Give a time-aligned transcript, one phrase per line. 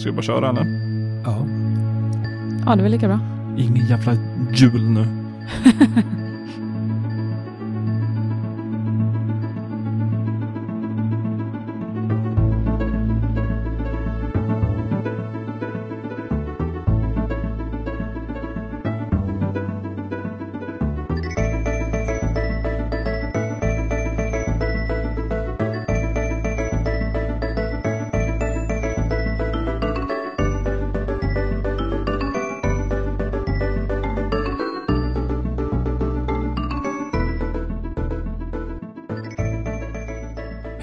[0.00, 0.66] Ska vi bara köra eller?
[1.24, 1.46] Ja.
[2.66, 3.18] Ja, det är väl lika bra.
[3.58, 4.12] Ingen jävla
[4.52, 5.06] jul nu.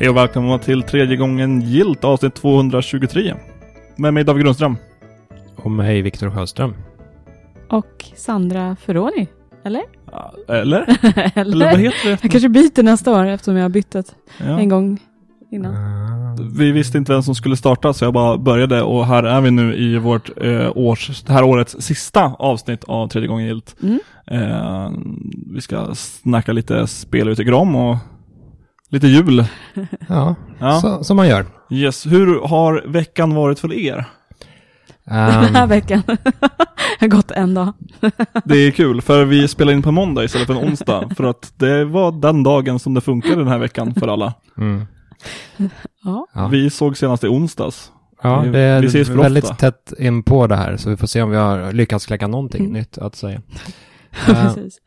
[0.07, 3.33] Hej och välkomna till tredje gången gilt avsnitt 223.
[3.95, 4.77] Med mig David Grundström.
[5.55, 6.73] Och mig Viktor Sjöström.
[7.69, 9.27] Och Sandra Ferroni,
[9.63, 9.81] eller?
[10.11, 10.81] Ja, Eller?
[10.81, 11.31] eller?
[11.35, 12.17] Eller vad heter det?
[12.21, 14.65] Jag kanske byter nästa år eftersom jag har bytt ett en Ja.
[14.65, 14.99] gång
[15.51, 15.75] innan.
[15.75, 16.37] Ah.
[16.57, 19.51] Vi visste inte vem som skulle starta så jag bara började och här är vi
[19.51, 23.75] nu i vårt eh, års, det här årets sista avsnitt av tredje gången gilt.
[23.83, 23.99] Mm.
[24.27, 24.91] Eh,
[25.53, 27.97] vi ska snacka lite spel vi tycker om och
[28.89, 29.45] lite jul.
[30.09, 30.79] Ja, Ja.
[30.81, 31.45] Så, som man gör.
[31.69, 32.05] Yes.
[32.05, 34.05] Hur har veckan varit för er?
[35.05, 35.15] Den
[35.55, 36.03] här Um, veckan.
[36.99, 37.73] har gått en dag.
[38.45, 41.09] Det är kul, för vi spelar in på måndag istället för en onsdag.
[41.17, 44.33] För att det var den dagen som det funkade den här veckan för alla.
[44.57, 44.85] mm.
[46.33, 46.47] Ja.
[46.51, 47.91] Vi såg senast i onsdags.
[48.23, 49.55] ja, vi- det är vi ses väldigt ofta.
[49.55, 52.61] tätt in på det här, så vi får se om vi har lyckats kläcka någonting
[52.61, 52.73] Mm.
[52.73, 53.41] nytt att säga.
[54.25, 54.77] Precis.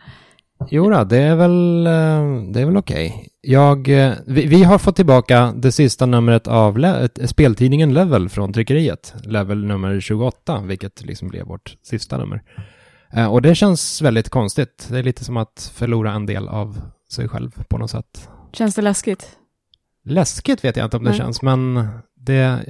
[0.69, 3.29] Jo då, det är väl, eh, det är väl okej.
[3.41, 8.29] Jag, eh, vi, vi har fått tillbaka det sista numret av le- eh, speltidningen Level
[8.29, 9.15] från tryckeriet.
[9.25, 12.43] Level nummer 28, vilket liksom blev vårt sista nummer.
[13.31, 14.87] Och det känns väldigt konstigt.
[14.91, 16.81] Det är lite som att förlora en del av
[17.13, 18.29] sig själv på något sätt.
[18.53, 19.37] Känns det läskigt?
[20.05, 21.19] Läskigt vet jag inte om det Nej.
[21.19, 22.65] känns, men det...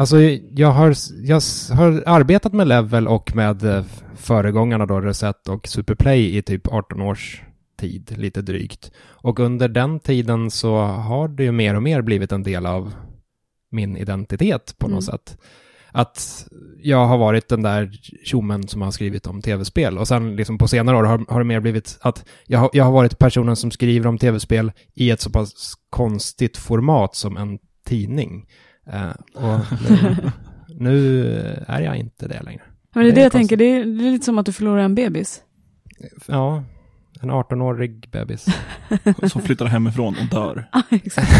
[0.00, 0.20] Alltså,
[0.50, 1.40] jag har, jag
[1.76, 3.84] har arbetat med Level och med eh,
[4.16, 7.42] föregångarna då, Reset och Superplay i typ 18 års
[7.80, 8.90] tid, lite drygt.
[9.00, 12.94] Och under den tiden så har det ju mer och mer blivit en del av
[13.70, 15.18] min identitet på något Mm.
[15.18, 15.38] sätt.
[15.92, 16.48] Att
[16.82, 17.90] jag har varit den där
[18.24, 19.98] tjommen som har skrivit om tv-spel.
[19.98, 22.84] Och sen liksom på senare år har, har det mer blivit att jag har, jag
[22.84, 27.58] har varit personen som skriver om tv-spel i ett så pass konstigt format som en
[27.86, 28.46] tidning.
[28.92, 30.16] Eh, och nu,
[30.78, 31.24] nu
[31.66, 32.62] är jag inte det längre.
[32.94, 34.82] Men det är Det jag tänker, det är, det är lite som att du förlorar
[34.82, 35.42] en bebis.
[36.26, 36.64] Ja,
[37.22, 38.46] en 18-årig bebis.
[39.32, 40.68] Som flyttar hemifrån och dör.
[40.72, 41.30] Ah, exakt.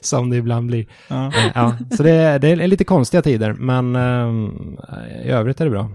[0.00, 0.86] som det ibland blir.
[1.08, 1.26] Ja.
[1.26, 4.78] Eh, Ja, så det är, det är lite konstiga tider, men ehm,
[5.24, 5.90] i övrigt är det bra.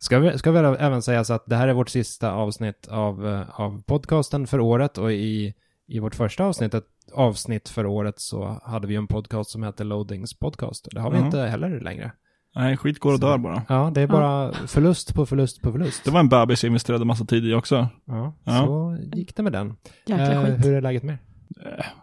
[0.00, 3.26] Ska vi, ska väl även säga så att det här är vårt sista avsnitt av,
[3.28, 5.54] eh, av podcasten för året och i,
[5.88, 9.84] i vårt första avsnitt, ett avsnitt för året så hade vi en podcast som hette
[9.84, 10.88] Loadings podcast.
[10.92, 11.24] Det har vi Ja.
[11.24, 12.12] inte heller längre.
[12.56, 13.62] Nej, skit går och dör bara.
[13.68, 16.04] Ja, det är bara förlust på förlust på förlust.
[16.04, 17.88] Det var en bebis jag investerade massa tid i också.
[18.06, 18.52] Ja, Ja.
[18.66, 19.76] så gick det med den.
[20.10, 21.18] Eh, hur är läget med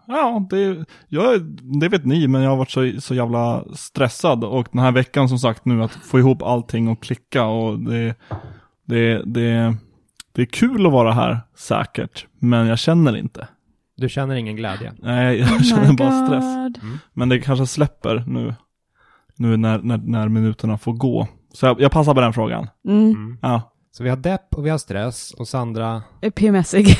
[0.08, 1.42] Ja, det, jag,
[1.82, 4.44] det vet ni, men jag har varit så, så jävla stressad.
[4.44, 7.46] Och den här veckan som sagt nu, att få ihop allting och klicka.
[7.46, 8.16] Och det,
[8.86, 9.76] det, det,
[10.32, 12.26] det är kul att vara här, säkert.
[12.40, 13.48] Men jag känner inte.
[13.98, 14.94] Du känner ingen glädje?
[15.00, 16.44] Nej, jag Oh känner bara stress.
[16.56, 16.80] God.
[17.14, 18.56] Men det kanske släpper nu.
[19.36, 21.28] Nu när, när, när minuterna får gå.
[21.54, 22.68] Så jag, jag passar på den frågan.
[22.88, 23.38] Mm.
[23.42, 23.72] Ja.
[23.92, 26.04] Så vi har depp och vi har stress och Sandra...
[26.36, 26.98] PMSig.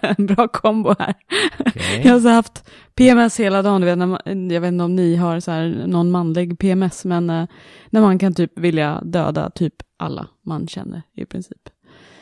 [0.00, 1.14] en bra kombo här.
[1.58, 2.02] okej.
[2.04, 5.16] Jag har så haft PMS hela dagen, vet, när man, jag vet inte om ni
[5.16, 7.46] har så här någon manlig PMS, men eh,
[7.90, 11.68] när man kan typ vilja döda typ alla man känner i princip.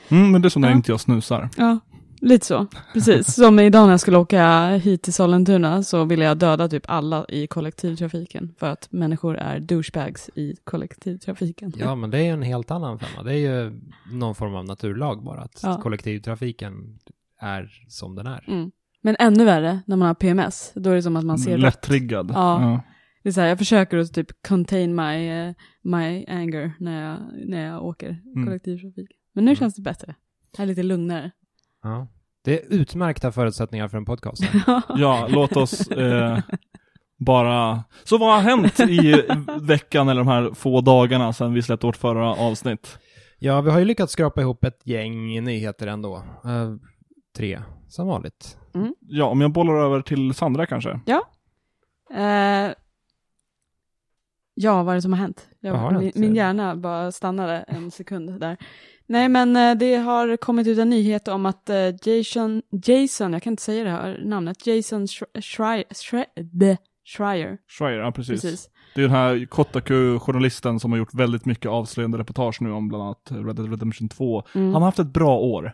[0.09, 0.77] Mm, men det är som när Ja.
[0.77, 1.49] inte jag snusar.
[1.57, 1.79] Ja,
[2.21, 2.67] lite så.
[2.93, 3.35] Precis.
[3.35, 7.25] Som idag när jag skulle åka hit till Sollentuna så ville jag döda typ alla
[7.29, 11.73] i kollektivtrafiken för att människor är douchebags i kollektivtrafiken.
[11.77, 13.23] Ja, men det är ju en helt annan femma.
[13.23, 13.81] Det är ju
[14.13, 15.81] någon form av naturlag bara, att Ja.
[15.83, 16.99] kollektivtrafiken
[17.41, 18.45] är som den är.
[18.49, 18.71] Mm.
[19.03, 21.63] Men ännu värre när man har PMS, då är det som att man ser rött.
[21.63, 22.31] Lätt-triggad.
[22.35, 22.81] Ja.
[23.23, 25.53] Det är så här, jag försöker att typ contain my, eh,
[25.83, 28.47] my anger när jag, när jag åker Mm.
[28.47, 29.09] kollektivtrafik.
[29.33, 29.57] Men nu Mm.
[29.57, 30.15] känns det bättre.
[30.57, 31.31] Det är lite lugnare.
[31.87, 32.07] Ja.
[32.45, 34.43] Det är utmärkta förutsättningar för en podcast.
[34.89, 36.39] Ja, låt oss eh,
[37.19, 37.85] bara...
[38.05, 39.23] Så vad har hänt i
[39.61, 42.99] veckan eller de här få dagarna sedan vi släppte vårt förra avsnitt?
[43.39, 46.17] ja, vi har ju lyckats skrapa ihop ett gäng nyheter ändå.
[46.45, 46.75] Eh,
[47.37, 48.59] tre, som vanligt.
[49.01, 51.01] Ja, om jag bollar över till Sandra kanske?
[52.15, 52.75] Eh,
[54.55, 55.49] ja, vad är det som har hänt?
[55.61, 56.15] Jag, har min, hänt?
[56.15, 58.57] min hjärna bara stannade en sekund där.
[59.09, 63.43] Nej, men eh, det har kommit ut en nyhet om att eh, Jason, Jason, jag
[63.43, 65.07] kan inte säga det här namnet, Jason
[65.41, 66.77] Schreier, Schreier,
[67.17, 67.59] Schreier.
[67.79, 68.43] Schreier, ja precis.
[68.43, 68.69] Precis.
[68.95, 73.05] Det är den här Kotaku-journalisten som har gjort väldigt mycket avslöjande reportage nu om bland
[73.05, 74.43] annat Red Dead Redemption 2.
[74.55, 74.67] Mm.
[74.73, 75.73] Han har haft ett bra år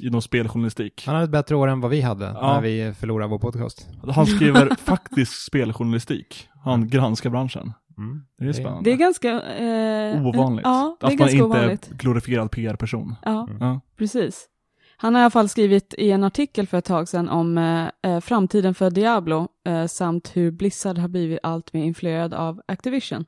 [0.00, 1.02] inom speljournalistik.
[1.06, 2.54] Han hade ett bättre år än vad vi hade Ja.
[2.54, 3.88] när vi förlorade vår podcast.
[4.14, 6.48] Han skriver faktisk speljournalistik.
[6.64, 7.72] Han granskar branschen.
[7.98, 8.22] Mm.
[8.38, 8.90] Det är spännande.
[8.90, 9.42] Det är ganska...
[9.42, 10.64] Eh, Ovanligt.
[10.66, 11.90] Ja, det är att man ganska inte ovanligt.
[11.90, 13.14] är glorifierad PR-person.
[13.24, 13.80] Ja, Ja.
[13.96, 14.48] precis.
[14.96, 17.88] Han har i alla fall skrivit i en artikel för ett tag sedan om eh,
[18.02, 23.24] eh, framtiden för Diablo eh, samt hur Blizzard har blivit allt mer influerad av Activision.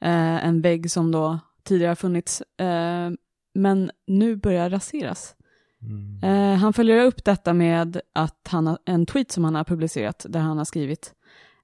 [0.00, 3.10] Eh, en vägg som då tidigare funnits, eh,
[3.54, 5.34] men nu börjar raseras.
[5.82, 6.20] Mm.
[6.54, 10.26] Eh, han följer upp detta med att han har, en tweet som han har publicerat
[10.28, 11.12] där han har skrivit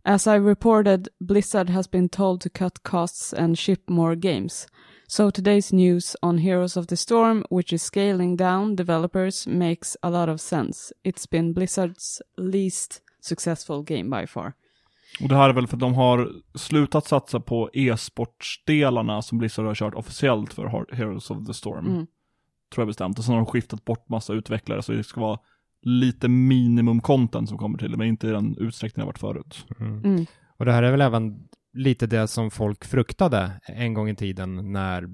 [0.04, 4.66] As I reported, Blizzard has been told to cut costs and ship more games.
[5.06, 10.10] So today's news on Heroes of the Storm, which is scaling down developers, makes a
[10.10, 10.92] lot of sense.
[11.04, 14.52] It's been Blizzards least successful game by far.
[15.22, 19.66] Och det här är väl för att de har slutat satsa på e-sportsdelarna som Blizzard
[19.66, 21.86] har kört officiellt för Heroes of the Storm.
[21.86, 22.06] Mm.
[22.74, 23.18] Tror jag bestämt.
[23.18, 25.38] Och sen har de skiftat bort massa utvecklare så det ska vara
[25.82, 29.18] lite minimum content som kommer till det, men inte i den utsträckning det har varit
[29.18, 29.66] förut.
[29.80, 30.04] Mm.
[30.04, 30.26] Mm.
[30.56, 34.72] Och det här är väl även lite det som folk fruktade en gång i tiden
[34.72, 35.06] när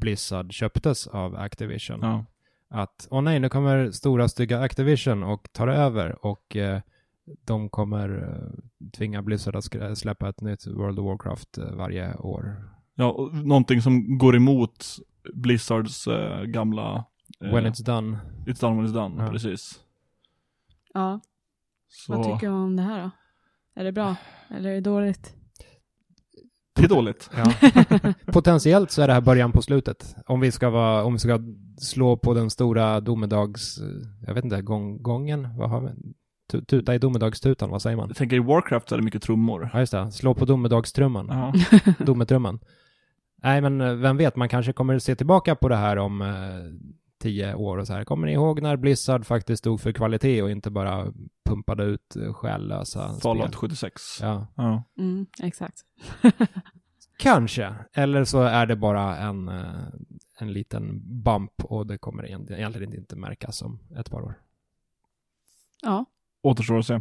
[0.00, 1.98] Blizzard köptes av Activision.
[2.02, 2.24] Ja.
[2.70, 6.80] Att, åh nej, nu kommer stora stygga Activision och tar över och eh,
[7.44, 12.56] de kommer eh, tvinga Blizzard att släppa ett nytt World of Warcraft eh, varje år.
[12.94, 14.84] ja, och någonting som går emot
[15.34, 17.04] Blizzards eh, gamla...
[17.44, 18.18] eh, When it's done.
[18.46, 19.30] It's done when it's done, Ja.
[19.30, 19.80] precis.
[20.94, 21.20] Ja,
[21.88, 23.10] Så vad tycker man om det här då?
[23.80, 24.16] Är det bra?
[24.50, 25.34] Eller är det dåligt?
[26.76, 27.30] det är dåligt.
[27.36, 27.52] Ja.
[28.32, 30.16] Potentiellt så är det här början på slutet.
[30.26, 31.38] Om vi ska, vara, om vi ska
[31.78, 33.78] slå på den stora domedags...
[34.26, 35.56] Jag vet inte, gång, gången?
[35.58, 35.88] Vad har vi?
[36.50, 38.08] Tu- Tuta i domedagstutan, vad säger man?
[38.08, 39.70] Jag tänker i Warcraft så är det mycket trummor.
[39.72, 40.12] Ja, just det.
[40.12, 41.28] Slå på domedagstrumman.
[41.28, 41.52] Ja.
[42.04, 42.58] Dometrumman.
[43.42, 46.28] Nej, men eh, vem vet, man kanske kommer se tillbaka på det här om eh,
[47.24, 48.04] tio år och så här.
[48.04, 51.12] Kommer ni ihåg när Blizzard faktiskt stod för kvalitet och inte bara
[51.44, 53.58] pumpade ut eh, själlösa Fallout spel?
[53.58, 54.02] 76.
[54.20, 54.46] Ja.
[54.56, 54.84] Ja.
[54.98, 55.80] Mm, exakt.
[57.18, 57.74] Kanske.
[57.92, 59.84] Eller så är det bara en, eh,
[60.38, 64.40] en liten bump och det kommer egentligen inte märkas om ett par år.
[65.82, 66.04] Ja,
[66.42, 67.00] Återstår att se.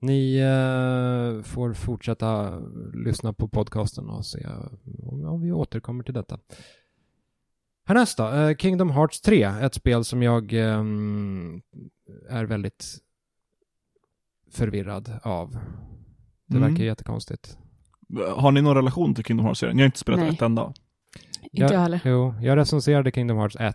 [0.00, 2.58] Ni eh, får fortsätta
[2.94, 4.46] lyssna på podcasten och se
[5.02, 6.38] om, om vi återkommer till detta.
[7.86, 11.60] Härnäst då, eh, Kingdom Hearts 3, ett spel som jag ehm,
[12.30, 12.98] är väldigt
[14.52, 15.58] förvirrad av.
[16.48, 16.70] Det Mm.
[16.70, 17.58] verkar jättekonstigt.
[18.36, 19.78] Har ni någon relation till Kingdom Hearts-serien?
[19.78, 20.28] Jag har inte spelat Nej.
[20.28, 20.72] ett enda.
[21.52, 22.00] inte jag heller.
[22.04, 23.74] Jo, jag recenserade Kingdom Hearts 1.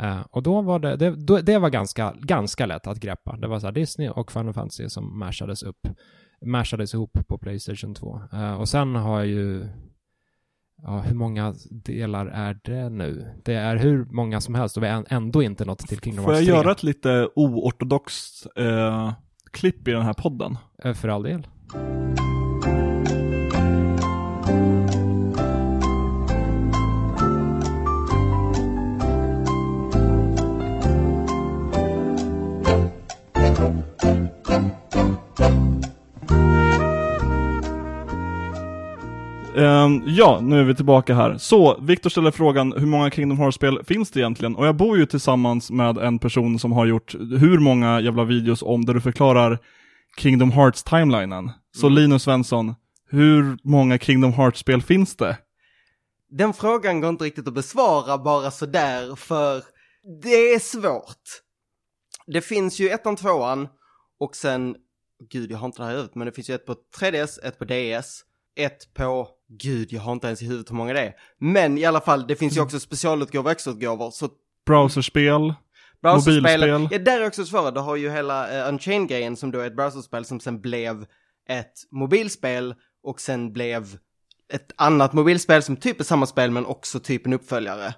[0.00, 3.36] eh, och då var det, det, då, det var ganska, ganska lätt att greppa.
[3.36, 5.88] Det var så här Disney och Final Fantasy som mashades upp,
[6.46, 8.20] mashades ihop på Playstation 2.
[8.32, 9.68] Eh, och sen har jag ju,
[10.82, 13.26] ja, hur många delar är det nu?
[13.44, 16.32] Det är hur många som helst och vi har ändå inte nått till Kingdom Får
[16.34, 16.56] jag Hearts 3.
[16.56, 19.12] göra ett lite oortodoxt eh,
[19.50, 20.58] klipp i den här podden?
[20.84, 21.46] Eh, För all del.
[39.56, 41.38] Ehm, ja, nu är vi tillbaka här.
[41.38, 44.56] Så, Viktor ställer frågan, hur många Kingdom Hearts-spel finns det egentligen?
[44.56, 48.62] Och jag bor ju tillsammans med en person som har gjort hur många jävla videos
[48.62, 49.58] om där du förklarar
[50.18, 51.50] Kingdom Hearts-timelinen.
[51.76, 52.74] Så Linus Svensson,
[53.10, 55.36] hur många Kingdom Hearts-spel finns det?
[56.30, 59.62] Den frågan går inte riktigt att besvara bara sådär för
[60.22, 61.42] det är svårt.
[62.26, 63.68] Det finns ju ettan, tvåan
[64.20, 64.76] och sen,
[65.30, 67.58] gud jag har inte det här huvudet, men det finns ju ett på 3DS, ett
[67.58, 68.24] på DS,
[68.56, 69.28] ett på,
[69.58, 71.14] gud jag har inte ens i huvudet hur många det är.
[71.38, 74.28] Men i alla fall, det finns ju också specialutgåvor och extrautgåvor, så
[74.66, 75.54] Browserspel?
[76.02, 76.88] browserspel, Mobilspel.
[76.90, 79.76] ja där är också svårare, du har ju hela uh, Unchained-grejen som då är ett
[79.76, 81.06] browserspel som sen blev
[81.48, 83.96] ett mobilspel och sen blev
[84.52, 87.94] ett annat mobilspel som typ är samma spel men också typ en uppföljare.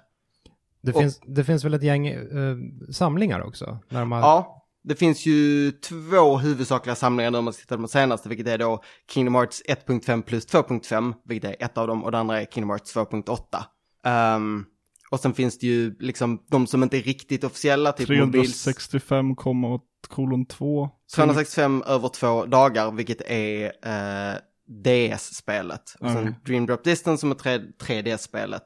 [0.81, 2.55] Det, Och- finns, det finns väl ett gäng eh,
[2.91, 3.79] samlingar också?
[3.89, 7.81] När man, Ja, det finns ju två huvudsakliga samlingar nu om man ska titta på
[7.81, 12.03] de senaste, vilket är då Kingdom Hearts 1.5 plus 2.5, vilket är ett av dem,
[12.03, 13.63] och det andra är Kingdom Hearts 2.8.
[14.05, 14.65] Ehm,
[15.11, 18.63] och sen finns det ju liksom de som inte är riktigt officiella, typ mobils...
[18.63, 19.35] 365,
[20.07, 20.89] kolon 2.
[21.15, 24.35] 265 över två dagar, vilket är eh,
[24.67, 25.95] DS-spelet.
[25.99, 26.35] Och sen Okej.
[26.45, 28.63] Dream Drop Distance som är 3, 3D-spelet.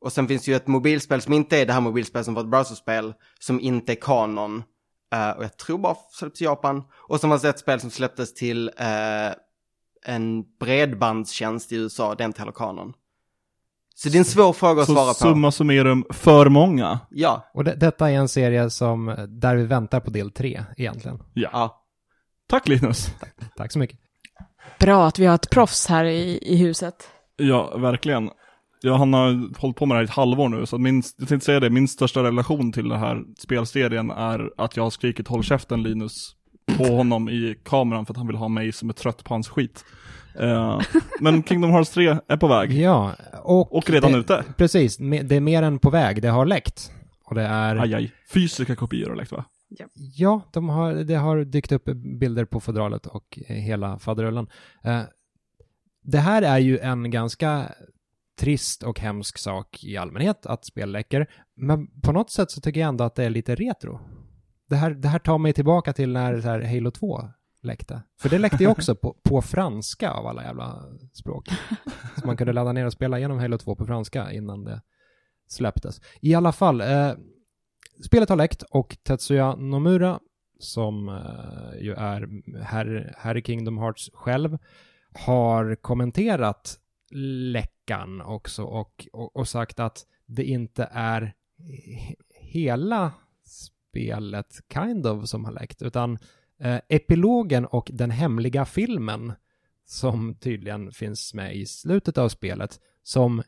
[0.00, 2.42] Och sen finns det ju ett mobilspel som inte är det här mobilspelet som var
[2.42, 4.62] ett browserspel, som inte är kanon.
[5.12, 6.82] Eh, och jag tror bara släpptes i Japan.
[7.08, 9.32] Och så var det ett spel som släpptes till eh,
[10.06, 12.92] en bredbandstjänst i USA, den Telocanon.
[13.94, 15.30] Så det är en svår fråga att svara Så på.
[15.30, 17.00] summa summerum, för många.
[17.10, 21.22] Ja, Och det, detta är en serie som, där vi väntar på del tre egentligen.
[21.34, 21.48] Ja.
[21.52, 21.84] ja.
[22.48, 23.10] Tack Linus.
[23.56, 23.98] Tack så mycket.
[24.78, 27.08] Bra att vi har ett proffs här i, i huset.
[27.36, 28.30] Ja, verkligen.
[28.84, 31.28] Ja, han har hållit på med det här i ett halvår nu, så min, jag
[31.28, 35.28] tänkte säga det, min största relation till den här spelserien är att jag har skrikit
[35.28, 36.36] håll käften Linus
[36.76, 39.48] på honom i kameran för att han vill ha mig som är trött på hans
[39.48, 39.84] skit.
[40.40, 40.80] Eh,
[41.20, 43.12] men Kingdom Hearts 3 är på väg, Ja,
[43.42, 43.76] och...
[43.76, 44.44] och redan det, ute.
[44.56, 46.22] Precis, det är mer än på väg.
[46.22, 46.90] Det har läckt.
[47.24, 47.76] Och det är...
[47.76, 48.12] Aj, aj.
[48.32, 49.44] Fysiska kopior har läckt va?
[50.16, 51.84] Ja, de har, det har dykt upp
[52.20, 54.46] bilder på fodralet och hela faderullan.
[54.84, 55.00] Eh,
[56.02, 57.68] det här är ju en ganska
[58.36, 61.30] trist och hemsk sak i allmänhet, att spel läcker.
[61.56, 64.00] Men på något sätt så tycker jag ändå att det är lite retro.
[64.68, 67.28] Det här, det här tar mig tillbaka till när så här Halo 2
[67.62, 68.02] läckte.
[68.20, 71.48] För det läckte ju också på, på franska av alla jävla språk.
[72.20, 74.82] Så man kunde ladda ner och spela igenom Halo 2 på franska innan det
[75.48, 76.00] släpptes.
[76.20, 77.12] I alla fall, eh,
[78.04, 80.20] spelet har läckt och Tetsuya Nomura,
[80.58, 82.28] som eh, ju är
[82.62, 84.58] herr, herr i Kingdom Hearts själv,
[85.26, 86.78] har kommenterat
[87.84, 93.12] läckan också och, och, och sagt att det inte är he- hela
[93.44, 96.18] spelet kind of som har läckt, utan
[96.60, 99.32] eh, epilogen och den hemliga filmen
[99.86, 103.42] som tydligen finns med i slutet av spelet som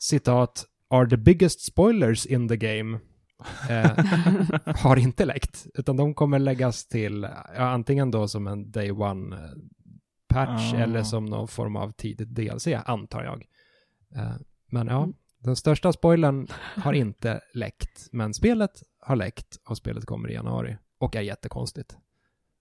[0.00, 2.98] citat are the biggest spoilers in the game
[3.70, 3.90] eh,
[4.76, 7.22] har inte läckt, utan de kommer läggas till
[7.56, 9.50] ja, antingen då som en day one eh,
[10.28, 10.76] patch Ah.
[10.76, 13.44] eller som någon form av tidigt DLC, antar jag.
[14.16, 14.32] Eh,
[14.70, 15.14] men ja, Mm.
[15.38, 20.76] den största spoilern har inte läckt, men spelet har läckt och spelet kommer i januari
[20.98, 21.96] och är jättekonstigt.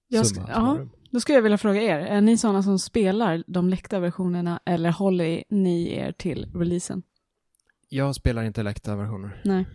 [0.08, 0.92] Jag sk- summarum.
[1.12, 4.92] Då skulle jag vilja fråga er, är ni sådana som spelar de läckta versionerna eller
[4.92, 7.04] håller ni er till releasen?
[7.90, 9.42] Jag spelar inte läckta versioner.
[9.46, 9.66] Nej.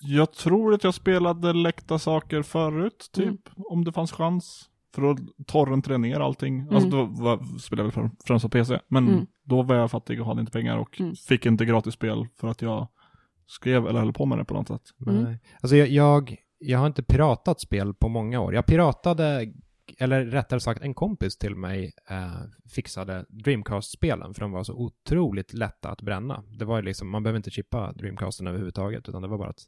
[0.00, 3.38] Jag tror att jag spelade läckta saker förut, typ, Mm.
[3.56, 4.70] om det fanns chans.
[4.94, 6.60] För att torrenta ner allting.
[6.60, 6.74] Mm.
[6.74, 8.78] Alltså då var, spelade jag väl främst på PC.
[8.88, 9.26] Men Mm.
[9.44, 11.14] då var jag fattig och hade inte pengar och Mm.
[11.28, 12.88] fick inte gratis spel för att jag
[13.46, 14.82] skrev eller höll på med det på något sätt.
[15.06, 15.22] Mm.
[15.22, 15.38] Nej.
[15.60, 18.54] Alltså jag, jag, jag har inte piratat spel på många år.
[18.54, 19.52] Jag piratade,
[19.98, 22.40] eller rättare sagt en kompis till mig eh,
[22.74, 26.42] fixade Dreamcast-spelen för de var så otroligt lätta att bränna.
[26.58, 29.62] Det var liksom, man behöver inte chippa Dreamcasten överhuvudtaget utan det var bara att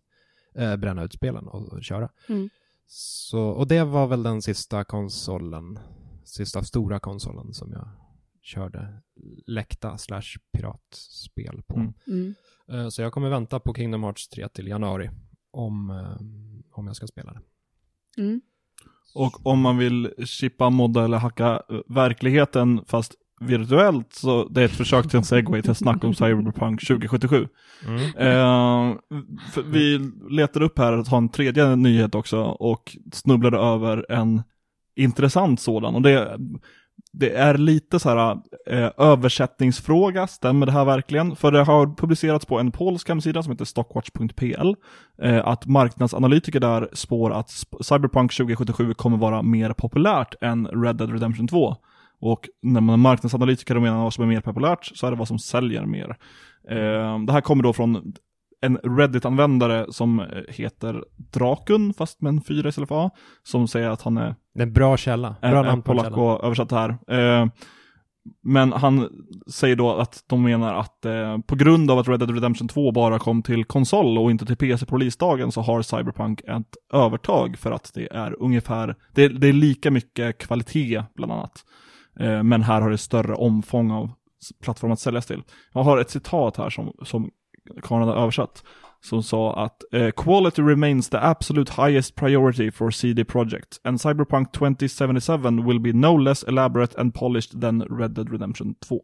[0.55, 2.09] eh, bränna ut spelen och, och köra.
[2.29, 2.49] Mm.
[2.91, 5.79] Så, och det var väl den sista konsolen,
[6.25, 7.89] sista stora konsolen som jag
[8.43, 9.03] körde
[9.47, 11.75] läckta slash piratspel på.
[11.75, 11.95] Mm.
[12.07, 12.35] Mm.
[12.69, 15.11] Eh, Så jag kommer vänta på Kingdom Hearts 3 till januari
[15.51, 16.17] om, eh,
[16.71, 17.41] om jag ska spela det.
[18.23, 18.41] Mm.
[19.15, 24.65] Och om man vill chippa, modda eller hacka eh, verkligheten fast virtuellt så det är
[24.65, 27.49] ett försök till en segway till att snacka om Cyberpunk 2077.
[28.17, 28.95] Eh,
[29.53, 34.43] för vi letade upp här att ha en tredje nyhet också och snubblade över en
[34.97, 35.95] intressant sådan.
[35.95, 36.39] Och det,
[37.13, 38.39] det är lite så här
[38.71, 41.37] eh, översättningsfråga, stämmer det här verkligen?
[41.37, 44.75] För det har publicerats på en polsk hemsida som heter stockwatch.pl
[45.23, 51.13] eh, att marknadsanalytiker där spår att Cyberpunk 2077 kommer vara mer populärt än Red Dead
[51.13, 51.77] Redemption 2.
[52.21, 55.17] Och när man är marknadsanalytiker och menar vad som är mer populärt så är det
[55.17, 56.17] vad som säljer mer.
[56.71, 58.13] Eh, det här kommer då från
[58.61, 63.11] en Reddit-användare som eh, heter Drakun, fast med en 4 istället för A,
[63.43, 65.37] som säger att han är en bra källa.
[65.41, 66.99] Bra en, en namn på polack och översatt här.
[67.09, 67.47] Eh,
[68.43, 69.09] men han
[69.51, 72.93] säger då att de menar att eh, på grund av att Red Dead Redemption 2
[72.93, 77.59] bara kom till konsol och inte till PC på releasedagen så har Cyberpunk ett övertag
[77.59, 81.65] för att det är ungefär, det, det är lika mycket kvalitet bland annat.
[82.19, 84.11] Eh, men här har det större omfång av
[84.63, 85.43] plattform att säljas till.
[85.73, 87.31] Jag har ett citat här som, som
[87.83, 88.65] Karin hade översatt.
[89.01, 94.53] Som sa att eh, “Quality remains the absolute highest priority for CD Projekt and Cyberpunk
[94.53, 99.01] 2077 will be no less elaborate and polished than Red Dead Redemption 2”.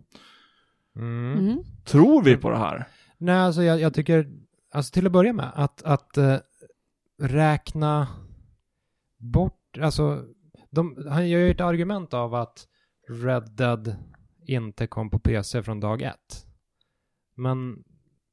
[0.96, 1.38] Mm.
[1.38, 1.64] Mm.
[1.84, 2.88] Tror vi på det här?
[3.18, 4.26] Nej, alltså jag, jag tycker,
[4.74, 6.36] alltså till att börja med, att, att eh,
[7.22, 8.08] räkna
[9.18, 10.22] bort, alltså,
[10.70, 12.66] de, han gör ju ett argument av att
[13.08, 13.96] Red Dead
[14.46, 16.46] inte kom på PC från dag ett.
[17.34, 17.84] Men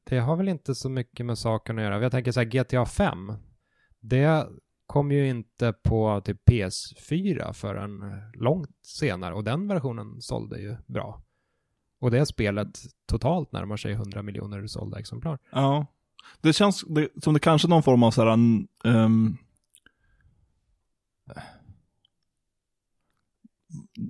[0.04, 2.02] det har väl inte så mycket med saken att göra.
[2.02, 3.34] Jag tänker så här, GTA 5,
[4.00, 4.48] det
[4.86, 11.22] kom ju inte på typ PS4 förrän långt senare och den versionen sålde ju bra.
[12.00, 15.40] Och det spelet totalt närmar sig 100 miljoner sålda exemplar.
[15.52, 15.86] Ja.
[16.42, 19.38] Det känns det, som det kanske är någon form av såhär, um, mm, ehm,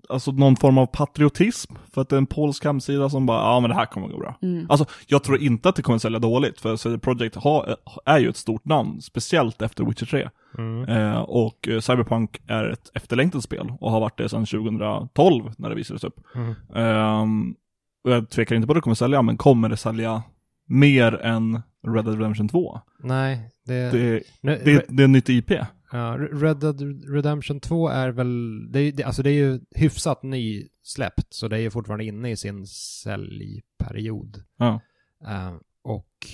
[0.09, 1.73] alltså någon form av patriotism.
[1.93, 4.17] För att det är en polsk hemsida som bara, ja men det här kommer gå
[4.17, 4.37] bra.
[4.41, 4.65] Mm.
[4.69, 7.75] Alltså, jag tror inte att det kommer sälja dåligt, för CD Projekt har,
[8.05, 10.29] är ju ett stort namn, speciellt efter Witcher 3.
[10.57, 10.89] Mm.
[10.89, 15.69] Eh, och eh, Cyberpunk är ett efterlängtat spel och har varit det sedan 2012 när
[15.69, 16.19] det visades upp.
[16.35, 16.55] Mm.
[16.75, 17.55] Ehm,
[18.03, 20.23] och jag tvekar inte på att det kommer sälja, men kommer det sälja
[20.67, 22.79] mer än Red Dead Redemption 2?
[22.99, 23.91] Nej, det...
[23.91, 25.51] Det, nu, det, det är ett nytt IP.
[25.91, 30.23] Ja, Red Dead Redemption 2 är väl, det är, det, alltså det är ju hyfsat
[30.23, 34.43] nysläppt, så det är ju fortfarande inne i sin säljperiod.
[34.57, 34.81] Ja.
[35.27, 36.27] Eh, och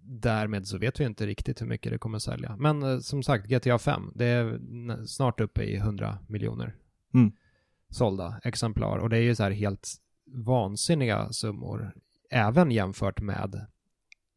[0.00, 2.56] därmed så vet vi inte riktigt hur mycket det kommer sälja.
[2.58, 4.58] Men eh, som sagt, GTA 5, det är
[5.06, 6.74] snart uppe i 100 miljoner
[7.14, 7.32] Mm.
[7.90, 8.98] sålda exemplar.
[8.98, 9.88] Och det är ju så här helt
[10.26, 11.94] vansinniga summor,
[12.30, 13.66] även jämfört med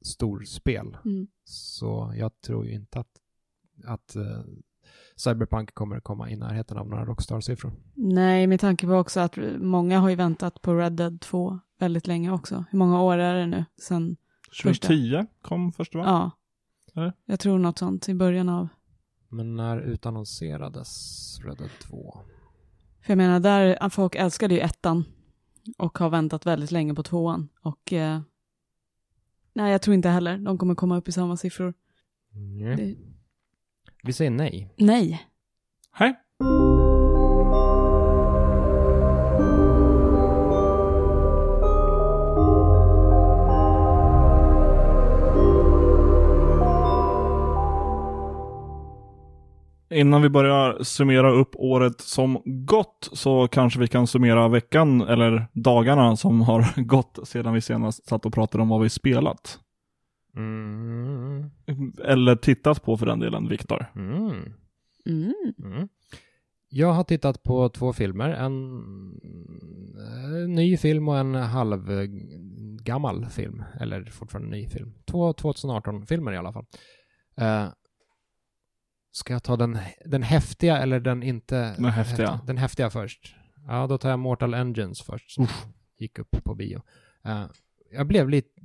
[0.01, 0.97] storspel.
[1.05, 1.27] Mm.
[1.43, 3.20] Så jag tror ju inte att,
[3.85, 4.41] att eh,
[5.15, 7.71] Cyberpunk kommer komma i närheten av några Rockstar-siffror.
[7.93, 12.07] Nej, med tanke på också att många har ju väntat på Red Dead 2 väldigt
[12.07, 12.65] länge också.
[12.71, 14.17] Hur många år är det nu sen?
[14.50, 14.88] Första.
[14.88, 16.03] 2010 kom första va?
[16.05, 16.31] Ja.
[16.95, 17.13] Eller?
[17.25, 18.67] Jag tror något sånt i början av.
[19.29, 22.19] Men när utannonserades Red Dead 2?
[23.01, 25.03] För jag menar, där folk älskade ju ettan
[25.77, 27.50] och har väntat väldigt länge på tvåan.
[27.61, 28.21] Och eh,
[29.53, 31.73] nej, jag tror inte heller de kommer komma upp i samma siffror.
[32.33, 32.75] Nej.
[32.75, 32.95] Det,
[34.03, 34.67] Vi säger nej.
[34.77, 35.27] nej.
[35.93, 36.15] Hej.
[49.93, 55.48] Innan vi börjar summera upp året som gått så kanske vi kan summera veckan eller
[55.53, 59.60] dagarna som har gått sedan vi senast satt och pratade om vad vi spelat.
[60.35, 61.51] Mm.
[62.03, 63.85] Eller tittat på för den delen, Viktor.
[63.95, 64.53] Mm.
[65.05, 65.33] Mm.
[65.63, 65.88] Mm.
[66.69, 68.29] Jag har tittat på två filmer.
[68.29, 68.53] En
[69.97, 72.08] eh, ny film och en halv eh,
[72.84, 73.63] gammal film.
[73.79, 74.93] Eller fortfarande ny film.
[75.06, 76.65] Två 2018-filmer i alla fall.
[77.38, 77.67] Eh,
[79.12, 81.75] ska jag ta den, den häftiga eller den inte?
[81.75, 82.39] Den häftiga.
[82.47, 83.36] Den häftiga först.
[83.67, 85.32] Ja, då tar jag Mortal Engines först.
[85.32, 85.47] Som
[85.97, 86.82] gick upp på bio.
[87.25, 87.45] Eh,
[87.91, 88.62] jag blev lite...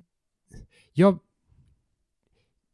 [0.93, 1.19] Jag...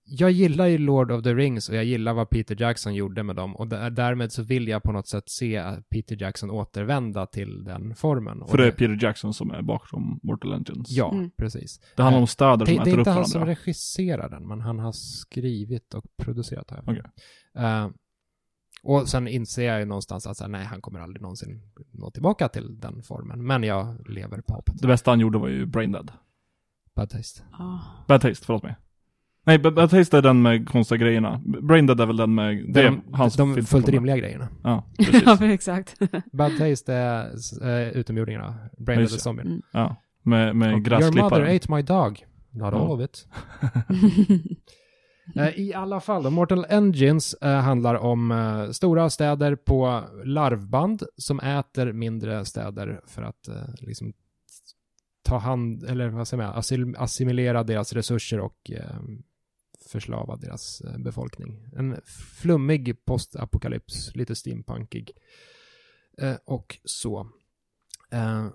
[0.05, 3.37] Jag gillar ju Lord of the Rings och jag gillar vad Peter Jackson gjorde med
[3.37, 7.65] dem och där, därmed så vill jag på något sätt se Peter Jackson återvända till
[7.65, 8.43] den formen.
[8.49, 10.91] För det är Peter Jackson som är bakom Mortal Engines.
[10.91, 11.31] Ja, Mm.
[11.37, 11.81] precis.
[11.97, 13.55] Det handlar om städer Det, som det är äter upp inte han som varandra.
[13.55, 17.03] regisserar den, men han har skrivit och producerat för Okej.
[17.55, 17.65] mig.
[17.65, 17.89] Eh,
[18.83, 21.63] och sen inser jag ju någonstans att så här, nej, han kommer aldrig någonsin
[21.93, 23.47] nå tillbaka till den formen.
[23.47, 24.75] Men jag lever på hoppet.
[24.81, 26.13] Det bästa han gjorde var ju Brain Dead.
[26.95, 27.43] Bad taste.
[27.59, 27.81] Ja.
[28.09, 28.77] Bad Taste, förlåt mig.
[29.45, 31.41] Nej, Taste är den med konstiga grejerna.
[31.63, 32.65] Brain Dead är väl den med...
[32.75, 34.49] Det är De, hans de fullt rimliga grejerna.
[34.63, 35.23] Ja, precis.
[35.27, 35.95] ja, för exakt.
[36.33, 37.31] Bad taste är
[37.63, 38.55] äh, utomjordingarna.
[38.79, 39.47] Brain Ja, Dead just är zombien.
[39.49, 39.63] Mm.
[39.73, 39.97] ja.
[40.25, 41.57] Med, med Och Your mother gräsklipparen.
[41.57, 42.25] ate my dog.
[42.51, 42.81] Not Ja.
[42.85, 43.27] all of it.
[45.57, 51.41] I alla fall, då, Mortal Engines eh, handlar om eh, stora städer på larvband som
[51.41, 54.13] äter mindre städer för att eh, liksom
[55.25, 58.71] ta hand, eller vad säger man, assim- assimilera deras resurser och
[59.93, 61.69] förslava deras eh, befolkning.
[61.77, 62.01] En
[62.41, 65.11] flummig postapokalyps, lite steampunkig.
[66.19, 67.29] Eh, och så.
[68.11, 68.49] Eh,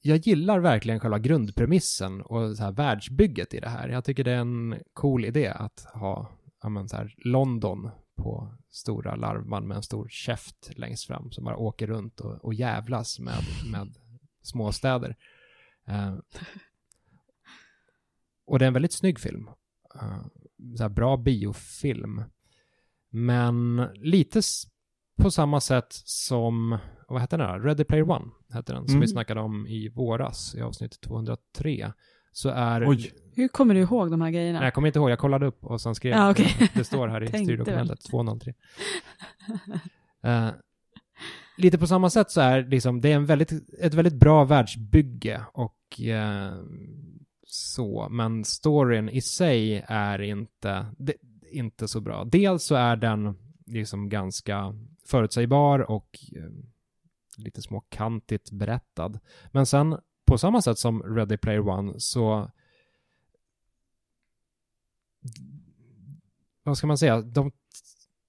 [0.00, 3.88] jag gillar verkligen själva grundpremissen och så här världsbygget i det här.
[3.88, 6.30] Jag tycker det är en cool idé att ha
[6.70, 11.56] men så här, London på stora larvband med en stor käft längst fram som bara
[11.56, 13.96] åker runt och, och jävlas med, med
[14.42, 15.16] småstäder.
[15.86, 16.14] Eh,
[18.46, 19.50] och det är en väldigt snygg film.
[19.94, 20.24] Eh,
[20.76, 22.22] så här bra biofilm.
[23.10, 24.40] Men lite
[25.22, 26.78] på samma sätt som,
[27.08, 27.66] vad hette den då?
[27.68, 29.00] Ready Player One hette den, som Mm.
[29.00, 31.92] vi snackade om i våras i avsnitt 203.
[32.32, 32.88] Så är...
[32.88, 33.12] Oj.
[33.34, 34.58] Hur kommer du ihåg de här grejerna?
[34.58, 36.70] Nej, jag kommer inte ihåg, jag kollade upp och sen skrev Ja, okej.
[36.74, 36.84] det.
[36.84, 38.54] Står här i styrdokumentet 203.
[40.24, 40.48] Eh,
[41.58, 45.40] lite på samma sätt så är liksom, det är en väldigt, ett väldigt bra världsbygge
[45.52, 46.52] och eh,
[47.52, 51.14] så, men storyn i sig är inte, det,
[51.50, 52.24] inte så bra.
[52.24, 53.34] Dels så är den
[53.66, 54.74] liksom ganska
[55.06, 56.50] förutsägbar och eh,
[57.36, 59.18] lite småkantigt berättad.
[59.50, 62.50] Men sen på samma sätt som Ready Player One så
[66.62, 67.52] vad ska man säga, de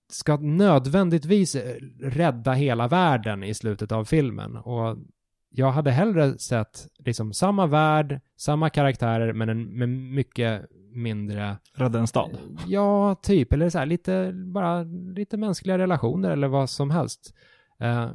[0.09, 1.55] ska nödvändigtvis
[1.99, 4.57] rädda hela världen i slutet av filmen.
[4.57, 4.97] Och
[5.55, 11.99] jag hade hellre sett liksom samma värld, samma karaktärer, men en, med mycket mindre, Rädda
[11.99, 12.37] en stad.
[12.67, 14.83] ja, typ, eller så här lite, bara
[15.15, 17.33] lite mänskliga relationer eller vad som helst.
[17.79, 18.09] Eh,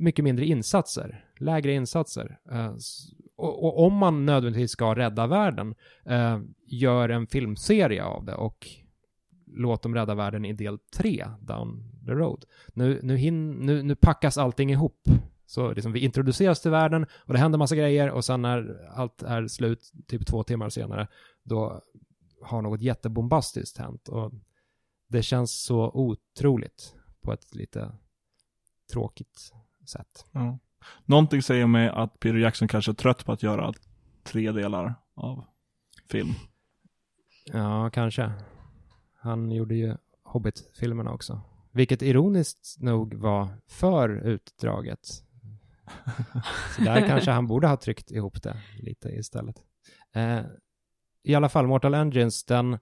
[0.00, 2.38] mycket mindre insatser, lägre insatser.
[2.52, 2.74] Eh,
[3.36, 8.66] och, och om man nödvändigtvis ska rädda världen, eh, gör en filmserie av det och
[9.46, 12.44] låt dem rädda världen i del 3, Down the Road.
[12.74, 15.08] Nu, nu, hin, nu, nu packas allting ihop.
[15.46, 19.22] Så liksom vi introduceras till världen och det händer massa grejer och sen när allt
[19.22, 21.08] är slut, typ två timmar senare,
[21.42, 21.82] då
[22.42, 24.08] har något jättebombastiskt hänt.
[24.08, 24.32] Och
[25.08, 27.92] det känns så otroligt på ett lite
[28.92, 29.52] tråkigt
[29.86, 30.26] sätt.
[30.32, 30.58] Ja.
[31.04, 33.72] Någonting säger mig att Peter Jackson kanske är trött på att göra
[34.22, 35.44] tre delar av
[36.08, 36.28] film.
[37.44, 38.32] Ja, kanske.
[39.14, 41.40] Han gjorde ju Hobbit-filmerna också.
[41.72, 45.08] Vilket ironiskt nog var för utdraget.
[46.76, 49.56] Så där kanske han borde ha tryckt ihop det lite istället.
[50.14, 50.40] Eh,
[51.22, 52.78] I alla fall, Mortal Engines, den,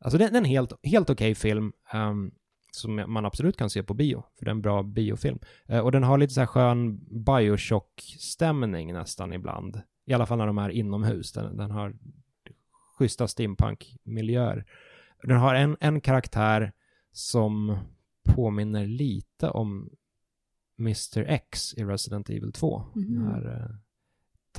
[0.00, 2.30] alltså det, det är helt, helt okej film ehm,
[2.72, 5.38] som man absolut kan se på bio, för det är en bra biofilm.
[5.66, 9.82] Eh, och den har lite så här skön Bioshock-stämning nästan ibland.
[10.06, 11.32] I alla fall när de är inomhus.
[11.32, 11.94] Den, den har
[12.98, 14.64] schyssta steampunk-miljöer.
[15.22, 16.72] Den har en, en karaktär
[17.12, 17.78] som
[18.24, 19.90] påminner lite om
[20.78, 21.18] Mr.
[21.28, 22.82] X i Resident Evil 2.
[22.94, 23.26] Den Mhm.
[23.26, 23.76] här eh,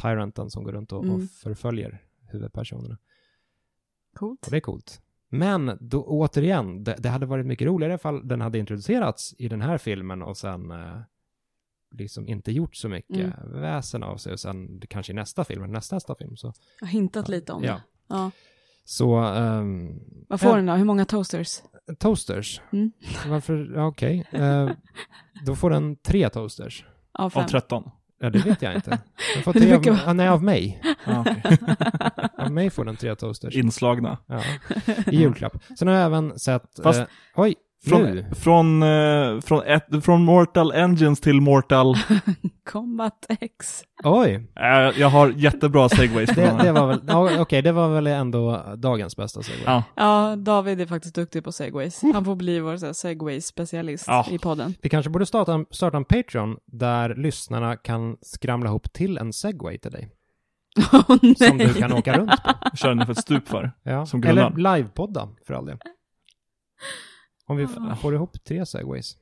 [0.01, 1.27] Tyranten som går runt och, och Mm.
[1.27, 2.97] förföljer huvudpersonerna.
[4.15, 4.45] Coolt.
[4.45, 5.01] Och det är coolt.
[5.29, 9.61] Men då, återigen, det, det hade varit mycket roligare ifall den hade introducerats i den
[9.61, 10.99] här filmen och sen eh,
[11.91, 13.61] liksom inte gjort så mycket Mm.
[13.61, 16.53] väsen av sig och sen kanske i nästa film, nästa, nästa film så.
[16.79, 17.73] Jag har hintat lite om Ja.
[17.73, 17.81] det.
[18.07, 18.31] Ja.
[18.89, 20.55] Så, ehm, Vad får Ja.
[20.55, 20.73] den då?
[20.73, 21.59] Hur många toasters?
[21.99, 22.61] toasters.
[22.73, 22.91] Mm.
[23.27, 24.27] Varför, ja, okej.
[24.31, 24.69] Eh,
[25.45, 26.85] då får den tre toasters.
[27.11, 27.43] Av fem.
[27.43, 27.83] Av 13.
[28.19, 28.89] Ja, det vet jag inte.
[29.35, 30.81] Den får tre av, ah, nej, av mig.
[32.37, 33.55] Av mig får den tre toasters.
[33.55, 34.17] Inslagna.
[34.27, 34.41] Ja,
[35.07, 35.53] i julklapp.
[35.79, 36.79] Sen har jag även sett...
[36.83, 37.55] Fast- eh, oj,
[37.87, 38.25] Från, nu.
[38.35, 41.95] från, eh, från, ett, från Mortal Engines till Mortal...
[42.71, 43.83] Combat X.
[44.03, 46.29] Oj, Eh, jag har jättebra segways.
[46.35, 46.99] det, den det var väl...
[47.07, 49.63] ja, Okej, det var väl ändå dagens bästa segway.
[49.65, 49.83] Ja.
[49.95, 52.01] Ja, David är faktiskt duktig på segways.
[52.13, 54.25] Han får bli vår segway-specialist Ja.
[54.31, 54.73] i podden.
[54.81, 59.33] Vi kanske borde starta en, starta en Patreon där lyssnarna kan skramla ihop till en
[59.33, 60.09] segway till dig.
[60.93, 61.35] Åh nej!
[61.35, 62.77] Som du kan åka runt på.
[62.77, 63.71] Kör ni för ett stup för.
[63.83, 64.05] Ja.
[64.05, 64.75] Som Eller Gunnar.
[64.77, 65.77] livepodda, för all del.
[67.49, 67.95] Om vi Ah.
[67.95, 69.17] får ihop tre segways.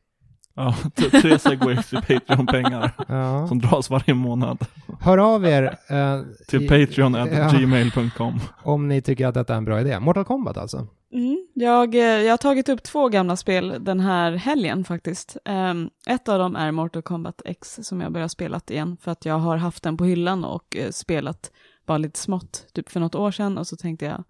[0.56, 0.76] Ja,
[1.22, 2.92] tre segways i Patreon-pengar.
[3.08, 3.48] Ja.
[3.48, 4.66] Som dras varje månad.
[5.02, 7.26] Hör av er eh, Till i- Patreon Ja.
[7.52, 8.40] gmail.com.
[8.64, 10.00] om ni tycker att detta är en bra idé.
[10.00, 10.88] Mortal Kombat alltså.
[11.14, 15.38] Mm, jag, eh, jag har tagit upp två gamla spel den här helgen faktiskt.
[15.46, 19.26] Ehm, ett av dem är Mortal Kombat X som jag börjar spela igen för att
[19.26, 21.52] jag har haft den på hyllan och eh, spelat
[21.86, 24.24] bara lite smått typ för något år sedan och så tänkte jag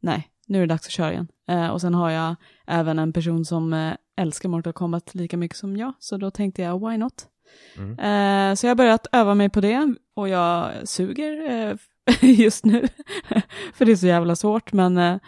[0.00, 1.28] nej, nu är det dags att köra igen.
[1.48, 2.36] Eh, och sen har jag
[2.66, 6.62] även en person som eh, älskar Mortal Kombat lika mycket som jag så då tänkte
[6.62, 7.26] jag why not?
[7.76, 7.90] Mm.
[7.90, 11.76] Eh, så jag har börjat öva mig på det och jag suger eh,
[12.40, 12.88] just nu.
[13.74, 15.18] för det är så jävla svårt men eh,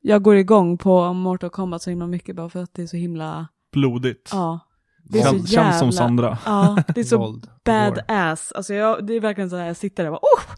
[0.00, 2.96] jag går igång på Mortal Kombat så himla mycket bara för att det är så
[2.96, 4.30] himla, Blodigt.
[4.32, 4.60] ja.
[5.06, 6.38] Det är så Känns, känns som jävla- Sandra.
[6.44, 8.52] Ja, det är så badass.
[8.52, 10.54] Alltså jag, det är verkligen så här, jag sitter där och bara, oh,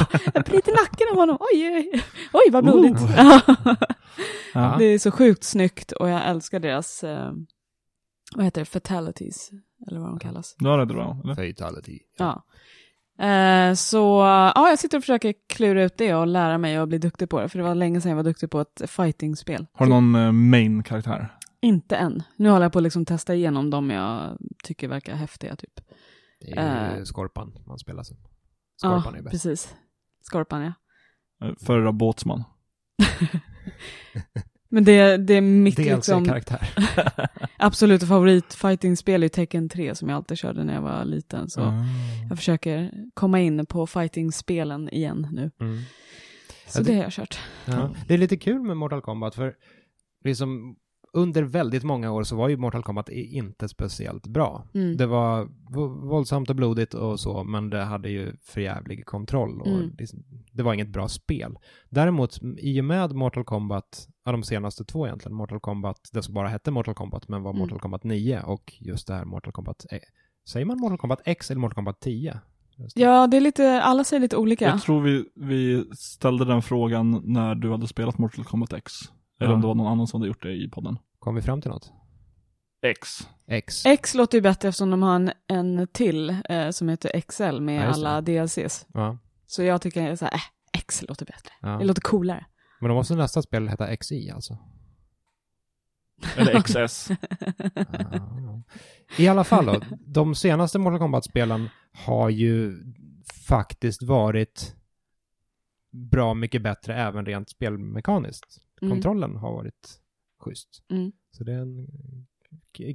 [0.00, 3.00] oh jag bryter nacken av honom, oj, oj, oj vad blodigt.
[4.54, 4.74] Ja.
[4.78, 7.32] det är så sjukt snyggt och jag älskar deras, eh,
[8.34, 9.50] vad heter det, fatalities,
[9.90, 10.56] eller vad de kallas.
[10.64, 11.20] Är det bra.
[11.24, 11.34] Eller?
[11.34, 11.98] Fatality.
[12.18, 12.44] Ja.
[13.26, 14.20] Eh, så
[14.54, 17.40] ja, jag sitter och försöker klura ut det och lära mig och bli duktig på
[17.40, 17.48] det.
[17.48, 19.66] För det var länge sedan jag var duktig på ett fightingspel.
[19.72, 21.34] Har du någon eh, main-karaktär?
[21.60, 22.22] Inte än.
[22.36, 25.80] Nu håller jag på att liksom testa igenom dem jag tycker verkar häftiga typ.
[26.40, 27.04] Det är ju Eh.
[27.04, 28.16] Skorpan man spelar som.
[28.82, 29.30] Ja, Skorpan är bäst.
[29.32, 29.74] precis.
[30.22, 30.72] Skorpan ja.
[31.46, 32.44] Eh, Förra båtsman.
[34.70, 36.68] Men det, det är mitt liksom, DLC-karaktär.
[37.56, 41.50] absoluta favorit fightingspel är Tekken 3 som jag alltid körde när jag var liten.
[41.50, 41.84] Så Ah.
[42.28, 45.50] jag försöker komma in på fightingspelen igen nu.
[45.60, 45.78] Mm.
[46.66, 47.38] Så Ja, det det- har jag kört.
[47.64, 47.90] Ja.
[48.08, 49.54] Det är lite kul med Mortal Kombat för
[50.24, 50.76] liksom
[51.12, 54.64] under väldigt många år så var ju Mortal Kombat inte speciellt bra.
[54.74, 54.96] Mm.
[54.96, 55.48] Det var
[56.08, 59.90] våldsamt och blodigt och så, men det hade ju förjävlig kontroll och Mm.
[59.98, 60.10] det,
[60.52, 61.58] det var inget bra spel.
[61.90, 66.34] Däremot, i och med Mortal Kombat, ja, de senaste två egentligen, Mortal Kombat, det som
[66.34, 67.60] bara hette Mortal Kombat, men var Mm.
[67.60, 69.98] Mortal Kombat 9 och just det här Mortal Kombat, eh,
[70.48, 72.40] säger man Mortal Kombat X eller Mortal Kombat 10?
[72.76, 73.02] Just det.
[73.02, 74.64] Ja, det är lite, alla säger lite olika.
[74.64, 78.92] Jag tror vi, vi ställde den frågan när du hade spelat Mortal Kombat X.
[79.40, 79.54] Eller Ja.
[79.54, 80.98] om det var någon annan som hade gjort det i podden.
[81.18, 81.92] Kom vi fram till något?
[82.82, 83.28] X.
[83.46, 83.86] X.
[83.86, 87.82] X låter ju bättre eftersom de har en, en till eh, som heter XL med
[87.82, 88.86] Ja, just alla DLCs.
[88.94, 89.18] Ja.
[89.46, 90.40] Så jag tycker så här, äh,
[90.78, 91.50] X låter bättre.
[91.62, 91.68] ja.
[91.78, 92.46] Det låter coolare.
[92.80, 94.58] Men då måste nästa spel heta XI alltså.
[96.36, 97.08] Eller XS.
[98.00, 98.62] Ja.
[99.18, 102.78] I alla fall då, de senaste Mortal Kombat-spelen har ju
[103.48, 104.76] faktiskt varit
[106.10, 108.60] bra mycket bättre även rent spelmekaniskt.
[108.82, 108.92] Mm.
[108.94, 110.00] Kontrollen har varit
[110.40, 110.82] schysst.
[110.90, 111.12] Mm.
[111.30, 111.86] Så det är en,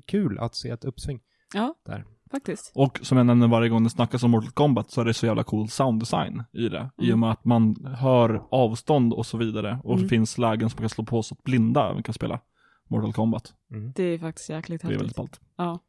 [0.08, 1.19] kul att se ett uppsving
[1.54, 2.06] Ja, där.
[2.32, 2.72] faktiskt.
[2.76, 5.26] Och som jag nämner varje gång det snackas om Mortal Kombat så är det så
[5.26, 6.89] jävla cool sound design i det.
[6.98, 7.19] I och Mm.
[7.19, 9.80] med att man hör avstånd och så vidare.
[9.84, 10.04] Och Mm.
[10.04, 12.41] det finns lägen som man kan slå på så att blinda även kan spela
[12.88, 13.54] Mortal Kombat.
[13.72, 13.91] Mm.
[13.96, 15.17] Det är faktiskt jäkligt Det är väldigt häftigt.
[15.17, 15.41] ballt.
[15.58, 15.80] Ja.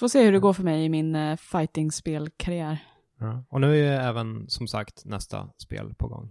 [0.00, 2.78] Får se hur det går för mig i min uh, fighting-spelkarriär.
[3.18, 3.44] Ja.
[3.48, 6.30] Och nu är ju även som sagt nästa spel på gång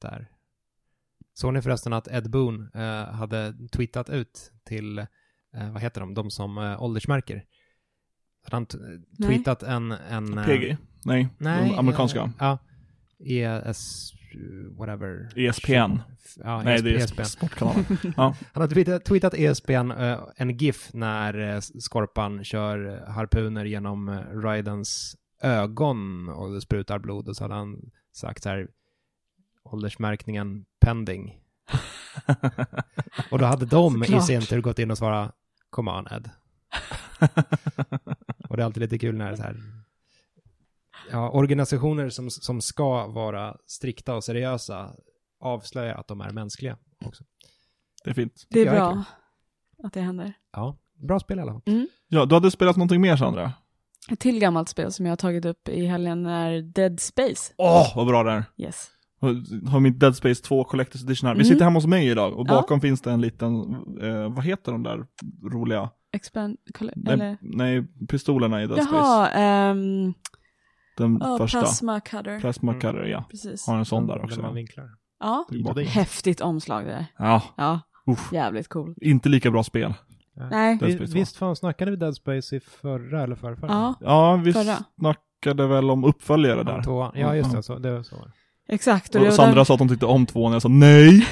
[0.00, 0.30] där.
[1.34, 6.14] Såg ni förresten att Ed Boon eh, hade tweetat ut till, eh, vad heter de,
[6.14, 7.44] de som eh, åldersmärker.
[8.44, 8.78] Hade han t-
[9.26, 9.92] tweetat en...
[9.92, 10.76] en eh, PG?
[11.04, 11.70] Nej, Nej.
[11.70, 12.20] de amerikanska.
[12.20, 12.58] eh, ja.
[13.24, 14.12] ES,
[14.78, 15.28] whatever.
[15.36, 15.98] ESPN.
[16.44, 17.24] Ja, Nej, ESP, det är ESPN.
[17.24, 17.84] sportkanalen.
[18.16, 18.36] ja.
[18.52, 25.16] Han har tweetat, tweetat ESPN eh, en GIF när eh, Skorpan kör harpuner genom Raidens
[25.42, 27.76] ögon och det sprutar blod och så hade han
[28.12, 28.68] sagt så här
[29.64, 31.38] åldersmärkningen pending.
[33.30, 35.34] Och då hade de i sin tur gått in och svarat
[35.70, 36.30] Come on Ed.
[38.48, 39.56] och det är alltid lite kul när det är så här
[41.10, 44.90] ja, organisationer som, som ska vara strikta och seriösa
[45.40, 47.24] avslöjar att de är mänskliga också.
[48.04, 48.46] Det är fint.
[48.50, 49.04] Det är Jag är bra
[49.82, 50.32] att det händer.
[50.52, 51.62] Ja, bra spel i alla fall.
[51.66, 51.88] Mm.
[52.08, 53.52] Ja, du hade spelat någonting mer Sandra?
[54.10, 57.52] Ett till gammalt spel som jag har tagit upp i helgen är Dead Space.
[57.56, 58.44] Åh, vad bra det är.
[58.56, 58.90] Yes.
[59.70, 61.34] Har mitt Dead Space 2 Collector's Edition här.
[61.34, 61.44] Vi Mm.
[61.44, 62.54] sitter hemma hos mig idag och Ja.
[62.54, 65.06] bakom finns det en liten, eh, vad heter de där
[65.52, 65.90] roliga?
[66.12, 66.56] Expand...
[66.96, 67.36] Nej, Eller?
[67.40, 68.96] nej pistolerna i Dead Space.
[68.96, 70.14] Jaha, ehm...
[70.96, 71.58] Den oh, första.
[71.60, 72.40] Plasma Cutter.
[72.40, 72.80] Plasma Mm.
[72.80, 73.24] Cutter, ja.
[73.30, 73.66] Precis.
[73.66, 74.42] Har en sån där också.
[74.42, 74.90] man vinklar.
[75.20, 75.46] Ja.
[75.86, 77.06] Häftigt omslag det där.
[77.18, 78.32] Ja, Ja, uff.
[78.32, 78.94] jävligt cool.
[79.00, 79.94] Inte lika bra spel.
[80.50, 80.76] Nej.
[80.78, 83.56] Dead Vi, Space visst fan snackade vi Dead Space i förra eller förra?
[83.60, 84.76] Ja, Ja, vi Förra.
[84.98, 86.82] snackade väl om uppföljare där.
[86.82, 87.12] Tvåan.
[87.14, 87.62] Ja, just det.
[87.62, 88.16] Så, det var så.
[88.68, 89.14] Exakt.
[89.14, 89.64] Och det Och var Sandra där...
[89.64, 91.26] sa att hon tyckte om tvåan, jag sa nej.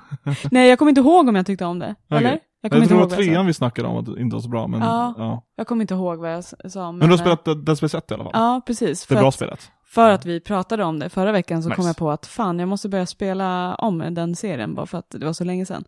[0.50, 1.94] Nej, jag kommer inte ihåg om jag tyckte om det.
[2.10, 2.18] Okej.
[2.18, 2.38] Eller?
[2.60, 3.16] Jag Jag, inte tror jag sa.
[3.16, 5.14] trean vi snackade om att det inte var så bra, men Ja.
[5.18, 5.42] ja.
[5.56, 6.92] Jag kommer inte ihåg vad jag sa.
[6.92, 8.32] Men, Men du har spelat Dead- Space 1 i alla fall?
[8.34, 9.00] Ja, precis.
[9.02, 9.70] Det För är bra att, spelet.
[9.86, 11.76] för att vi pratade om det förra veckan så Nice.
[11.76, 15.10] kom jag på att fan, jag måste börja spela om den serien bara för att
[15.10, 15.84] det var så länge sedan.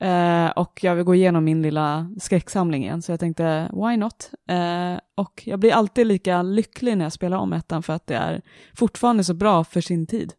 [0.00, 4.30] Eh, och jag vill gå igenom min lilla skräcksamling igen, så jag tänkte, why not?
[4.48, 8.16] Eh, och jag blir alltid lika lycklig när jag spelar om ettan för att det
[8.16, 8.42] är
[8.74, 10.32] fortfarande så bra för sin tid.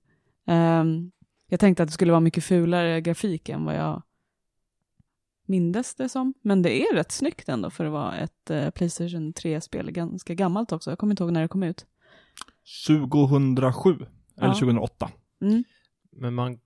[0.47, 1.11] Ehm,
[1.49, 4.01] jag tänkte att det skulle vara mycket fulare grafik än vad jag
[5.47, 6.33] mindes det som.
[6.41, 10.71] Men det är rätt snyggt ändå för att vara ett eh, Playstation 3-spel, ganska gammalt
[10.71, 10.91] också.
[10.91, 11.85] Jag kommer inte ihåg när det kom ut.
[12.87, 14.53] 2007, eller Ja.
[14.53, 15.09] 2008.
[15.41, 15.63] Mm.
[16.11, 16.59] Men man,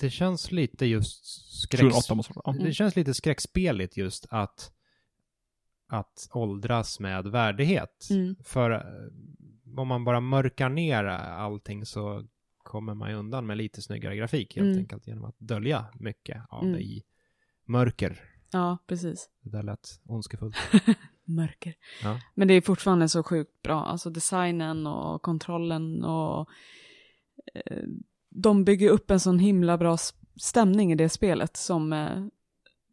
[0.00, 1.24] det känns lite just
[1.62, 1.80] skräck...
[1.80, 2.54] 2008 måste det vara.
[2.54, 2.66] Mm.
[2.66, 4.72] Det känns lite skräckspeligt just att,
[5.88, 8.06] att åldras med värdighet.
[8.10, 8.36] Mm.
[8.44, 12.24] För eh, om man bara mörkar ner allting så
[12.62, 14.78] kommer man ju undan med lite snyggare grafik helt Mm.
[14.78, 16.72] enkelt genom att dölja mycket av Mm.
[16.74, 17.02] det i
[17.64, 18.24] mörker.
[18.52, 19.28] Ja, precis.
[19.42, 20.56] Det där lät ondskefullt.
[21.24, 21.74] Mörker.
[22.02, 22.20] Ja.
[22.34, 23.84] Men det är fortfarande så sjukt bra.
[23.84, 26.48] Alltså designen och kontrollen och
[27.54, 27.82] eh,
[28.30, 29.96] de bygger upp en sån himla bra
[30.40, 32.24] stämning i det spelet som, eh,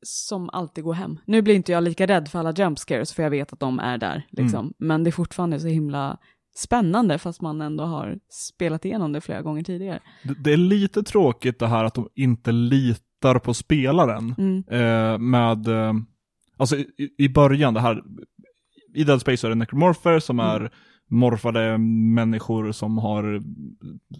[0.02, 1.19] som alltid går hem.
[1.26, 3.80] Nu blir inte jag lika rädd för alla jump scares för jag vet att de
[3.80, 4.28] är där.
[4.30, 4.73] Liksom.
[4.78, 6.17] Men det är fortfarande så himla
[6.56, 10.00] spännande fast man ändå har spelat igenom det flera gånger tidigare.
[10.23, 14.36] Det, det är lite tråkigt det här att de inte litar på spelaren.
[14.38, 14.63] Mm.
[14.69, 15.93] Eh, med, eh,
[16.58, 18.04] alltså i, i början det här,
[18.95, 20.52] i Dead Space är det necromorpher som Mm.
[20.63, 20.71] är
[21.10, 23.41] morfade människor som har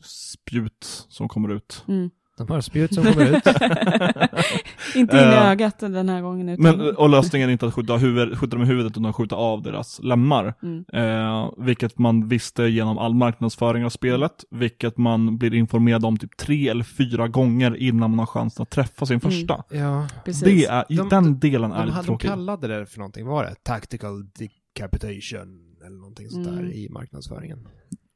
[0.04, 1.84] spjut som kommer ut.
[1.88, 2.10] Mm.
[2.38, 3.44] De har spjut som kommer ut.
[4.96, 6.50] inte in i Eh, ögat den här gången.
[6.50, 6.64] Utan...
[6.64, 9.36] Men, och lösningen är inte att skjuta, huvud, skjuta dem i huvudet utan att skjuta
[9.36, 10.54] av deras lemmar.
[10.64, 10.86] Mm.
[10.94, 16.38] Eh, vilket man visste genom all marknadsföring av spelet, vilket man blir informerad om typ
[16.38, 19.32] tre eller fyra gånger innan man har chansen att träffa sin Mm.
[19.32, 19.64] första.
[19.72, 20.08] ja.
[20.26, 20.44] Precis.
[20.44, 22.30] Det är, i De- den delen är De, lite hade- de tråkig.
[22.30, 23.56] kallade det för någonting, vad var det?
[23.64, 26.72] Tactical decapitation eller någonting sånt där Mm.
[26.72, 27.68] i marknadsföringen.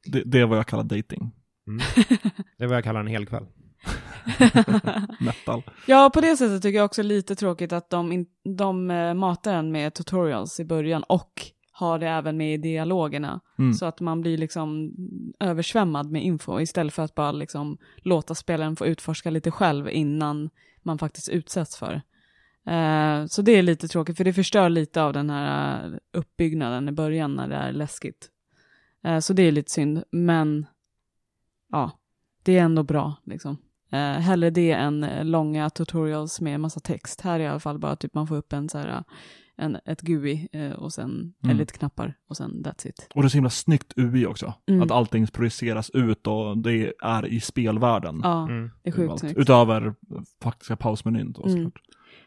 [0.05, 1.31] Det, det är vad jag kallar dating.
[1.67, 1.81] Mm.
[2.57, 3.45] Det är vad jag kallar en hel kväll.
[5.19, 5.63] Metal.
[5.87, 8.25] Ja, på det sättet tycker jag också lite tråkigt att de, in,
[8.57, 13.39] de eh, matar en med tutorials i början och har det även med i dialogerna.
[13.59, 13.73] Mm.
[13.73, 14.91] Så att man blir liksom
[15.39, 20.49] översvämmad med info istället för att bara liksom låta spelaren få utforska lite själv innan
[20.83, 22.01] man faktiskt utsätts för
[22.67, 26.89] Eh, så det är lite tråkigt för det förstör lite av den här eh, uppbyggnaden
[26.89, 28.29] i början när det är läskigt.
[29.03, 30.65] Eh, så det är lite synd, men
[31.71, 31.91] ja,
[32.43, 33.57] det är ändå bra liksom.
[34.19, 37.21] Hellre det än långa tutorials med massa text.
[37.21, 39.03] Här är i alla fall bara typ man får upp en så här,
[39.55, 40.47] en, ett GUI
[40.77, 41.51] och sen Mm.
[41.51, 43.07] en lite knappar och sen that's it.
[43.15, 44.53] Och det är så himla snyggt UI också.
[44.69, 44.81] Mm.
[44.81, 48.19] Att allting projiceras ut och det är i spelvärlden.
[48.23, 48.71] Ja, Mm.
[48.83, 49.37] det är sjukt snyggt.
[49.39, 49.93] Utöver
[50.43, 51.55] faktiska pausmenyn då Mm.
[51.57, 51.81] såklart.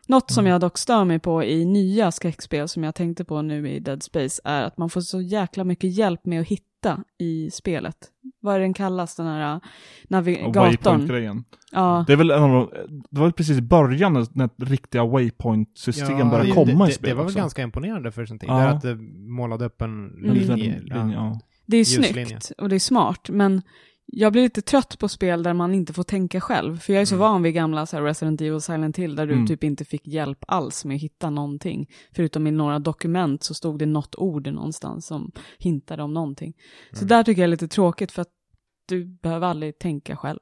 [0.09, 0.53] Något som Mm.
[0.53, 4.03] jag dock stör mig på i nya skräckspel som jag tänkte på nu i Dead
[4.03, 7.97] Space är att man får så jäkla mycket hjälp med att hitta i spelet.
[8.41, 9.63] Vad är den kallas, den här Och
[10.09, 10.53] navigatorn?
[10.55, 11.45] waypoint-grejen.
[11.73, 12.71] Ja, Det är väl en av de,
[13.11, 16.95] det var väl precis i början när, när riktiga waypoint-system började det- komma det, i
[16.95, 17.39] spel Det var väl också.
[17.39, 18.49] ganska imponerande för sin tid.
[18.49, 18.69] Ja.
[18.69, 18.95] Att det
[19.29, 20.81] målade upp en liten linje.
[20.81, 21.41] linje, ja.
[21.67, 23.63] det är snyggt och det är smart, men
[24.07, 26.79] jag blir lite trött på spel där man inte får tänka själv.
[26.79, 27.21] För jag är så Mm.
[27.29, 29.47] van vid gamla så här, Resident Evil Silent Hill där du Mm.
[29.47, 31.91] typ inte fick hjälp alls med att hitta någonting.
[32.13, 36.55] Förutom i några dokument så stod det något ord någonstans som hintade om någonting.
[36.93, 37.09] Så Mm.
[37.09, 38.31] där tycker jag är lite tråkigt för att
[38.89, 40.39] du behöver aldrig tänka själv.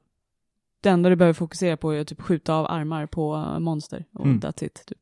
[0.81, 4.05] Det enda du behöver fokusera på är att typ skjuta av armar på eh, monster
[4.13, 4.39] och Mm.
[4.39, 4.83] that's it.
[4.87, 4.97] Typ.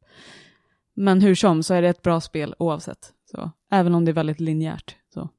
[0.94, 3.14] Men hur som så är det ett bra spel oavsett.
[3.32, 4.96] Så, även om det är väldigt linjärt.
[5.14, 5.30] Så.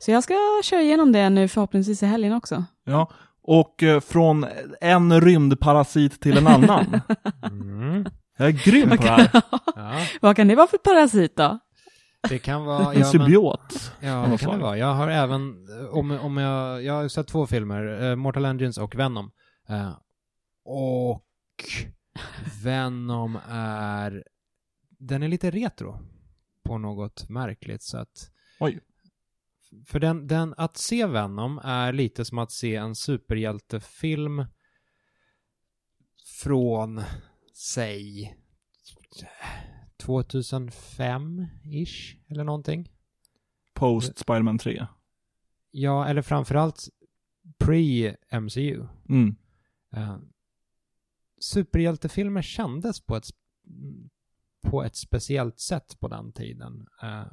[0.00, 0.34] Så jag ska
[0.64, 2.64] köra igenom det nu förhoppningsvis i helgen också.
[2.84, 3.10] ja.
[3.42, 4.46] Och eh, från
[4.80, 7.00] en rymdparasit till en annan.
[7.42, 8.06] Mm.
[8.38, 9.30] Jag är grym på det här.
[9.76, 11.58] Ja, Vad kan det vara för parasit då?
[12.28, 12.78] det kan vara...
[12.78, 13.92] En Ja, men, symbiot.
[14.00, 14.78] ja det kan det vara.
[14.78, 18.78] Jag har även, eh, om, om jag, jag har sett två filmer, eh, Mortal Engines
[18.78, 19.30] och Venom.
[20.64, 21.24] Och
[22.64, 24.24] Venom är,
[24.98, 25.98] den är lite retro
[26.64, 28.08] på något märkligt sätt.
[28.60, 28.80] Oj.
[29.86, 34.44] För den, den, att se Venom är lite som att se en superhjältefilm
[36.42, 37.02] från,
[37.54, 38.36] säg,
[40.02, 42.92] 2005-ish eller någonting.
[43.74, 44.86] Post Spiderman 3.
[45.70, 46.88] Ja, eller framförallt
[47.58, 48.88] pre-MCU.
[49.08, 49.36] Mm.
[49.96, 50.18] Uh,
[51.40, 53.26] superhjältefilmer kändes på ett,
[54.62, 56.86] på ett speciellt sätt på den tiden.
[57.02, 57.26] Eh,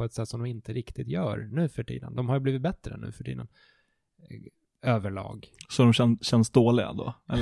[0.00, 2.14] på ett sätt som de inte riktigt gör nu för tiden.
[2.14, 3.48] De har ju blivit bättre nu för tiden.
[4.30, 5.48] Eh, överlag.
[5.68, 7.14] Så de kän, känns dåliga då?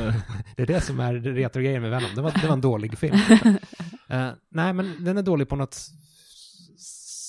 [0.56, 2.14] Det är det som är retro-grejen med Venom.
[2.14, 3.16] Det var, det var en dålig film.
[4.10, 5.76] Eh, nej, men den är dålig på något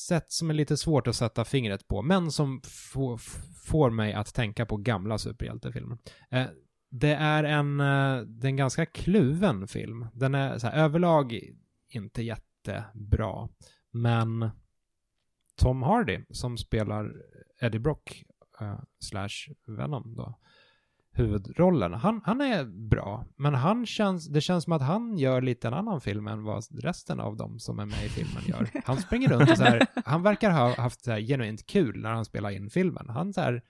[0.08, 3.18] sätt som är lite svårt att sätta fingret på, men som får,
[3.66, 5.98] får mig att tänka på gamla superhjältefilmer.
[6.30, 6.46] Eh,
[6.92, 10.08] det är en, eh, det är en ganska kluven film.
[10.14, 11.40] Den är så här, överlag
[11.90, 13.50] inte jättebra,
[13.92, 14.50] men
[15.60, 17.14] Tom Hardy som spelar
[17.62, 18.24] Eddie Brock
[18.62, 20.40] eh, slash Venom då,
[21.12, 25.68] huvudrollen, han, han är bra, men han känns, det känns som att han gör lite
[25.68, 28.70] en annan film än vad resten av dem som är med i filmen gör.
[28.86, 32.12] Han springer runt och så här, han verkar ha haft så här genuint kul när
[32.12, 33.10] han spelar in filmen.
[33.10, 33.62] Han så här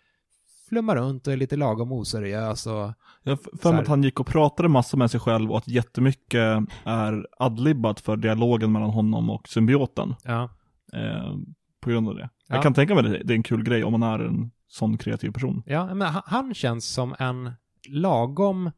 [0.69, 4.69] flummar runt och är lite lagom oseriös och Jag för att han gick och pratade
[4.69, 10.15] massa med sig själv och att jättemycket är adlibbat för dialogen mellan honom och symbioten.
[10.23, 10.49] ja.
[10.93, 11.36] Eh,
[11.79, 12.29] på grund av det.
[12.47, 12.55] Ja.
[12.55, 14.97] Jag kan tänka mig det, det är en kul grej om man är en sån
[14.97, 15.63] kreativ person.
[15.65, 17.51] Ja, men han, känns som en
[17.89, 18.71] lagom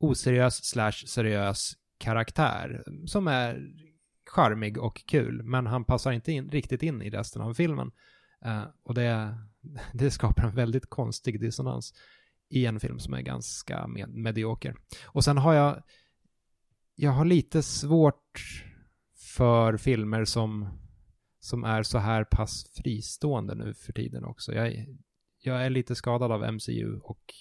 [0.00, 3.72] oseriös slash seriös karaktär som är
[4.30, 7.90] charmig och kul, men han passar inte in, riktigt in i resten av filmen.
[8.44, 9.38] Eh, och det,
[9.92, 11.94] det skapar en väldigt konstig dissonans
[12.50, 14.76] i en film som är ganska med, medioker.
[15.06, 15.82] Och sen har jag,
[16.94, 18.64] jag har lite svårt
[19.36, 20.68] för filmer som,
[21.40, 24.54] som är så här pass fristående nu för tiden också.
[24.54, 24.86] Jag, är-
[25.42, 27.34] jag är lite skadad av MCU och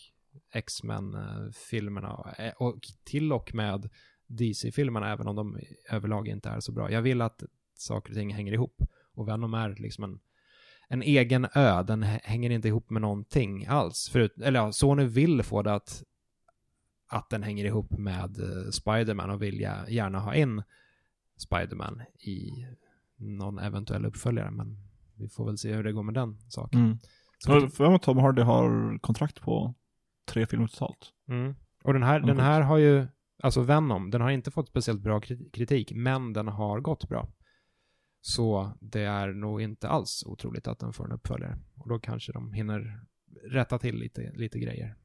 [0.54, 3.90] X-Men-filmerna eh, och, eh, och till och med
[4.28, 5.60] DC-filmerna, även om de
[5.90, 6.92] överlag inte är så bra.
[6.92, 8.82] Jag vill att saker och ting hänger ihop.
[9.14, 10.20] Och Venom är liksom en,
[10.88, 14.10] en egen ö, den hänger inte ihop med någonting alls.
[14.10, 16.04] Förut, eller ja, Sony vill få det att,
[17.08, 20.64] att den hänger ihop med eh, Spiderman och vill gärna ha in
[21.38, 22.66] Spiderman i
[23.20, 24.78] någon eventuell uppföljare, men
[25.16, 26.80] vi får väl se hur det går med den saken.
[26.80, 26.98] Mm.
[27.38, 29.74] Så- för att Tom Hardy har kontrakt på
[30.28, 31.14] tre filmer totalt.
[31.28, 31.56] Mm.
[31.84, 33.08] Och den här, den här har ju,
[33.44, 37.30] alltså Venom, den har inte fått speciellt bra kri- kritik, men den har gått bra.
[38.22, 41.58] Så det är nog inte alls otroligt att den får en uppföljare.
[41.76, 43.02] Och då kanske de hinner
[43.50, 44.96] rätta till lite, lite grejer.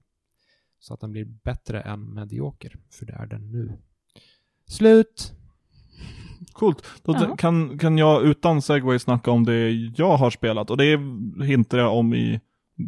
[0.79, 3.79] Så att den blir bättre än medioker, för det är den nu.
[4.67, 5.34] Slut!
[6.55, 6.87] Coolt.
[7.03, 7.37] Då Ja.
[7.37, 10.71] kan, kan jag utan segway snacka om det jag har spelat.
[10.71, 11.01] Och det
[11.45, 12.41] hintar jag om i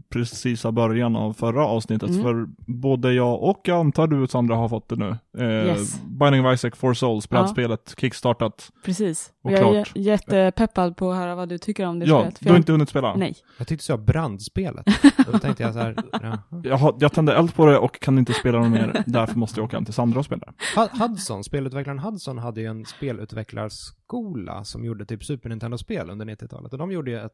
[0.09, 2.11] precisa början av förra avsnittet.
[2.11, 2.22] Mm.
[2.22, 5.16] För både jag och jag antar du Sandra har fått det nu.
[5.39, 6.01] Eh, Yes.
[6.05, 7.37] Binding of Isaac for Souls, Ja.
[7.41, 8.70] brädspelet, kickstartat.
[8.84, 9.32] Precis.
[9.43, 9.93] Och Och jag är klart.
[9.97, 12.39] j- jättepeppad på att höra vad du tycker om det Ja, spelet.
[12.39, 13.16] för du har jag- inte hunnit spela?
[13.16, 13.34] Nej.
[13.59, 14.87] Jag tyckte du sa brandspelet.
[15.32, 16.39] Då tänkte jag så här, ja.
[16.64, 19.64] Jag, jag tände eld på det och kan inte spela något mer, därför måste jag
[19.64, 20.53] åka hem till Sandra och spela.
[20.76, 26.72] Hu- Hudson, spelutvecklaren Hudson hade ju en spelutvecklarskola som gjorde typ Super Nintendo-spel under 90-talet.
[26.72, 27.32] Och de gjorde ju ett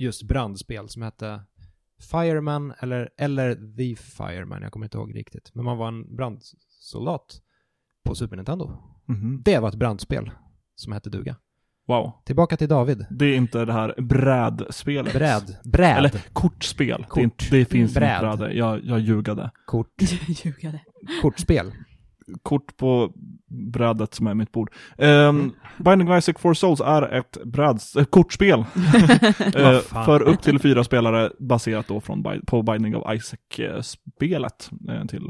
[0.00, 1.40] just brandspel som hette
[2.10, 5.50] Fireman eller, eller The Fireman, jag kommer inte ihåg riktigt.
[5.54, 7.40] Men man var en brandsoldat
[8.04, 8.70] på Super Nintendo.
[9.06, 9.42] Mhm.
[9.44, 10.30] Det var ett brandspel
[10.74, 11.36] som hette duga.
[11.88, 12.12] Wow.
[12.24, 13.06] Tillbaka till David.
[13.10, 15.12] Det är inte det här brädspelet.
[15.12, 15.56] Bräd.
[15.64, 15.98] Bräd.
[15.98, 17.04] Eller kortspel.
[17.08, 17.14] Kort.
[17.14, 18.24] Det, är inte, det finns Bräd.
[18.24, 18.54] inte bräde.
[18.54, 19.50] Jag, jag ljugade.
[19.66, 19.94] Kort.
[20.44, 20.80] Ljugade.
[21.22, 21.72] Kortspel.
[22.42, 23.12] Kort på
[23.48, 24.72] brädet som är mitt bord.
[24.98, 28.64] Um, Binding of Isaac for Souls är ett bräds, ett kortspel.
[29.84, 30.04] Fan.
[30.04, 35.22] för upp till fyra spelare baserat då från, Bi- på Binding of Isaac-spelet eh, till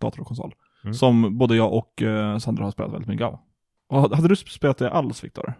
[0.00, 0.54] dator och konsol.
[0.84, 0.94] Mm.
[0.94, 3.38] Som både jag och eh, Sandra har spelat väldigt mycket av.
[3.88, 5.54] Och hade du spelat det alls, Viktor?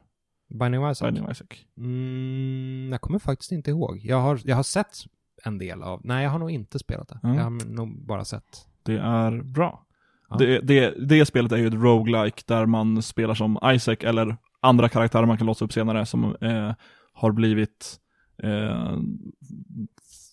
[0.61, 1.07] Binding of Isaac.
[1.09, 1.47] Binding of Isaac?
[1.79, 4.01] Mm, jag kommer faktiskt inte ihåg.
[4.03, 4.97] Jag har, jag har sett
[5.45, 7.21] en del av, nej jag har nog inte spelat det.
[7.23, 7.37] Mm.
[7.37, 8.67] Jag har nog bara sett.
[8.83, 9.86] Det är bra.
[10.29, 10.37] Ja.
[10.37, 14.89] Det, det, det spelet är ju ett roguelike där man spelar som Isaac eller andra
[14.89, 16.73] karaktärer man kan låsa upp senare som eh,
[17.13, 17.97] har blivit
[18.43, 18.99] eh,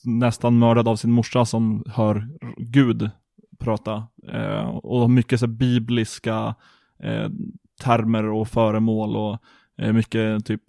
[0.04, 2.28] nästan mördad av sin morsa som hör
[2.58, 3.10] Gud
[3.60, 4.08] prata.
[4.32, 6.56] Eh, och mycket så bibliska
[7.04, 7.30] eh,
[7.82, 9.40] termer och föremål och
[9.78, 10.62] eh, mycket typ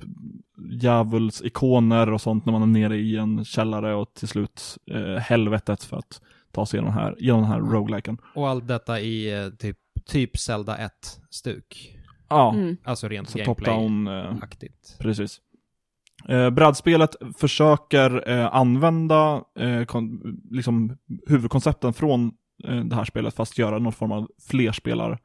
[0.70, 5.84] djävulsikoner och sånt när man är nere i en källare och till slut eh, helvetet
[5.84, 6.20] för att
[6.54, 8.18] ta sig igenom den här, genom den här rogueliken.
[8.34, 9.76] Och allt detta i eh, typ,
[10.06, 11.96] typ Zelda 1-stuk.
[12.28, 12.76] Ja, Mm.
[12.84, 14.96] Alltså rent så gameplay top-down, eh, aktigt.
[15.00, 15.40] precis.
[16.28, 20.96] Eh, brädspelet försöker eh, använda eh, kon- liksom
[21.26, 22.32] huvudkoncepten från
[22.68, 25.18] eh, det här spelet fast göra någon form av flerspelar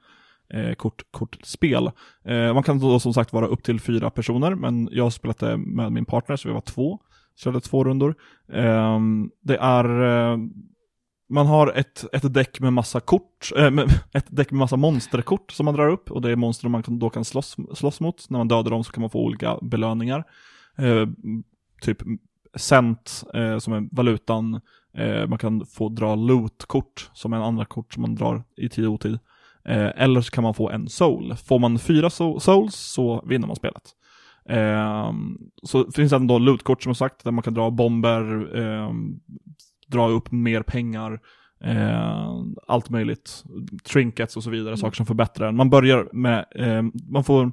[0.54, 1.92] eh, kort, kortspel.
[2.26, 5.92] Eh, man kan då som sagt vara upp till fyra personer, men jag det med
[5.92, 7.00] min partner så vi var två.
[7.36, 8.16] Körde två rundor.
[8.54, 9.00] Eh,
[9.42, 10.02] det är
[10.32, 10.38] eh,
[11.30, 15.52] man har ett, ett däck med massa kort, äh, med, ett däck med massa monsterkort
[15.52, 18.30] som man drar upp och det är monster man kan, då kan slåss, slåss mot.
[18.30, 20.24] När man dödar dem så kan man få olika belöningar.
[20.78, 21.08] Eh,
[21.82, 21.98] typ
[22.56, 24.62] cent eh, som är valutan.
[24.98, 28.70] Eh, man kan få dra loot-kort som är en andra kort som man drar i
[28.70, 29.20] tid och otid.
[29.66, 31.36] Eh, eller så kan man få en soul.
[31.36, 33.84] Får man fyra so- souls så vinner man spelet.
[34.50, 35.14] Eh,
[35.64, 38.92] så finns det även då loot-kort som sagt, där man kan dra bomber, eh,
[39.92, 41.20] dra upp mer pengar,
[41.64, 42.34] eh,
[42.68, 43.44] allt möjligt.
[43.84, 45.56] Trinkets och så vidare, saker som förbättrar en.
[45.56, 47.52] Man börjar med, eh, man får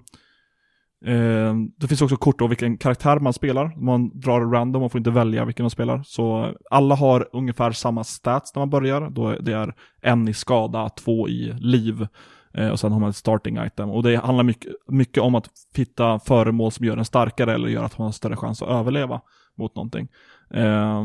[1.05, 3.77] Eh, det finns också kort då vilken karaktär man spelar.
[3.77, 6.03] Man drar random och får inte välja vilken man spelar.
[6.05, 9.11] Så alla har ungefär samma stats när man börjar.
[9.11, 12.07] Då det är en i skada, två i liv.
[12.55, 13.91] Eh, och sen har man ett starting item.
[13.91, 17.85] Och det handlar mycket, mycket om att hitta föremål som gör en starkare eller gör
[17.85, 19.21] att man har större chans att överleva
[19.59, 20.09] mot någonting.
[20.51, 21.05] Eh,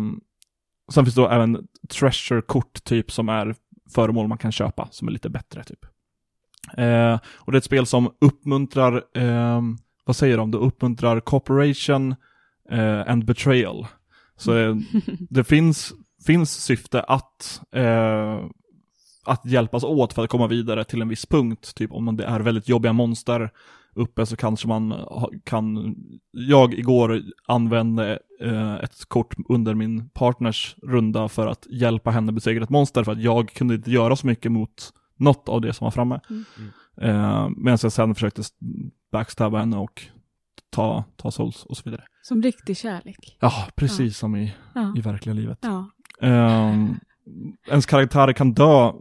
[0.93, 3.55] sen finns det då även treasure-kort typ som är
[3.89, 5.85] föremål man kan köpa som är lite bättre typ.
[6.77, 9.61] Eh, och det är ett spel som uppmuntrar, eh,
[10.05, 10.51] vad säger de?
[10.51, 12.15] Det uppmuntrar cooperation
[12.71, 13.87] eh, and betrayal.
[14.37, 14.75] Så eh,
[15.29, 15.93] det finns,
[16.25, 18.45] finns syfte att, eh,
[19.25, 21.75] att hjälpas åt för att komma vidare till en viss punkt.
[21.75, 23.51] Typ om det är väldigt jobbiga monster
[23.95, 24.93] uppe så kanske man
[25.43, 25.95] kan,
[26.31, 32.63] jag igår använde eh, ett kort under min partners runda för att hjälpa henne besegra
[32.63, 35.85] ett monster för att jag kunde inte göra så mycket mot något av det som
[35.85, 36.19] var framme.
[36.29, 36.43] Mm.
[37.01, 38.41] Eh, Medan jag sen försökte
[39.11, 40.01] backstabba henne och
[40.69, 42.03] ta, ta souls och så vidare.
[42.21, 43.37] Som riktig kärlek.
[43.39, 44.93] Ja, precis som i, Ja.
[44.97, 45.59] i verkliga livet.
[45.61, 45.89] Ja.
[46.21, 46.75] Eh,
[47.69, 48.91] ens karaktär kan dö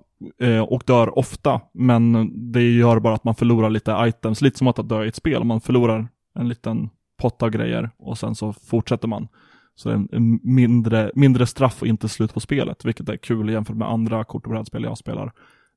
[0.68, 4.88] och dör ofta, men det gör bara att man förlorar lite items, lite som att
[4.88, 5.44] dö i ett spel.
[5.44, 9.28] Man förlorar en liten pott av grejer och sen så fortsätter man.
[9.74, 13.48] Så det är en- mindre, mindre straff och inte slut på spelet, vilket är kul
[13.50, 15.32] jämfört med andra kort och brädspel jag spelar.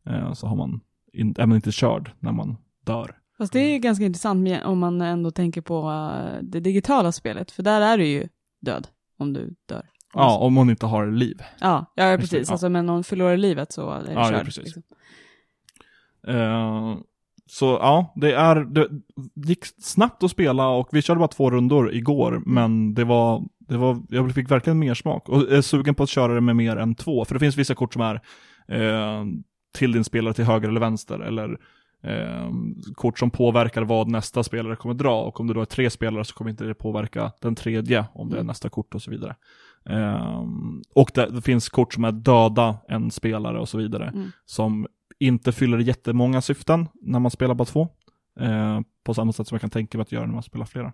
[0.09, 0.79] Eh, så har man
[1.13, 3.17] in, är man inte körd när man dör.
[3.37, 7.63] Fast det är ganska intressant om man ändå tänker på eh, det digitala spelet, för
[7.63, 8.27] där är du ju
[8.61, 8.87] död
[9.17, 9.85] om du dör.
[10.14, 11.41] Ja, om man inte har liv.
[11.61, 12.47] Ja, ja det, precis.
[12.47, 12.53] ja.
[12.53, 14.45] Alltså, men om du förlorar livet så är det Ja, ja, körd.
[14.45, 14.64] precis.
[14.64, 14.84] Liksom.
[16.28, 16.95] Eh,
[17.47, 18.88] så ja, det är, det
[19.47, 23.78] gick snabbt att spela och vi körde bara två rundor igår, men det var, det
[23.78, 25.30] var, jag fick verkligen mer smak.
[25.30, 27.76] Och är sugen på att köra det med mer än två, för det finns vissa
[27.76, 28.16] kort som är
[28.68, 29.24] eh,
[29.76, 31.57] till din spelare till höger eller vänster, eller
[32.03, 32.49] eh,
[32.95, 36.26] kort som påverkar vad nästa spelare kommer dra, och om det då är tre spelare
[36.26, 38.47] så kommer inte det påverka den tredje, om det är Mm.
[38.47, 39.36] nästa kort och så vidare.
[39.86, 44.07] Ehm, och det, finns kort som är döda en spelare och så vidare.
[44.07, 44.31] Mm.
[44.45, 44.88] Som
[45.19, 47.88] inte fyller jättemånga syften när man spelar bara två.
[48.39, 50.93] Eh, på samma sätt som jag kan tänka mig att göra när man spelar flera.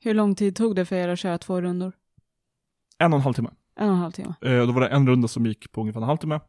[0.00, 1.92] Hur lång tid tog det för er att köra två rundor?
[2.98, 3.50] En och en halv timme.
[3.76, 4.34] En och en halv timme.
[4.40, 6.40] Eh, då var det en runda som gick på ungefär en halvtimme.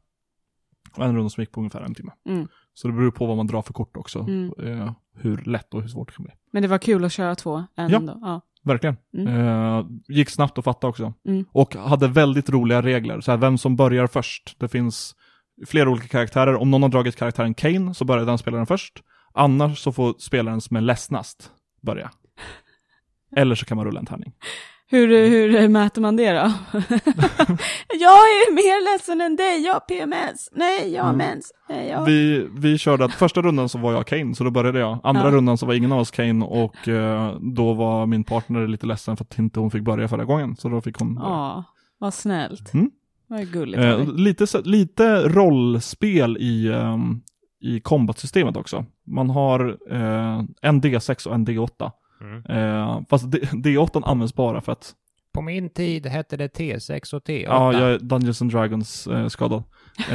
[0.98, 2.12] Och en runda som gick på ungefär en timme.
[2.30, 2.48] Mm.
[2.74, 4.20] Så det beror på vad man drar för kort också.
[4.20, 4.54] Mm.
[4.64, 6.34] Eh, hur lätt och hur svårt det kan bli.
[6.52, 8.20] Men det var kul att köra två ändå.
[8.22, 8.42] Ja.
[8.66, 8.98] Verkligen.
[9.18, 9.28] Mm.
[9.28, 11.14] Eh, gick snabbt att fatta också.
[11.28, 11.46] Mm.
[11.52, 13.22] Och hade väldigt roliga regler.
[13.22, 14.56] Så här, vem som börjar först.
[14.60, 15.16] Det finns
[15.68, 16.56] flera olika karaktärer.
[16.56, 19.04] Om någon har dragit karaktären Kane så börjar den spelaren först.
[19.34, 21.52] Annars så får spelaren som är ledsnast
[21.82, 22.12] börja.
[23.36, 24.34] Eller så kan man rulla en tärning.
[24.92, 26.38] Hur, hur mäter man det då?
[28.00, 30.50] jag är mer ledsen än dig, jag har PMS.
[30.52, 31.28] Nej, jag har Mm.
[31.28, 31.52] mens.
[31.70, 32.06] Nej, jag...
[32.06, 35.00] Vi, vi körde att första rundan så var jag Kane, så då började jag.
[35.04, 35.32] Andra Ja.
[35.32, 39.18] rundan så var ingen av oss Kane och eh, då var min partner lite ledsen
[39.18, 40.56] för att inte hon fick börja förra gången.
[40.56, 41.28] Så då fick hon börja.
[41.30, 41.64] Ja,
[42.00, 42.74] vad snällt.
[42.74, 42.92] Mm.
[43.28, 47.22] Vad gulligt Eh, lite, lite rollspel i, ehm,
[47.62, 48.86] i combat-systemet också.
[49.08, 51.92] Man har eh, en D6 och en D8.
[52.22, 52.44] Mm.
[52.50, 54.94] Eh, fast D- D8 används bara för att,
[55.34, 57.44] På min tid hette det T6 och T8.
[57.44, 59.64] ja, jag är Dungeons and Dragons eh, skadad.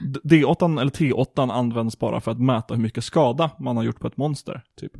[0.00, 4.00] D- D8 eller T8 används bara för att mäta hur mycket skada man har gjort
[4.00, 4.62] på ett monster.
[4.80, 4.92] Typ.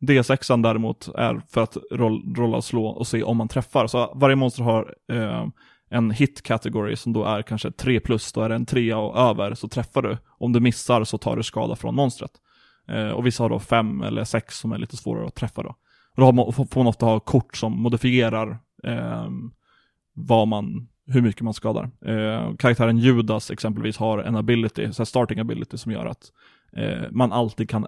[0.00, 3.86] D6 däremot är för att roll, rolla och slå och se om man träffar.
[3.86, 5.46] Så varje monster har eh,
[5.90, 9.18] en hit category som då är kanske 3 plus, då är det en 3 och
[9.18, 10.18] över, så träffar du.
[10.38, 12.30] Om du missar så tar du skada från monstret.
[12.88, 15.68] Eh, och vissa har då 5 eller 6 som är lite svårare att träffa då.
[16.14, 19.28] Och då har man, får man ofta ha kort som modifierar eh,
[20.14, 21.90] vad man, hur mycket man skadar.
[22.06, 26.32] Eh, karaktären Judas exempelvis har en ability, så starting ability som gör att
[26.72, 27.86] eh, man alltid kan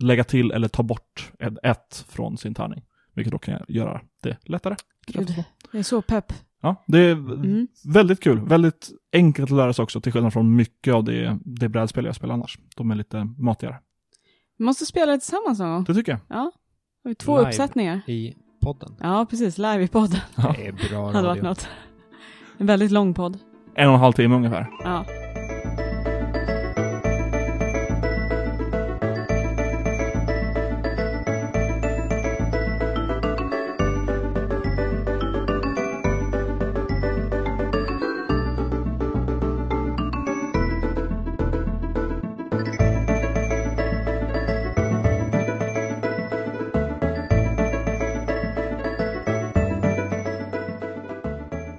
[0.00, 1.32] lägga till eller ta bort
[1.62, 2.82] ett, från sin tärning.
[3.14, 4.76] Vilket då kan göra det lättare.
[5.06, 6.32] Gud, det är så pepp.
[6.60, 7.68] Ja, det är Mm.
[7.84, 8.40] väldigt kul.
[8.40, 12.14] Väldigt enkelt att lära sig också, till skillnad från mycket av det, det brädspel jag
[12.14, 12.58] spelar annars.
[12.76, 13.76] De är lite matigare.
[14.58, 15.84] Vi måste spela det tillsammans någon gång.
[15.84, 16.20] Det tycker jag.
[16.28, 16.52] Ja.
[17.04, 17.48] Har vi två Live.
[17.48, 18.00] uppsättningar?
[18.06, 18.96] I podden.
[19.00, 19.58] Ja, precis.
[19.58, 20.20] Live i podden.
[20.36, 20.54] Ja.
[20.58, 21.42] Det är bra hade varit radio.
[21.42, 21.68] något.
[22.58, 23.38] En väldigt lång podd.
[23.74, 24.70] En och en halv timme ungefär.
[24.84, 25.04] Ja.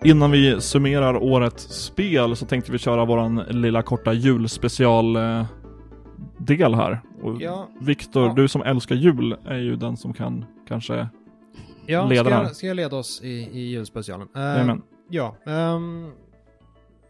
[0.10, 5.46] Innan vi summerar årets spel så tänkte vi köra våran lilla korta julspecial eh,
[6.38, 7.02] del här.
[7.22, 7.70] Och Ja.
[7.82, 8.34] Viktor, Ja.
[8.34, 11.10] du som älskar jul är ju den som kan kanske...
[11.86, 12.44] Ja, Leda ska här.
[12.44, 14.28] jag, ska jag leda oss i, i julspecialen?
[14.38, 14.76] Uh,
[15.10, 16.12] ja, ehm,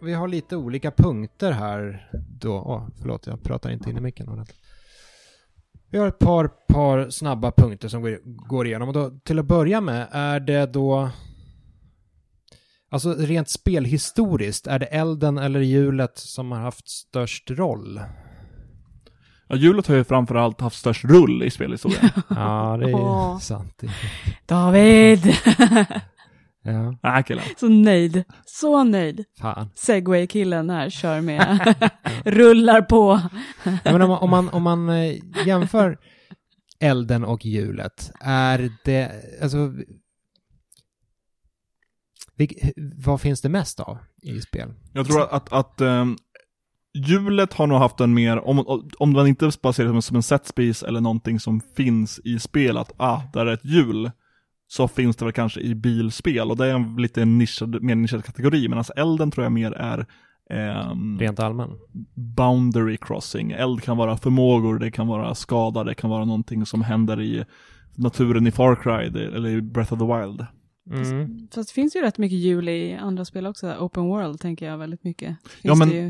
[0.01, 2.09] vi har lite olika punkter här
[2.41, 2.53] då.
[2.53, 4.59] Åh, förlåt, jag pratar inte in i micken ordentligt.
[5.91, 9.45] Vi har ett par, par snabba punkter som går, går igenom och då till att
[9.45, 11.09] börja med är det då
[12.91, 18.01] Alltså rent spelhistoriskt, är det elden eller hjulet som har haft störst roll?
[19.47, 22.09] Ja, julet har ju framförallt haft störst rull i spelhistorien.
[22.29, 23.39] Ja, det är Åh.
[23.39, 23.81] sant.
[24.45, 25.19] David!
[26.63, 27.43] Ja, Ah, Nej killen.
[27.59, 28.23] så nöjd.
[28.45, 29.25] Så nöjd.
[29.41, 29.69] fan.
[29.75, 31.75] Segway-killen här kör med.
[32.25, 33.21] Rullar på.
[33.63, 35.15] Ja, men om, man- om man, om man eh,
[35.45, 35.97] jämför
[36.79, 39.11] elden och hjulet, är det,
[39.41, 39.73] alltså,
[42.39, 42.53] vilk,
[43.05, 44.73] vad finns det mest av i spel?
[44.93, 46.17] Jag tror att, att um,
[46.93, 51.01] hjulet har nog haft en mer, om, om den inte baseras som en setspiece eller
[51.01, 54.11] någonting som finns i spel, att ah, där är ett hjul,
[54.67, 58.25] så finns det väl kanske i bilspel, och det är en lite nischad, mer nischad
[58.25, 60.05] kategori, medan elden tror jag mer är
[60.49, 61.69] ehm, Rent allmän?
[62.15, 63.51] boundary crossing.
[63.51, 67.45] Eld kan vara förmågor, det kan vara skada, det kan vara någonting som händer i
[67.95, 70.45] naturen i Far Cry, eller i Breath of the Wild.
[70.91, 71.47] Mm.
[71.51, 73.67] Fast det finns ju rätt mycket jul i andra spel också.
[73.79, 75.27] Open World tänker jag väldigt mycket.
[75.29, 76.07] Finns Ja, men- det ju...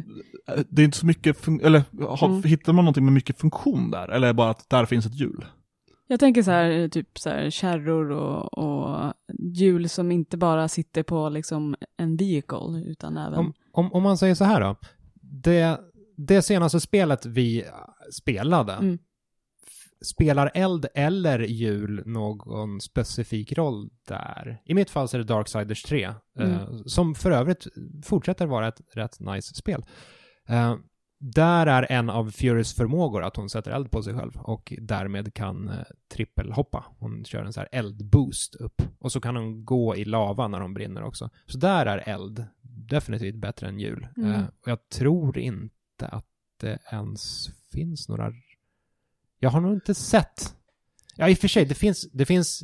[0.47, 2.43] Eh, Det är inte så mycket, eller ha, Mm.
[2.43, 4.07] hittar man någonting med mycket funktion där?
[4.07, 5.45] Eller är det bara att där finns ett hjul?
[6.07, 11.03] Jag tänker så här, typ så här kärror och, och hjul som inte bara sitter
[11.03, 13.39] på liksom en vehicle, utan även...
[13.39, 14.75] Om, om, om man säger så här då,
[15.21, 15.79] det,
[16.17, 17.63] det senaste spelet vi
[18.11, 18.97] spelade, Mm.
[20.05, 24.61] Spelar eld eller hjul någon specifik roll där?
[24.65, 26.51] I mitt fall så är det Darksiders 3, Mm.
[26.51, 27.67] eh, som för övrigt
[28.03, 29.85] fortsätter vara ett rätt nice spel.
[30.47, 30.75] Eh,
[31.21, 35.33] där är en av Furys förmågor att hon sätter eld på sig själv och därmed
[35.33, 35.75] kan eh,
[36.13, 36.85] trippelhoppa.
[36.99, 38.81] Hon kör en så här eldboost upp.
[38.99, 41.29] Och så kan hon gå i lava när hon brinner också.
[41.45, 44.07] Så där är eld definitivt bättre än jul.
[44.17, 44.31] Mm.
[44.31, 46.25] Eh, och jag tror inte att
[46.61, 48.33] det ens finns några...
[49.39, 50.55] Jag har nog inte sett...
[51.15, 52.63] Ja, i och för sig, det finns, det finns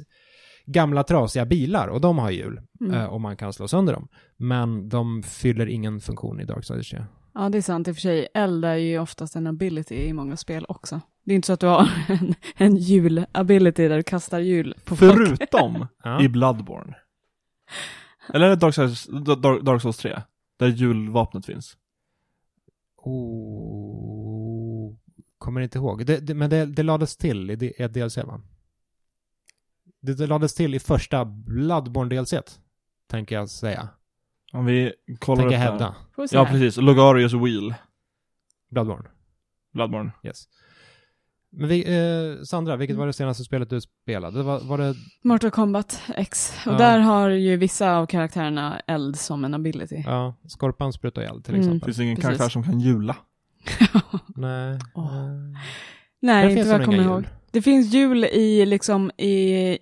[0.66, 2.62] gamla trasiga bilar och de har hjul.
[2.82, 2.94] Mm.
[2.94, 4.08] eh, och man kan slå sönder dem.
[4.38, 7.06] Men de fyller ingen funktion i Darksiders 3.
[7.34, 8.28] Ja, det är sant i och för sig.
[8.34, 11.02] Eld är ju oftast en ability i många spel också.
[11.26, 14.96] Det är inte så att du har en, en hjul-ability där du kastar hjul på
[14.96, 15.14] folk.
[15.14, 15.88] Förutom
[16.22, 16.96] i Bloodborne.
[18.34, 19.06] Eller är det Dark Souls,
[19.38, 20.22] Dark, Dark Souls 3?
[20.60, 21.78] Där julvapnet finns.
[22.98, 24.05] Oh,
[25.46, 26.06] kommer inte ihåg.
[26.06, 28.42] Det, det, men det, det lades till i det- ett DLC va?
[30.02, 32.34] Det, det lades till i första Bloodborne DLC.
[33.10, 33.90] Tänker jag säga.
[34.54, 35.92] Om vi kollar Tänker jag upp det här.
[36.18, 36.28] hävda.
[36.32, 36.78] Ja, precis.
[36.78, 37.74] Logarius Wheel.
[38.72, 39.10] Bloodborne.
[39.74, 40.12] Bloodborne.
[40.24, 40.44] Yes.
[41.50, 41.84] Men vi,
[42.38, 44.44] eh, Sandra, vilket var det senaste spelet du spelade?
[44.44, 44.96] Var, var det...
[45.24, 46.54] Mortal Kombat X.
[46.66, 46.78] Och Ja.
[46.78, 50.04] där har ju vissa av karaktärerna eld som en ability.
[50.06, 51.62] Ja, Skorpan sprutar eld till Mm.
[51.66, 51.88] Det exempel.
[51.88, 52.26] finns ingen Precis.
[52.28, 53.16] karaktär som kan jula.
[54.36, 54.72] Nej.
[54.74, 54.80] Eh,
[56.20, 57.24] Nej, där inte vad jag kommer ihåg.
[57.52, 59.34] Det finns hjul i, liksom, i,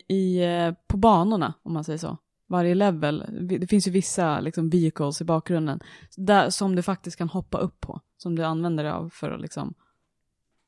[0.08, 2.18] i, eh, på banorna, om man säger så.
[2.50, 3.26] Varje level.
[3.60, 5.80] Det finns ju vissa liksom, vehicles i bakgrunden.
[6.18, 8.02] Där, som du faktiskt kan hoppa upp på.
[8.18, 9.74] Som du använder dig av för att liksom,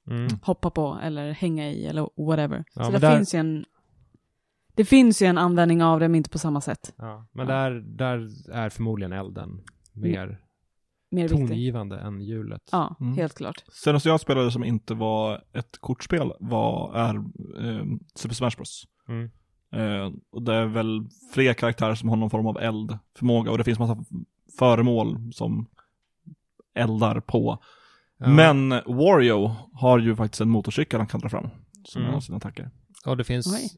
[0.07, 0.27] Mm.
[0.41, 2.63] hoppa på eller hänga i eller whatever.
[2.73, 3.65] Ja, så det där- finns ju en...
[4.75, 6.93] Det finns ju en användning av det, men inte på samma sätt.
[6.97, 7.53] Ja, men Ja.
[7.53, 9.61] Där, där är förmodligen elden
[9.93, 10.39] mer
[11.11, 12.61] Mer tongivande än hjulet.
[12.71, 13.17] Ja, Mm.
[13.17, 13.63] helt klart.
[13.71, 17.85] Senast jag spelade som inte var ett kortspel var, är eh,
[18.15, 18.83] Super Smash Bros.
[19.07, 19.29] Mm.
[19.75, 23.63] Eh, och det är väl fler karaktärer som har någon form av eldförmåga och det
[23.63, 23.97] finns massa
[24.59, 25.67] föremål som
[26.75, 27.63] eldar på.
[28.17, 28.27] Ja.
[28.27, 31.49] Men Wario har ju faktiskt en motorcykel han kan dra fram.
[31.83, 32.09] Som Mm.
[32.11, 32.71] en av sina attacker.
[33.05, 33.47] Ja, det finns...
[33.55, 33.69] Oj.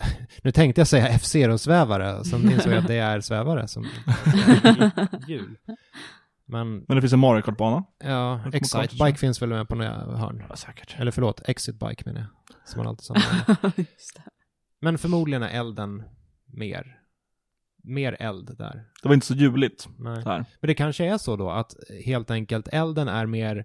[0.42, 3.82] Nu tänkte jag säga F-Zero-svävare, sen insåg jag att det är svävare som
[5.28, 5.56] hjul.
[6.48, 7.84] Men Men det finns en Mario Kart-bana.
[7.98, 9.04] ja, Excite.
[9.04, 10.44] Bike finns väl med på några hörn.
[10.48, 10.96] Ja, säkert.
[11.00, 12.28] Eller förlåt, Exit Bike menar jag.
[12.68, 13.72] Som man alltid samlar.
[13.76, 14.22] Just det.
[14.80, 16.02] Men förmodligen är elden
[16.46, 17.00] mer.
[17.82, 18.84] Mer eld där.
[19.02, 19.88] Det var inte så juligt.
[19.98, 20.22] Nej.
[20.22, 20.28] Så.
[20.28, 21.74] Men det kanske är så då att
[22.04, 23.64] helt enkelt elden är mer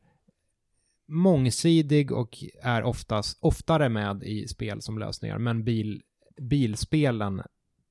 [1.08, 5.38] mångsidig och är oftast, oftare med i spel som lösningar.
[5.38, 6.02] Men bil,
[6.42, 7.42] bilspelen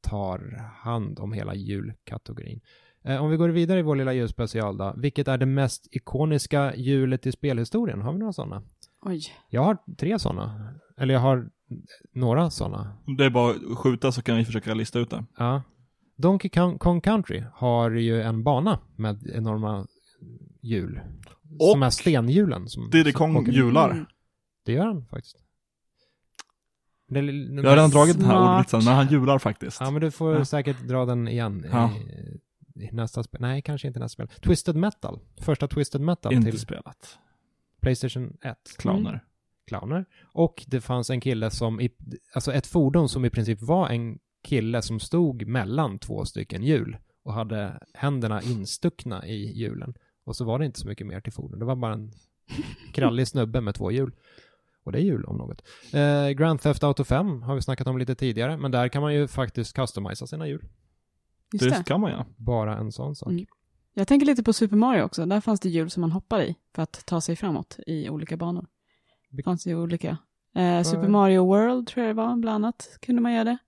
[0.03, 2.61] tar hand om hela julkategorin.
[3.05, 4.95] Eh, om vi går vidare i vår lilla julspecial då.
[4.97, 8.01] Vilket är det mest ikoniska hjulet i spelhistorien?
[8.03, 8.63] Har vi några sådana?
[9.03, 9.21] Oj.
[9.49, 10.75] Jag har tre sådana.
[10.97, 11.51] Eller jag har
[12.15, 12.97] några sådana.
[13.07, 15.25] Om det är bara att skjuta så kan vi försöka lista ut det.
[15.39, 15.63] Ja.
[16.17, 19.87] Donkey Kong- Country har ju en bana med enorma
[20.63, 21.01] hjul.
[21.59, 22.69] som Och är stenhjulen.
[22.69, 23.91] Som, Diddy som Kong hjular.
[23.91, 24.07] Mm.
[24.67, 25.37] Det gör han faktiskt.
[27.09, 29.81] Det, Jag har redan dragit den här ordvitsen, men han hjular faktiskt.
[29.81, 30.45] Ja, men du får Ja.
[30.45, 31.91] säkert dra den igen Ja.
[32.93, 33.41] Nästa spel.
[33.41, 34.41] Nej, kanske inte nästa spel.
[34.41, 35.19] Twisted Metal.
[35.41, 37.19] Första Twisted Metal inte till spelat.
[37.81, 38.57] Playstation 1.
[38.79, 39.25] Clowner.
[39.67, 40.05] Clowner.
[40.33, 41.91] Och det fanns en kille som, i,
[42.35, 46.97] alltså ett fordon som i princip var en kille som stod mellan två stycken hjul
[47.23, 49.95] och hade händerna instuckna i hjulen.
[50.25, 51.59] Och så var det inte så mycket mer till fordon.
[51.59, 52.13] Det var bara en
[52.93, 54.13] krallig snubbe med två hjul.
[54.85, 55.63] Och det är hjul om något.
[55.93, 59.15] Eh, Grand Theft Auto 5 har vi snackat om lite tidigare, men där kan man
[59.15, 60.65] ju faktiskt customisa sina hjul.
[61.53, 61.85] Just Det det.
[61.85, 62.27] kan man ja.
[62.37, 63.29] Bara en sån sak.
[63.31, 63.47] Mm.
[63.95, 65.27] Jag tänker lite på Super Mario också.
[65.27, 68.37] Där fanns det hjul som man hoppar i för att ta sig framåt i olika
[68.37, 68.67] banor.
[69.31, 70.19] Det fanns ju olika.
[70.55, 73.59] Eh, Super Mario World tror jag det var, bland annat kunde man göra det.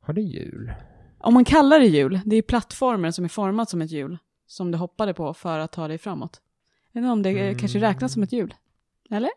[0.00, 0.72] Har det hjul?
[1.18, 4.18] Om man kallar det hjul, det är plattformar som är format som ett hjul.
[4.46, 6.40] Som du hoppade på för att ta dig framåt.
[6.92, 7.58] Jag vet inte om det eh, Mm.
[7.58, 8.54] kanske räknas som ett hjul.
[9.10, 9.30] Eller?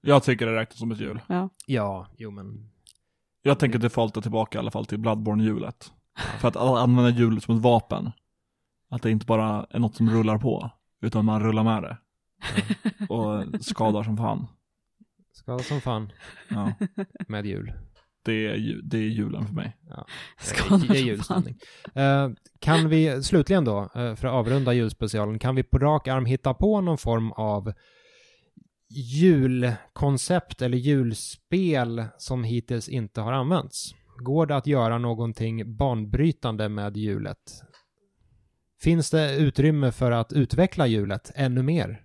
[0.00, 1.20] Jag tycker det räknas som ett hjul.
[1.26, 1.48] Ja.
[1.66, 2.70] Ja, jo men...
[3.42, 5.92] Jag tänker defaulta tillbaka i alla fall till Bloodborne-hjulet.
[6.40, 8.10] För att använda hjulet som ett vapen.
[8.88, 10.70] Att det inte bara är något som rullar på,
[11.02, 11.96] utan man rullar med det.
[13.08, 14.46] Och skadar som fan.
[15.32, 16.12] Skada som fan
[16.48, 16.72] Ja,
[17.28, 17.72] med hjul.
[18.24, 19.76] det är, det är julen för mig.
[20.40, 21.58] Skadar det är som julstämning.
[21.94, 26.24] Eh, kan vi, slutligen då, eh, för att avrunda julspecialen, kan vi på rak arm
[26.24, 27.72] hitta på någon form av
[28.90, 33.94] julkoncept eller julspel som hittills inte har använts?
[34.20, 37.62] Går det att göra någonting banbrytande med hjulet?
[38.82, 42.02] Finns det utrymme för att utveckla hjulet ännu mer?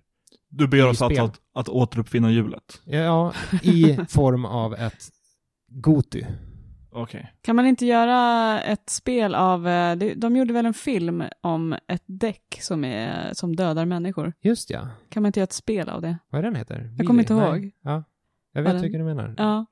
[0.48, 2.80] Du ber oss alltså att, att återuppfinna hjulet.
[2.84, 5.08] Ja, i form av ett
[5.68, 6.24] Goty.
[6.90, 7.32] Okej.
[7.42, 11.76] Kan man inte göra ett spel av, eh, de, de gjorde väl en film om
[11.88, 14.32] ett däck som, är, som dödar människor.
[14.40, 14.88] Just ja.
[15.08, 16.18] Kan man inte göra ett spel av det?
[16.30, 16.94] Vad är den heter?
[16.98, 17.48] Jag kommer inte Nej.
[17.48, 17.70] ihåg.
[17.82, 18.04] Ja.
[18.52, 19.34] Jag Vad vet vilken du menar.
[19.38, 19.66] Ja.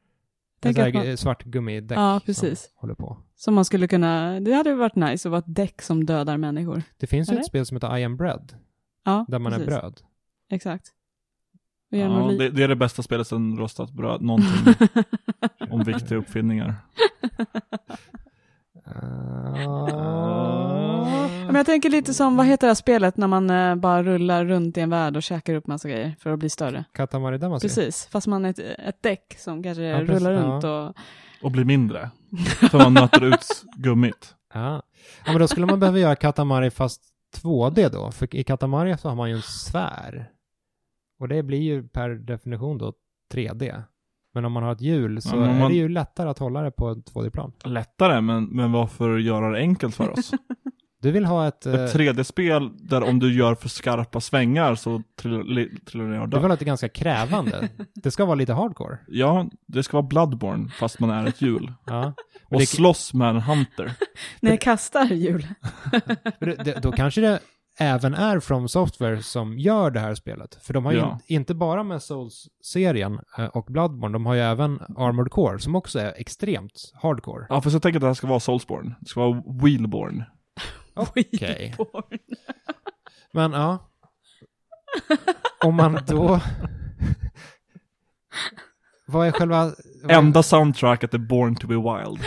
[0.61, 2.61] En Tänk här man, svart gummidäck Ja, precis.
[2.61, 3.19] som håller på.
[3.37, 6.83] som man skulle kunna, det hade varit nice att vara ett däck som dödar människor.
[6.97, 8.55] Det finns ju ett spel som heter I am bread,
[9.05, 9.69] Ja, där man precis.
[9.69, 10.01] är bröd.
[10.51, 10.87] Exakt.
[11.91, 14.75] Ja, det, det är det bästa spelet sen rostat bröd, någonting
[15.71, 16.75] om viktiga uppfinningar.
[18.87, 21.29] Ah.
[21.47, 24.45] Men jag tänker lite som, vad heter det här spelet när man eh, bara rullar
[24.45, 26.85] runt i en värld och käkar upp massa grejer för att bli större?
[26.93, 27.69] Katamari Damacy.
[27.69, 30.41] Precis, fast man är ett, ett däck som kanske Ja, precis, rullar ja.
[30.41, 30.95] runt och...
[31.43, 32.11] Och blir mindre.
[32.71, 34.35] För man nöter ut gummit.
[34.55, 34.83] Ja.
[35.27, 37.03] ja, men då skulle man behöva göra Katamari fast
[37.43, 38.11] 2D då.
[38.11, 40.31] För i Katamari så har man ju en sfär.
[41.21, 42.93] Och det blir ju per definition då
[43.35, 43.83] 3D.
[44.35, 46.29] Men om man har ett hjul så Ja, men om är man- det ju lättare
[46.29, 47.53] att hålla det på ett 2D-plan.
[47.65, 50.31] Lättare, men, men varför göra det enkelt för oss?
[51.05, 51.67] Du vill ha ett...
[51.67, 55.55] eh, Ett 3D-spel där om du gör för skarpa svängar så trillar
[55.93, 56.49] du ner och du vill dör.
[56.49, 57.69] ha ett ganska krävande.
[58.03, 58.99] det ska vara lite hardcore.
[59.09, 61.73] Ja, det ska vara Bloodborne fast man är ett hjul.
[61.87, 62.15] Ja.
[62.45, 63.93] Och det- slåss med en hunter.
[64.41, 65.47] När jag kastar hjul.
[66.83, 67.41] Då kanske det
[67.79, 70.55] även är From Software som gör det här spelet.
[70.63, 71.19] För de har ju Ja.
[71.27, 75.75] in, inte bara med Souls-serien eh, och Bloodborne, de har ju även Armored Core som
[75.77, 77.47] också är extremt hardcore.
[77.49, 78.95] Ja, för jag tänker att det här ska vara Soulsborne.
[79.01, 80.27] Det ska vara Wheelborne.
[80.95, 81.75] Okej.
[83.33, 83.91] Men ja.
[85.65, 86.41] Om man då...
[89.07, 89.65] Vad är själva...
[90.03, 92.25] vad- Enda soundtracket är Born to be Wild.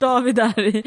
[0.00, 0.82] David är, i,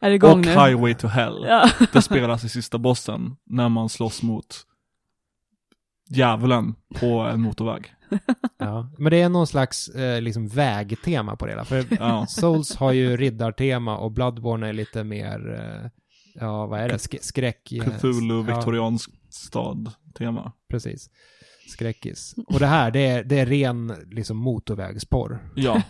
[0.00, 0.48] är igång Och nu.
[0.50, 1.44] Highway to Hell.
[1.48, 1.70] Ja.
[1.92, 4.66] Det spelas i sista bossen när man slåss mot
[6.08, 7.94] djävulen på en motorväg.
[8.58, 8.90] Ja.
[8.98, 11.64] Men det är någon slags eh, liksom vägtema på det hela.
[11.64, 12.26] För Ja.
[12.26, 15.54] Souls har ju riddartema och Bloodborne är lite mer...
[15.54, 15.90] Eh,
[16.34, 16.96] ja, vad är det?
[16.96, 17.72] Sk- skräck...
[17.72, 20.52] eh, Cthulhu, ja, viktoriansk stad-tema.
[20.70, 21.10] precis.
[21.68, 22.34] Skräckis.
[22.46, 25.52] Och det här, det är, det är ren liksom motorvägsporr.
[25.56, 25.82] Ja.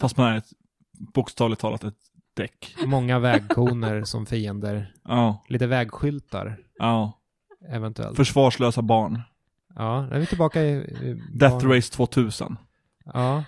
[0.00, 0.48] Fast man är ett,
[1.14, 1.94] bokstavligt talat ett
[2.36, 2.74] däck.
[2.86, 4.92] Många vägkoner som fiender.
[5.04, 5.44] Ja.
[5.48, 7.12] Lite vägskyltar, Ja.
[7.72, 8.16] eventuellt.
[8.16, 9.22] Försvarslösa barn.
[9.74, 10.70] Ja, nu är vi tillbaka i...
[10.70, 12.56] i Death barn- Race 2000.
[13.04, 13.44] Ja.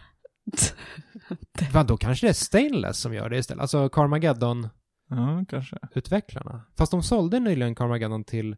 [1.72, 3.62] Va, då kanske det är Stainless som gör det istället.
[3.62, 5.40] Alltså Carmageddon-utvecklarna.
[5.40, 5.78] Ja, kanske.
[6.78, 8.56] Fast de sålde nyligen Carmageddon till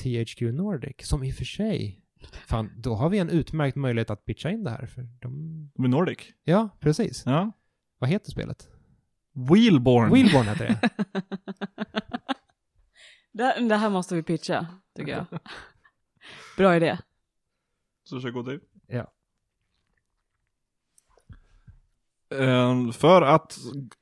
[0.00, 1.96] THQ Nordic, som i och för sig...
[2.48, 4.86] Fan, då har vi en utmärkt möjlighet att pitcha in det här.
[4.86, 5.30] För de...
[5.78, 6.18] Med Nordic.
[6.44, 7.22] Ja, precis.
[7.26, 7.52] Ja.
[7.98, 8.68] Vad heter spelet?
[9.50, 10.14] Wheelborne.
[10.14, 10.80] Wheelborne heter det.
[13.32, 14.66] Det, det här måste vi pitcha,
[14.96, 15.26] tycker jag.
[16.56, 16.98] Bra idé.
[18.04, 18.60] Så ska gå till.
[18.86, 19.12] Ja.
[22.38, 23.58] Eh, För att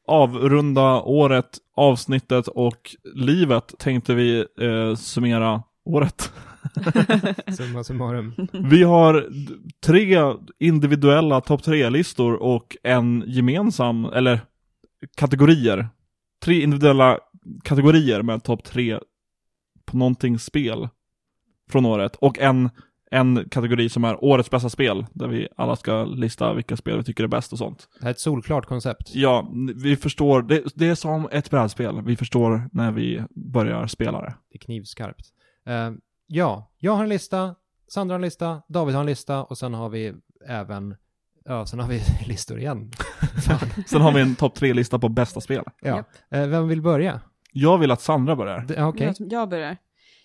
[0.06, 6.32] avrunda året, avsnittet och livet tänkte vi eh, summera året.
[7.56, 8.34] Summa summarum.
[8.52, 9.28] Vi har
[9.80, 14.40] tre individuella topp tre-listor och en gemensam, eller
[15.16, 15.88] kategorier.
[16.42, 17.18] Tre individuella
[17.64, 18.98] kategorier med topp tre
[19.84, 20.88] på någonting spel
[21.68, 22.16] från året.
[22.16, 22.70] Och en,
[23.10, 27.04] en kategori som är årets bästa spel, där vi alla ska lista vilka spel vi
[27.04, 27.88] tycker är bäst och sånt.
[27.94, 29.14] Det här är ett solklart koncept.
[29.14, 32.02] Ja, vi förstår, det, det är som ett brädspel.
[32.02, 34.34] Vi förstår när vi börjar spela det.
[34.50, 35.26] Det är knivskarpt.
[35.66, 35.90] Eh,
[36.26, 37.54] ja, jag har en lista,
[37.88, 40.14] Sandra har en lista, David har en lista och sen har vi
[40.48, 40.96] även,
[41.44, 42.90] ja, sen har vi listor igen.
[43.86, 45.64] Sen har vi en topp tre-lista på bästa spel.
[45.82, 45.96] Ja.
[45.96, 46.06] Japp.
[46.30, 47.20] Eh, vem vill börja?
[47.52, 48.66] Jag vill att Sandra börjar.
[48.76, 49.76] Jag, jag börjar.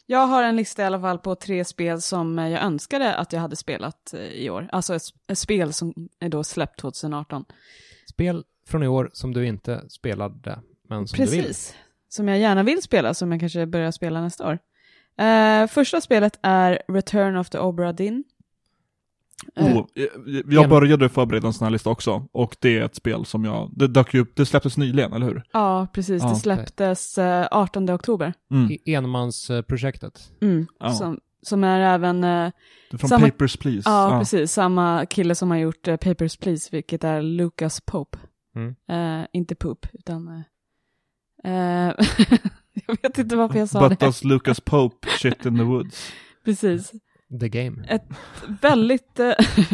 [0.06, 3.40] Jag har en lista i alla fall på tre spel som jag önskade att jag
[3.40, 4.70] hade spelat eh, i år.
[4.72, 7.46] Alltså ett, ett spel som är då släppt 2018.
[8.10, 11.44] Spel från i år som du inte spelade, men som du vill.
[11.44, 11.76] Precis.
[12.10, 14.60] Som jag gärna vill spela, som jag kanske börjar spela nästa år.
[15.18, 18.24] Eh, första spelet är Return of the Obra Dinn.
[19.56, 20.06] Eh, Oh, eh,
[20.50, 23.70] jag började förbereda en sån här lista också, och det är ett spel som jag,
[23.76, 25.44] det dök ju upp, det släpptes nyligen, eller hur?
[25.54, 26.24] Ja, precis.
[26.24, 28.34] Ja, det släpptes eh, 18 oktober.
[28.52, 28.72] Mm.
[28.72, 30.32] I enmansprojektet.
[30.42, 30.68] Mm.
[30.80, 30.90] Ja.
[30.94, 32.52] Som, som är även, eh,
[32.92, 33.90] Det är från Samma- Papers, Please.
[33.90, 38.18] ja, precis, samma kille som har gjort eh, Papers, Please, vilket är Lucas Pope.
[38.56, 38.76] Mm.
[39.22, 40.28] Eh, inte Poop, utan...
[40.28, 40.42] eh,
[41.54, 41.94] eh,
[42.88, 44.06] jag vet inte varför jag sa But det.
[44.06, 46.12] does Lucas Pope shit in the woods?
[46.46, 46.92] Precis.
[47.40, 47.86] The Game.
[47.88, 48.06] Ett
[48.62, 49.34] väldigt eh,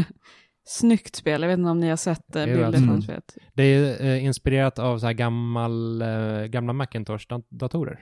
[0.65, 1.41] snyggt spel.
[1.41, 3.37] Jag vet inte om ni har sett eh, bilder från spelet.
[3.53, 7.99] Det är eh, inspirerat av så här gammal, eh, gamla Macintosh-datorer.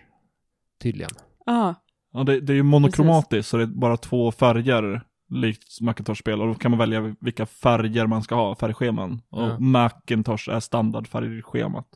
[0.82, 1.12] Tydligen.
[1.46, 1.76] Ja,
[2.14, 6.42] Ja, det, det är ju monokromatiskt, så det är bara två färger likt Macintosh-spel.
[6.42, 9.22] Och då kan man välja vilka färger man ska ha, färgscheman.
[9.30, 9.60] Och Ja.
[9.60, 11.88] Macintosh är standardfärgschemat.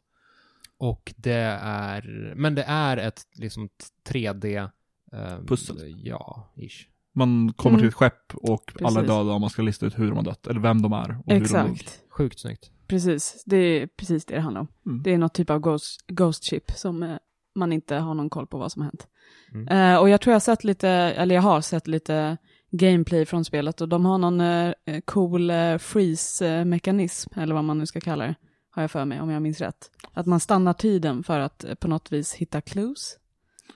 [0.78, 3.70] Och det är, men det är ett liksom
[4.10, 4.70] 3D
[5.14, 5.78] eh, Pussel.
[6.04, 6.88] Ja, ish.
[7.14, 7.80] Man kommer Mm.
[7.82, 9.08] till ett skepp och alla är Precis.
[9.08, 10.98] döda och man ska lista ut hur de har dött, eller vem de är.
[11.00, 11.42] Och Hur de dog.
[11.42, 12.00] Exakt.
[12.10, 12.72] Sjukt snyggt.
[12.88, 13.44] Precis.
[13.46, 14.68] Det är precis det det handlar om.
[14.86, 15.04] Mm.
[15.04, 17.16] Det är något typ av ghost, ghost chip som eh,
[17.56, 19.08] man inte har någon koll på vad som har hänt.
[19.54, 19.68] Mm.
[19.68, 22.38] Eh, och jag tror jag har sett lite, eller jag har sett lite
[22.72, 24.74] gameplay från spelet och de har någon eh,
[25.06, 28.36] cool eh, freeze-mekanism, eller vad man nu ska kalla det,
[28.70, 29.92] har jag för mig, om jag minns rätt.
[30.14, 33.18] Att man stannar tiden för att eh, på något vis hitta clues.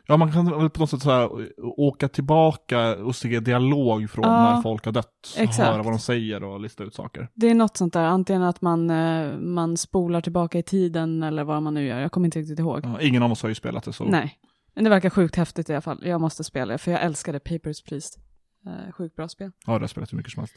[0.08, 1.30] Ja, man kan väl på något sätt så här,
[1.80, 5.36] åka tillbaka och se dialog från Ja, när folk har dött.
[5.38, 5.70] exakt.
[5.70, 7.30] Höra vad de säger och lista ut saker.
[7.34, 11.44] Det är något sånt där, antingen att man, eh, man spolar tillbaka i tiden eller
[11.44, 12.80] vad man nu gör, jag kommer inte riktigt ihåg.
[12.84, 14.04] Ja, ingen av oss har ju spelat det så.
[14.06, 14.40] Nej,
[14.76, 16.02] men det verkar sjukt häftigt i alla fall.
[16.06, 18.20] Jag måste spela det, för jag älskade Papers, Please.
[18.68, 19.52] Eh, sjukt bra spel.
[19.66, 20.56] Ja, det har jag spelat hur mycket som helst.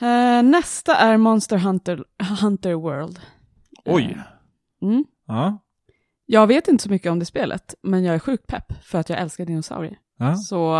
[0.00, 2.04] Eh, nästa är Monster Hunter,
[2.40, 3.20] Hunter World.
[3.84, 4.04] Oj!
[4.82, 5.04] Eh, mm.
[5.26, 5.58] Ja.
[6.26, 9.08] Jag vet inte så mycket om det spelet, men jag är sjukt pepp för att
[9.10, 9.96] jag älskar dinosaurier.
[10.18, 10.34] ja.
[10.36, 10.76] Så,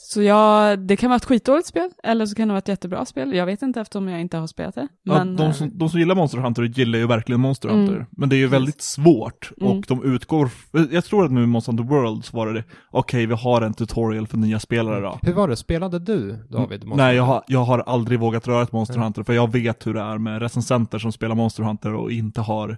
[0.00, 3.04] så jag, det kan vara ett skitdåligt spel, eller så kan det vara ett jättebra
[3.04, 3.34] spel.
[3.34, 4.88] Jag vet inte eftersom jag inte har spelat det.
[5.04, 7.80] Men, ja, de, som, de som gillar Monster Hunter gillar ju verkligen Monster Mm.
[7.80, 8.06] Hunter.
[8.10, 9.72] Men det är ju väldigt svårt Mm.
[9.78, 10.50] och de utgår,
[10.90, 13.74] jag tror att nu i Monster Hunter World så var det okej vi har en
[13.74, 15.18] tutorial för nya spelare då.
[15.22, 15.56] Hur var det?
[15.56, 16.84] Spelade du, David?
[16.84, 19.04] Monster Nej, jag har, jag har aldrig vågat röra ett Monster Nej.
[19.04, 22.40] Hunter för jag vet hur det är med recensenter som spelar Monster Hunter och inte
[22.40, 22.76] har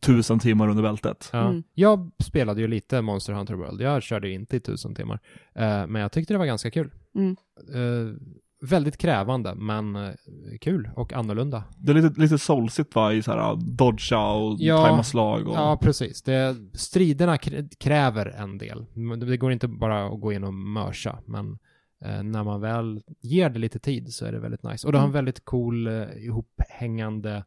[0.00, 1.30] tusen timmar under bältet.
[1.32, 1.48] Ja.
[1.48, 1.62] Mm.
[1.74, 3.80] Jag spelade ju lite Monster Hunter World.
[3.80, 5.20] Jag körde ju inte i tusen timmar.
[5.54, 6.90] Eh, men jag tyckte det var ganska kul.
[7.14, 7.36] Mm.
[7.74, 8.14] Eh,
[8.60, 10.12] väldigt krävande, men eh,
[10.60, 11.64] kul och annorlunda.
[11.76, 14.84] Det är lite, lite soulsigt va, i så här dodga och Ja.
[14.84, 15.54] tajma slag och...
[15.56, 16.22] Ja, precis.
[16.22, 18.86] Det, striderna krä- kräver en del.
[19.26, 21.58] Det går inte bara att gå in och mörsa, men
[22.04, 24.86] eh, när man väl ger det lite tid så är det väldigt nice.
[24.86, 25.14] Och det har en Mm.
[25.24, 27.42] väldigt cool eh, ihopphängande, eh,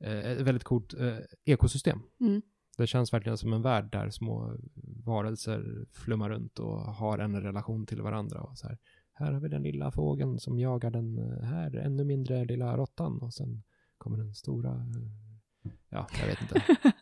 [0.00, 2.00] ett väldigt coolt eh, ekosystem.
[2.20, 2.42] Mm.
[2.76, 4.56] Det känns verkligen som en värld där små
[5.04, 8.40] varelser flummar runt och har en relation till varandra.
[8.40, 8.78] Och så här,
[9.12, 13.22] här har vi den lilla fågeln som jagar den eh, här ännu mindre lilla råttan
[13.22, 13.62] och sen
[13.98, 16.62] kommer den stora, eh, ja, jag vet inte.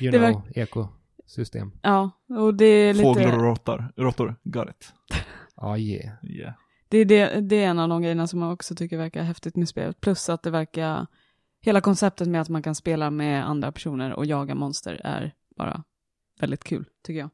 [0.00, 1.72] You Det know, ekosystem.
[1.82, 3.04] Ja, och det är lite...
[3.04, 3.92] Fåglar och råttor.
[3.96, 4.92] Råttor, got it.
[5.56, 6.24] Ja, yeah.
[6.24, 6.54] Yeah.
[6.88, 9.56] Det är, det, det är en av de grejerna som jag också tycker verkar häftigt
[9.56, 10.00] med spelet.
[10.00, 11.06] Plus att det verkar,
[11.60, 15.84] hela konceptet med att man kan spela med andra personer och jaga monster är bara
[16.40, 17.30] väldigt kul, tycker jag.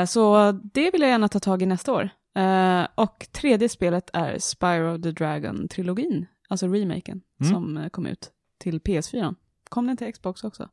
[0.00, 2.08] Eh, så det vill jag gärna ta tag i nästa år.
[2.34, 7.52] Eh, och tredje spelet är Spyro the Dragon-trilogin, alltså remaken, Mm.
[7.52, 9.34] som eh, kom ut till PS4.
[9.68, 10.68] Kom den till Xbox också?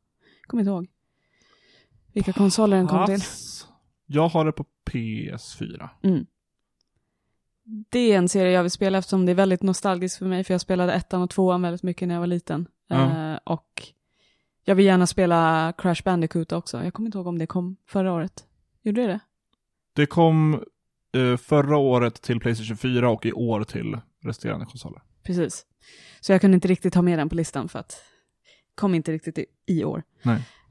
[0.46, 0.86] Kommer inte ihåg.
[2.12, 3.20] Vilka konsoler den kom till.
[4.06, 5.88] Jag har det på PS4.
[6.02, 6.26] Mm.
[7.64, 10.54] Det är en serie jag vill spela eftersom det är väldigt nostalgiskt för mig, för
[10.54, 12.66] jag spelade ettan och tvåan väldigt mycket när jag var liten.
[12.88, 13.32] Ja.
[13.32, 13.82] Eh, och
[14.64, 16.84] jag vill gärna spela Crash Bandicoot också.
[16.84, 18.44] Jag kommer inte ihåg om det kom förra året.
[18.82, 19.20] Gjorde det det?
[19.92, 20.64] Det kom
[21.16, 25.02] eh, förra året till Playstation 4 och i år till resterande konsoler.
[25.22, 25.66] Precis.
[26.20, 28.02] Så jag kunde inte riktigt ha med den på listan för att
[28.74, 30.02] kom inte riktigt i, i år.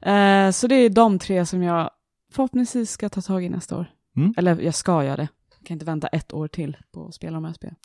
[0.00, 1.90] Eh, så det är de tre som jag
[2.32, 3.86] förhoppningsvis ska ta tag i nästa år.
[4.16, 4.34] Mm.
[4.36, 5.28] Eller jag ska göra det.
[5.64, 7.76] Kan inte vänta ett år till på att spela de här spelen.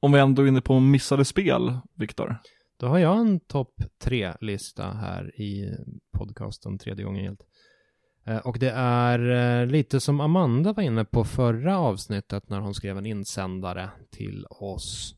[0.00, 2.36] Om vi ändå är inne på missade spel, Viktor.
[2.76, 5.76] Då har jag en topp tre-lista här i
[6.12, 7.42] podcasten tredje gången gillt.
[8.26, 9.30] Eh, Och det är
[9.60, 14.46] eh, lite som Amanda var inne på förra avsnittet när hon skrev en insändare till
[14.50, 15.14] oss.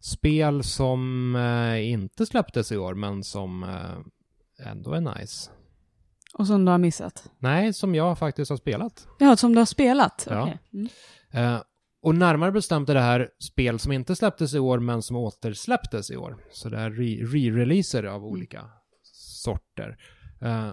[0.00, 3.66] Spel som eh, inte släpptes i år men som
[4.58, 5.50] ändå är nice.
[6.34, 7.30] Och som du har missat.
[7.38, 9.06] Nej, som jag faktiskt har spelat.
[9.18, 10.26] Ja, som du har spelat?
[10.30, 10.42] Ja.
[10.42, 10.58] Okej.
[10.72, 10.88] Mm.
[11.54, 11.60] Eh,
[12.02, 16.10] och närmare bestämt är det här spel som inte släpptes i år men som återsläpptes
[16.10, 16.36] i år.
[16.52, 18.64] Så det är re- re-releaser av olika
[19.42, 19.96] sorter.
[20.40, 20.70] Eh,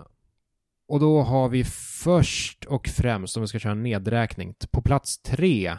[0.87, 1.63] och då har vi
[2.03, 5.77] först och främst, om vi ska köra en nedräkning, på plats tre, eh,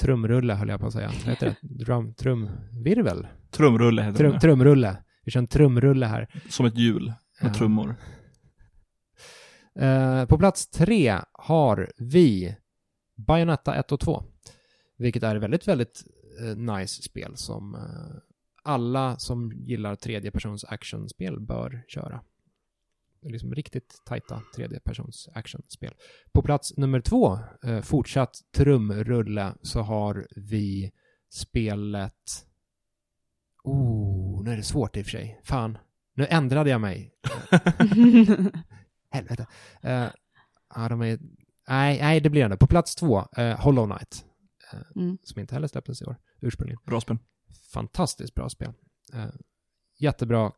[0.00, 1.08] trumrulle höll jag på att säga.
[1.24, 1.56] Vad heter det?
[1.84, 3.26] Drum, trumvirvel?
[3.50, 4.40] Trumrulle heter Trum, det.
[4.40, 4.96] trumrulle.
[5.24, 6.28] Vi kör en trumrulle här.
[6.50, 7.54] Som ett hjul med Ja.
[7.54, 7.96] trummor.
[9.78, 12.56] Eh, på plats tre har vi
[13.14, 14.24] Bayonetta 1 och 2.
[14.96, 16.04] Vilket är ett väldigt, väldigt
[16.40, 18.20] eh, nice spel som eh,
[18.62, 22.20] alla som gillar tredjepersons actionspel bör köra.
[23.20, 25.94] Det är liksom riktigt tajta tredjepersons actionspel.
[26.32, 30.92] På plats nummer två, eh, fortsatt trumrulle, så har vi
[31.30, 32.46] spelet...
[33.64, 35.40] Oh, nu är det svårt i och för sig.
[35.44, 35.78] Fan,
[36.14, 37.12] nu ändrade jag mig.
[39.10, 39.46] Helvete.
[39.84, 40.10] Uh,
[40.74, 41.18] ja, de är...
[41.68, 42.56] Nej, nej, det blir ändå.
[42.56, 44.24] På plats två, eh, Hollow Knight.
[44.96, 45.18] Mm.
[45.22, 46.80] som inte heller släpptes i år, ursprungligen.
[46.86, 47.18] Bra spel.
[47.72, 48.72] Fantastiskt bra spel.
[49.14, 49.30] Eh,
[49.98, 50.52] jättebra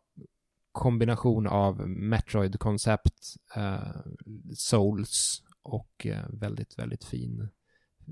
[0.72, 3.36] kombination av Metroid-koncept,
[4.56, 7.48] Souls och väldigt, väldigt fin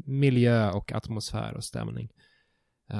[0.06, 2.08] miljö och atmosfär och stämning.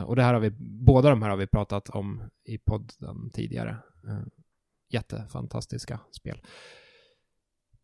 [0.07, 3.77] Och det här har vi, båda de här har vi pratat om i podden tidigare.
[4.89, 6.41] Jättefantastiska spel.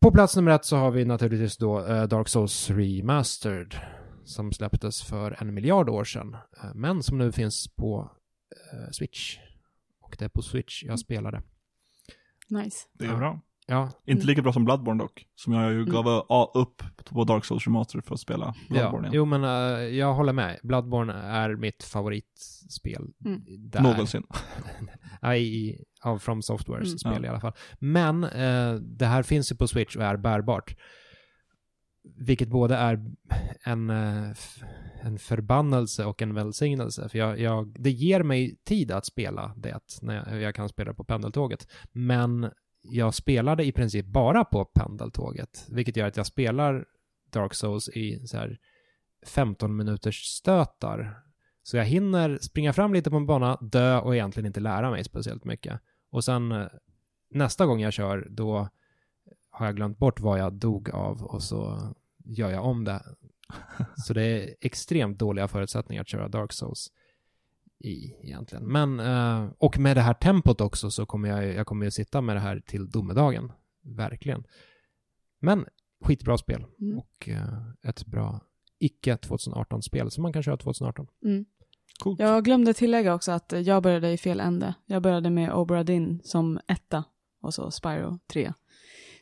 [0.05, 3.75] På plats nummer ett så har vi naturligtvis då eh, Dark Souls Remastered
[4.25, 8.11] som släpptes för en miljard år sedan, eh, men som nu finns på
[8.73, 9.37] eh, Switch.
[10.01, 11.41] Och det är på Switch jag spelade.
[12.49, 12.87] Nice.
[12.93, 13.41] Det är bra.
[13.67, 15.25] Ja, Inte lika bra som Bloodborne dock.
[15.35, 15.93] Som jag ju Mm.
[15.93, 18.73] gav a- upp på Dark Souls Remaster för att spela ja.
[18.73, 19.13] Bloodborne igen.
[19.15, 19.49] jo men eh,
[19.97, 20.59] jag håller med.
[20.63, 23.07] Bloodborne är mitt favoritspel.
[23.25, 23.41] Mm.
[23.69, 23.81] Där.
[23.81, 24.23] Någonsin.
[25.21, 26.97] Ja, i, av From Softwares Mm.
[26.97, 27.25] spel Ja.
[27.25, 27.53] i alla fall.
[27.79, 30.75] Men eh, det här finns ju på Switch och är bärbart.
[32.17, 33.05] Vilket både är
[33.63, 33.89] en,
[34.31, 34.63] f-
[35.03, 37.09] en förbannelse och en välsignelse.
[37.09, 40.93] För jag, jag, det ger mig tid att spela det när jag, jag kan spela
[40.93, 41.67] på pendeltåget.
[41.91, 42.51] Men
[42.89, 45.67] jag spelade i princip bara på pendeltåget.
[45.69, 46.85] Vilket gör att jag spelar
[47.31, 48.59] Dark Souls i så här
[49.25, 51.19] 15 minuters stötar.
[51.63, 55.03] Så jag hinner springa fram lite på en bana, dö och egentligen inte lära mig
[55.03, 55.79] speciellt mycket.
[56.11, 56.67] Och sen eh,
[57.29, 58.69] nästa gång jag kör, då
[59.49, 61.93] har jag glömt bort vad jag dog av och så
[62.25, 63.03] gör jag om det.
[63.97, 66.91] Så det är extremt dåliga förutsättningar att köra Dark Souls
[67.79, 68.63] i egentligen.
[68.65, 72.21] Men, eh, och med det här tempot också så kommer jag, jag kommer ju sitta
[72.21, 73.51] med det här till domedagen.
[73.83, 74.43] Verkligen.
[75.39, 75.65] Men
[76.03, 76.97] skitbra spel Mm.
[76.97, 78.39] och eh, ett bra
[78.79, 81.07] icke 2018-spel som man kan köra 2018.
[81.23, 81.45] Mm.
[82.03, 82.19] Coolt.
[82.19, 84.75] Jag glömde tillägga också att jag började i fel ände.
[84.85, 87.03] Jag började med Obra Dinn som etta
[87.41, 88.53] och så Spyro 3.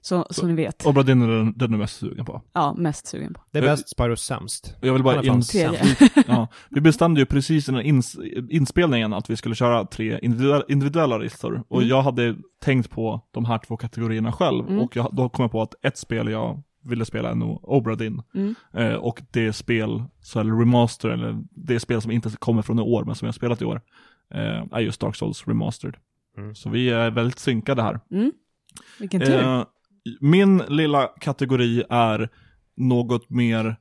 [0.05, 0.85] Så, så, Så- ni vet.
[0.85, 2.41] Obra Dinn är den, den du är mest sugen på.
[2.53, 3.41] Ja, mest sugen på.
[3.51, 4.75] Det är bäst, Spyro sämst.
[4.81, 8.17] Jag vill bara ins- ja, Vi bestämde ju precis innan ins
[8.49, 11.63] inspelningen att vi skulle köra tre individuella, individuella listor.
[11.67, 11.89] Och Mm.
[11.89, 14.67] jag hade tänkt på de här två kategorierna själv.
[14.67, 14.79] Mm.
[14.79, 17.95] Och jag, då kom jag på att ett spel jag ville spela är nog Obra
[17.95, 18.21] Dinn.
[18.35, 18.55] Mm.
[18.73, 22.81] Eh, och det spel, så eller remaster, eller det spel som inte kommer från i
[22.81, 23.81] år, men som jag har spelat i år,
[24.33, 25.95] eh, är just Dark Souls Remastered.
[26.37, 26.55] Mm.
[26.55, 27.99] Så vi är väldigt synkade här.
[28.11, 28.31] Mm.
[28.99, 29.43] Vilken tur.
[29.43, 29.63] Eh,
[30.21, 32.29] min lilla kategori är
[32.77, 33.75] något mer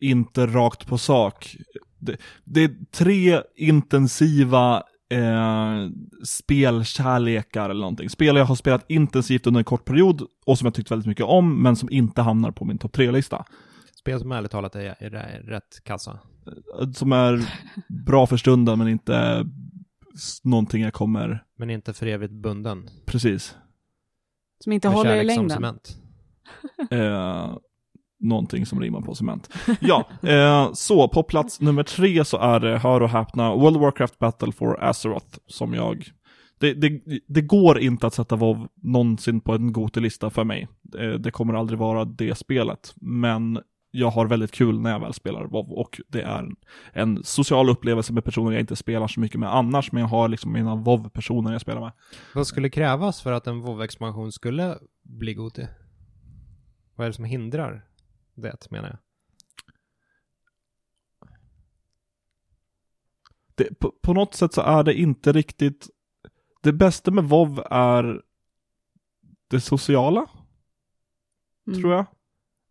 [0.00, 1.56] inte rakt på sak.
[1.98, 5.88] Det, det är tre intensiva eh,
[6.24, 8.10] spelkärlekar eller någonting.
[8.10, 11.26] Spel jag har spelat intensivt under en kort period och som jag tyckt väldigt mycket
[11.26, 13.44] om, men som inte hamnar på min topp tre-lista.
[13.98, 16.18] Spel som ärligt talat är, är, är rätt kassa.
[16.94, 17.44] Som är
[18.06, 19.46] bra för stunden, men inte
[20.44, 22.88] någonting jag kommer, Men inte för evigt bunden.
[23.06, 23.56] precis.
[24.64, 25.56] Som inte Med håller i kärlek som längden.
[25.56, 25.96] cement.
[26.90, 27.56] Eh,
[28.20, 29.54] någonting som rimmar på cement.
[29.80, 33.82] Ja, eh, så på plats nummer tre så är det, hör och häpna, World of
[33.82, 36.10] Warcraft Battle for Azeroth som jag
[36.58, 40.68] det, det, det går inte att sätta WoW någonsin på en Gotelista för mig.
[40.82, 42.94] Det, det kommer aldrig vara det spelet.
[42.96, 43.60] Men
[43.98, 46.48] jag har väldigt kul när jag väl spelar WoW och det är
[46.92, 50.28] en, social upplevelse med personer jag inte spelar så mycket med annars, men jag har
[50.28, 51.92] liksom mina WoW-personer jag spelar med.
[52.34, 55.66] Vad skulle krävas för att en WoW-expansion skulle bli god till?
[56.94, 57.86] Vad är det som hindrar
[58.34, 58.98] det, menar jag?
[63.54, 65.88] det, på, på något sätt så är det inte riktigt,
[66.62, 68.22] det bästa med WoW är
[69.48, 70.26] det sociala,
[71.68, 71.80] Mm.
[71.80, 72.06] tror jag.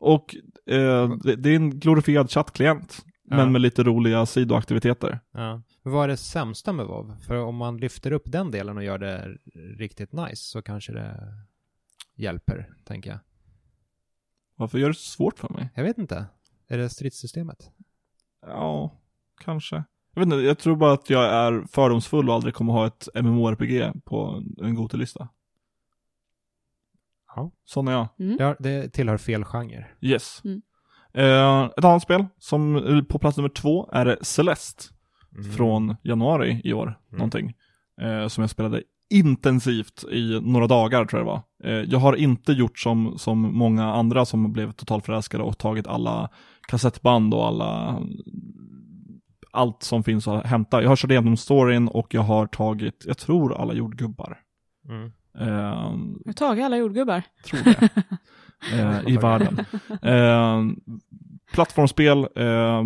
[0.06, 0.36] Och
[0.66, 3.36] eh, det, det är en glorifierad chattklient, Ja.
[3.36, 5.20] men med lite roliga sidoaktiviteter.
[5.32, 5.62] Ja.
[5.84, 7.16] Vad är det sämsta med WoW?
[7.28, 9.38] För om man lyfter upp den delen och gör det
[9.78, 11.34] riktigt nice så kanske det
[12.16, 13.20] hjälper, tänker jag.
[14.56, 15.70] Varför gör det så svårt för mig?
[15.76, 16.26] Jag vet inte.
[16.68, 17.72] Är det stridssystemet?
[18.42, 19.00] Ja,
[19.44, 19.76] kanske.
[20.14, 23.08] Jag vet inte, jag tror bara att jag är fördomsfull och aldrig kommer ha ett
[23.16, 25.30] MMORPG på en Gotelista.
[27.36, 27.52] Ja.
[27.66, 28.08] Sån är jag.
[28.20, 28.38] Mm.
[28.40, 29.86] Ja, det tillhör fel genre.
[30.02, 30.42] Yes.
[30.46, 30.62] Mm.
[31.14, 34.84] Eh, ett annat spel som på plats nummer två är Celeste.
[35.38, 35.52] Mm.
[35.52, 37.54] från januari i år, någonting.
[38.02, 41.72] Eh, som jag spelade intensivt i några dagar tror jag det var.
[41.72, 46.30] Eh, jag har inte gjort som, som många andra som blev totalförälskade och tagit alla
[46.68, 48.02] kassettband och alla
[49.52, 50.82] allt som finns att hämta.
[50.82, 54.38] Jag har kört igenom storyn och jag har tagit, jag tror alla jordgubbar.
[54.90, 55.12] Mm.
[55.40, 55.46] Jag
[56.26, 57.24] har tagit alla jordgubbar.
[57.46, 57.90] tror det.
[58.74, 59.66] eh, I världen.
[60.02, 60.64] Eh,
[61.54, 62.84] plattformsspel, eh,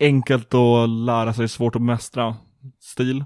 [0.00, 2.36] enkelt att lära sig, svårt att mästra
[2.80, 3.24] stil.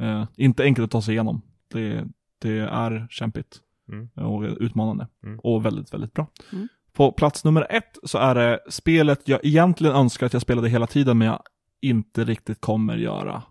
[0.00, 1.42] Eh, inte enkelt att ta sig igenom.
[1.72, 2.04] Det,
[2.38, 3.60] det är kämpigt
[3.92, 4.08] Mm.
[4.14, 5.06] och utmanande.
[5.24, 5.38] Mm.
[5.42, 6.26] Och väldigt, väldigt bra.
[6.52, 6.68] Mm.
[6.92, 10.86] På plats nummer ett så är det spelet jag egentligen önskar att jag spelade hela
[10.86, 11.42] tiden, men jag
[11.80, 13.42] inte riktigt kommer göra.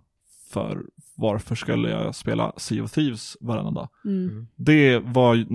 [0.50, 0.82] För
[1.16, 3.90] varför skulle jag spela Sea of Thieves varenda dag?
[4.06, 4.48] Mm.
[4.56, 5.46] Det var,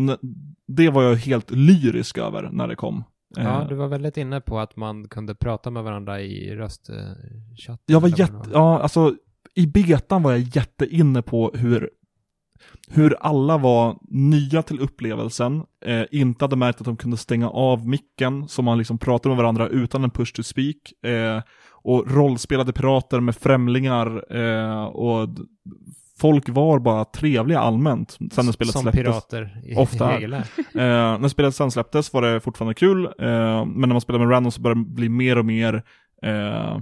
[0.66, 3.04] det var jag helt lyrisk över när det kom.
[3.36, 7.82] Ja, Eh, du var väldigt inne på att man kunde prata med varandra i röstchatt.
[7.86, 9.14] Jag var jätte, ja alltså
[9.54, 11.90] i betan var jag jätteinne på hur,
[12.88, 17.88] hur alla var nya till upplevelsen, eh, inte hade märkt att de kunde stänga av
[17.88, 21.42] micken, så man liksom pratade med varandra utan en push to speak, eh,
[21.84, 25.28] och rollspelade pirater med främlingar, eh, och
[26.18, 29.02] folk var bara trevliga allmänt sen när spelet Som släpptes.
[29.02, 30.20] pirater i, Ofta.
[30.20, 30.24] i.
[30.24, 30.40] Eh,
[30.74, 34.52] när spelet sen släpptes var det fortfarande kul, eh, men när man spelade med random
[34.52, 35.82] så började det bli mer och mer
[36.22, 36.78] eh,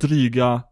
[0.00, 0.62] dryga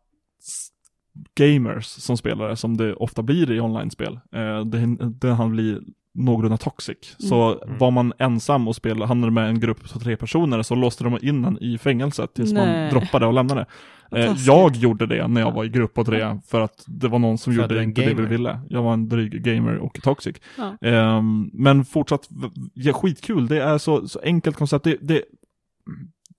[1.35, 4.21] gamers som spelare, som det ofta blir i online-spel.
[4.33, 5.81] Eh, det, det han blir
[6.19, 7.17] någorlunda toxic.
[7.19, 7.79] Så Mm.
[7.79, 11.19] var man ensam och spelade, hamnade med en grupp på tre personer så låste de
[11.23, 12.67] in en i fängelset tills Nej.
[12.67, 13.67] man droppade och lämnade.
[14.13, 17.19] Eh, jag gjorde det när jag var i grupp på tre, för att det var
[17.19, 18.61] någon som För gjorde inte det vi ville.
[18.69, 20.37] Jag var en dryg gamer och toxic.
[20.59, 20.89] Ja.
[20.89, 22.29] Ehm, men fortsatt,
[22.75, 23.47] ja, skitkul.
[23.47, 24.85] Det är så, så enkelt koncept.
[24.85, 25.23] Det, det,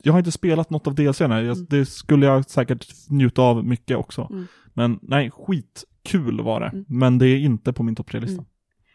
[0.04, 1.02] jag har inte spelat något av.
[1.02, 1.66] Jag, Mm.
[1.70, 4.28] Det skulle jag säkert njuta av mycket också.
[4.32, 4.48] Mm.
[4.74, 6.68] Men nej, skitkul var det.
[6.68, 6.86] Mm.
[6.88, 8.44] Men det är inte på min topp tre-lista.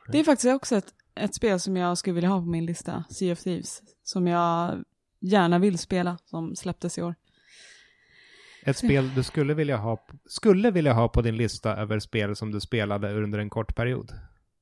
[0.08, 3.04] Det är faktiskt också ett, ett spel som jag skulle vilja ha på min lista,
[3.10, 3.82] Sea of Thieves.
[4.02, 4.82] Som jag
[5.20, 7.14] gärna vill spela, som släpptes i år.
[8.66, 12.50] Ett spel du skulle vilja, ha, skulle vilja ha på din lista över spel som
[12.52, 14.12] du spelade under en kort period.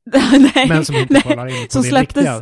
[0.54, 2.24] nej, Men som inte kollar in på som din släpptes,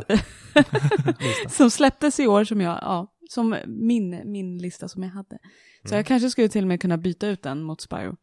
[1.19, 1.49] lista.
[1.49, 5.37] som släpptes i år som jag, ja, som min, min lista som jag hade.
[5.83, 5.97] Så Mm.
[5.97, 8.15] jag kanske skulle till och med kunna byta ut den mot Spyro.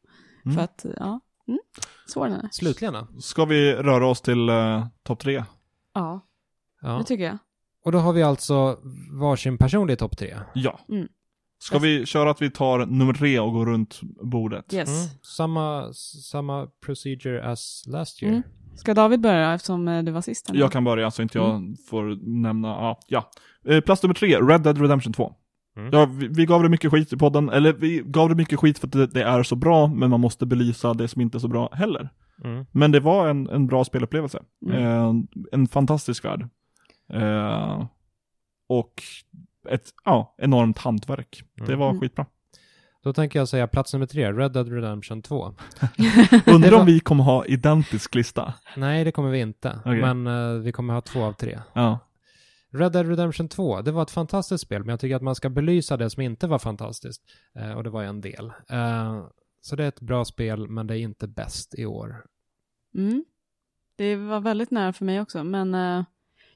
[0.44, 0.56] Mm.
[0.56, 1.58] För att, ja, mm,
[2.06, 2.48] svår den är.
[2.52, 3.20] Slutligen då?
[3.20, 5.44] Ska vi röra oss till uh, topp tre?
[5.94, 6.20] Ja,
[6.82, 6.88] Ja.
[6.98, 7.38] det tycker jag.
[7.84, 8.78] Och då har vi alltså
[9.20, 10.36] varsin personlig topp tre.
[10.54, 10.80] Ja.
[10.88, 11.08] Mm.
[11.60, 14.74] Ska vi köra att vi tar nummer tre och går runt bordet?
[14.74, 14.88] Yes.
[14.88, 15.08] Mm.
[15.22, 15.92] Samma,
[16.30, 18.32] samma procedure as last year.
[18.34, 18.42] Mm.
[18.76, 20.50] Ska David börja eftersom eh, du var sist?
[20.50, 20.60] eller?
[20.60, 21.76] Jag kan börja så inte jag Mm.
[21.90, 22.98] får nämna, ja.
[23.08, 23.30] ja.
[23.64, 25.34] Eh, plats nummer tre, Red Dead Redemption 2.
[25.78, 25.90] Mm.
[25.92, 28.78] Ja, vi, vi gav det mycket skit i podden, eller vi gav det mycket skit
[28.78, 31.40] för att det, det är så bra, men man måste belysa det som inte är
[31.40, 32.08] så bra heller.
[32.44, 32.66] Mm.
[32.72, 34.42] Men det var en, en bra spelupplevelse.
[34.66, 34.82] Mm.
[34.82, 35.14] Eh,
[35.52, 36.48] en fantastisk värld.
[37.12, 37.84] Eh,
[38.68, 38.92] och
[39.68, 41.42] ett, ja, enormt hantverk.
[41.66, 42.00] Det var Mm.
[42.00, 42.26] skitbra.
[43.04, 45.44] Då tänker jag säga plats nummer tre, Red Dead Redemption 2.
[46.46, 48.54] Undrar var- om vi kommer ha identisk lista.
[48.76, 49.78] Nej, det kommer vi inte.
[49.84, 50.00] Okej.
[50.14, 51.58] Men eh, vi kommer ha två av tre.
[51.72, 51.98] Ja.
[52.70, 55.48] Red Dead Redemption 2, det var ett fantastiskt spel, men jag tycker att man ska
[55.48, 57.22] belysa det som inte var fantastiskt.
[57.54, 58.52] Eh, och det var ju en del.
[58.68, 59.26] Eh,
[59.60, 62.24] så det är ett bra spel, men det är inte bäst i år.
[62.94, 63.24] Mm.
[63.96, 66.04] Det var väldigt nära för mig också, men eh,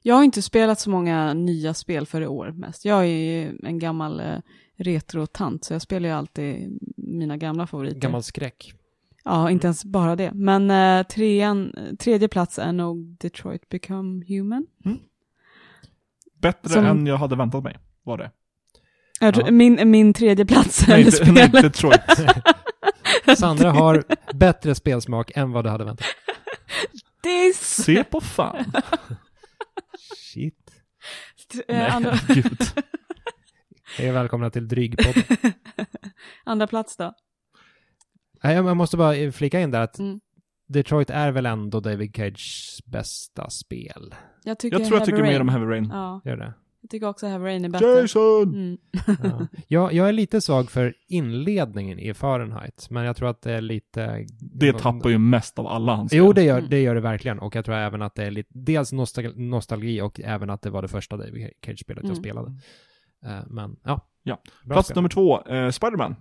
[0.01, 2.85] jag har inte spelat så många nya spel för i år mest.
[2.85, 4.37] Jag är ju en gammal eh,
[4.77, 7.99] retro-tant, så jag spelar ju alltid mina gamla favoriter.
[7.99, 8.73] Gammal skräck.
[9.23, 10.31] Ja, inte ens bara det.
[10.33, 14.67] Men eh, trean, tredje plats är nog Detroit Become Human.
[16.43, 18.31] Bättre Som- än jag hade väntat mig, var det.
[19.31, 19.51] Tror- Ja.
[19.51, 21.49] Min, min tredje plats är Nej, inte- nej.
[21.49, 22.01] Detroit.
[23.37, 26.05] Sandra har bättre spelsmak än vad du hade väntat.
[27.23, 28.65] Det är s- Se på fan.
[30.33, 30.71] Shit.
[31.67, 32.57] eh, andra, gud.
[33.97, 35.23] Hej och välkomna till Drygpodden.
[36.43, 37.13] andra plats då.
[38.43, 40.19] Nej, jag måste bara flika in där att Mm.
[40.73, 44.15] Detroit är väl ändå David Cages bästa spel.
[44.43, 45.41] Jag, tycker Jag tror jag tycker mer Rain.
[45.41, 45.89] om Heavy Rain.
[45.93, 46.53] Ja, Gör det?
[46.81, 47.85] jag tycker också Heavy Rain är bättre.
[48.01, 48.43] Jason!
[48.53, 48.77] Mm.
[49.23, 49.47] Ja.
[49.67, 53.61] Jag, jag är lite svag för inledningen i Fahrenheit, men jag tror att det är
[53.61, 54.25] lite...
[54.39, 56.69] Det tappar ju mest av alla hans Jo, det gör, Mm.
[56.69, 57.39] det gör det verkligen.
[57.39, 60.69] Och jag tror även att det är lite, dels nostal- nostalgi och även att det
[60.69, 62.23] var det första David Cage-spelet jag Mm.
[62.23, 62.51] spelade.
[63.25, 64.07] Eh, men ja.
[64.23, 64.41] Ja.
[64.65, 64.95] Plats spel.
[64.95, 66.15] nummer två, eh, Spiderman.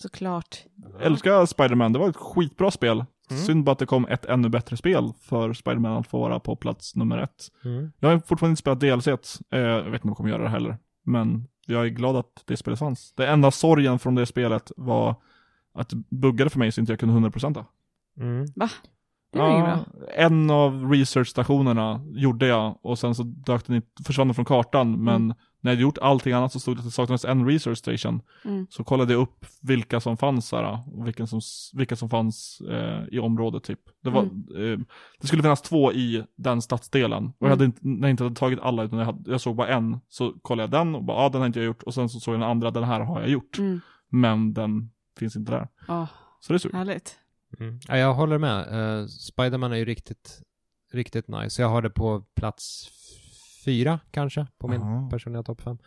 [0.00, 0.56] Såklart.
[1.00, 3.04] Älskar Spiderman, det var ett skitbra spel.
[3.32, 3.44] Mm.
[3.44, 6.56] Synd bara att det kom ett ännu bättre spel för Spiderman att få vara på
[6.56, 7.48] plats nummer ett.
[7.64, 7.92] Mm.
[8.00, 10.48] Jag har fortfarande inte spelat DLC, eh, jag vet inte om jag kommer göra det
[10.48, 10.76] heller.
[11.04, 13.12] Men jag är glad att det spelet fanns.
[13.16, 15.14] Det enda sorgen från det spelet var
[15.74, 17.64] att det buggade för mig så inte jag kunde 100%.
[18.18, 18.46] Mm.
[19.32, 19.84] Det var ju bra.
[20.16, 25.04] en av researchstationerna gjorde jag och sen så dök den inte, försvann den från kartan.
[25.04, 25.36] Men Mm.
[25.62, 28.22] När jag hade gjort allting annat så stod det att det saknades en research station.
[28.44, 28.66] Mm.
[28.70, 31.40] Så kollade jag upp vilka som fanns där och vilka som,
[31.72, 33.80] vilka som fanns eh, i området typ.
[34.02, 34.78] Det, var, eh,
[35.20, 37.26] det skulle finnas två i den stadsdelen.
[37.26, 39.56] Och jag hade inte, när jag inte hade tagit alla utan jag, hade, jag såg
[39.56, 40.00] bara en.
[40.08, 41.82] Så kollade jag den och bara, ja ah, den har inte jag gjort.
[41.82, 43.58] Och sen så såg jag den andra, den här har jag gjort.
[43.58, 43.80] Mm.
[44.08, 45.68] Men den finns inte där.
[45.88, 46.06] Åh,
[46.40, 46.72] Så det är sur.
[46.72, 47.18] härligt.
[47.58, 47.80] Mm.
[47.88, 48.74] Ja, jag håller med.
[49.00, 50.42] Uh, Spiderman är ju riktigt,
[50.92, 51.62] riktigt nice.
[51.62, 52.90] Jag har det på plats
[53.64, 55.10] fyra kanske på min Aha.
[55.10, 55.78] personliga topp fem.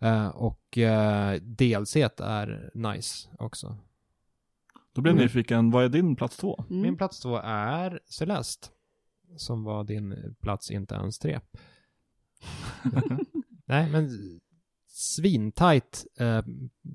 [0.00, 3.76] Eh, och uh, DLC är nice också.
[4.92, 5.24] Då blir jag Mm.
[5.24, 6.64] nyfiken, vad är din plats två?
[6.70, 6.82] Mm.
[6.82, 8.68] Min plats två är Celeste.
[9.36, 11.40] Som var din plats inte ens tre.
[13.66, 14.08] Nej, men
[14.86, 16.42] svintajt eh,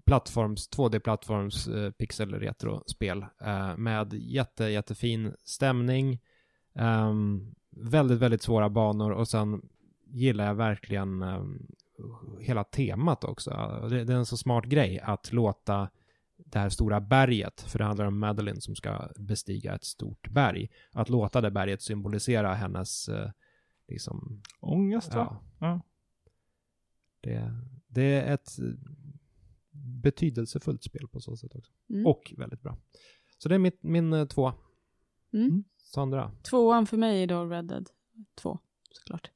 [0.05, 6.19] plattforms, 2D-plattforms eh, pixel retro-spel eh, med jätte, jättefin stämning,
[6.75, 9.61] ehm, väldigt, väldigt svåra banor och sen
[10.13, 11.67] gillar jag verkligen ehm,
[12.39, 13.49] hela temat också.
[13.89, 15.89] Det, det är en så smart grej att låta
[16.37, 20.69] det här stora berget, för det handlar om Madeline som ska bestiga ett stort berg,
[20.91, 23.31] att låta det berget symbolisera hennes eh,
[23.87, 25.41] liksom Ångest va?
[25.59, 25.67] Ja.
[25.67, 25.81] Ja.
[27.21, 27.53] Det,
[27.87, 28.49] det är ett
[29.71, 31.73] betydelsefullt spel på så sätt också.
[31.89, 32.07] Mm.
[32.07, 32.77] Och väldigt bra.
[33.37, 34.53] Så det är mitt, min eh, två.
[35.33, 35.63] Mm.
[35.77, 36.31] Sandra.
[36.43, 37.89] Tvåan för mig är då Red Dead
[38.35, 38.59] 2,
[38.91, 39.31] såklart.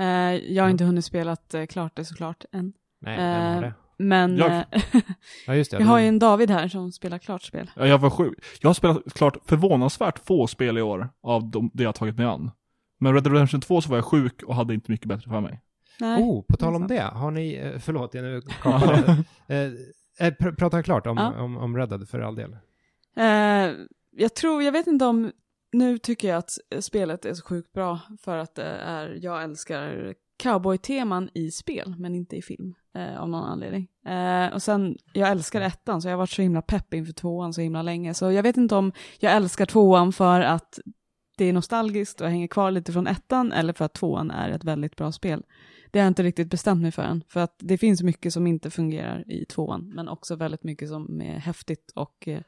[0.00, 0.06] Eh,
[0.52, 0.70] jag har Mm.
[0.70, 2.72] inte hunnit spela eh, klart det såklart än.
[3.00, 3.72] Nej, vem har Eh, det?
[3.98, 4.64] Men Jag-
[5.46, 5.76] Ja, just det.
[5.80, 7.70] jag har ju en David här som spelar klart spel.
[7.76, 8.38] Ja, Jag var sjuk.
[8.60, 12.16] Jag har spelat klart förvånansvärt få spel i år av de, det jag har tagit
[12.16, 12.50] mig an.
[13.00, 15.40] Men Red Dead Redemption 2 så var jag sjuk och hade inte mycket bättre för
[15.40, 15.60] mig.
[16.00, 16.22] Nej.
[16.22, 17.00] Oh, på tal om det.
[17.02, 19.24] Har ni, förlåt, jag nu kapade.
[19.48, 21.42] eh, eh, pr prata klart om, Ja.
[21.42, 22.56] om, om Red Dead för all del.
[23.16, 23.74] Eh,
[24.16, 25.32] jag tror, jag vet inte om,
[25.72, 30.14] nu tycker jag att spelet är så sjukt bra för att det är, jag älskar
[30.42, 33.88] cowboy-teman i spel, men inte i film, eh, av någon anledning.
[34.06, 37.52] Eh, och sen, jag älskar ettan, så jag har varit så himla pepp inför tvåan
[37.52, 40.78] så himla länge, så jag vet inte om jag älskar tvåan för att
[41.36, 44.50] det är nostalgiskt och jag hänger kvar lite från ettan, eller för att tvåan är
[44.50, 45.42] ett väldigt bra spel.
[45.90, 48.46] Det har jag inte riktigt bestämt mig för än, för att det finns mycket som
[48.46, 52.40] inte fungerar i tvåan, men också väldigt mycket som är häftigt och eh,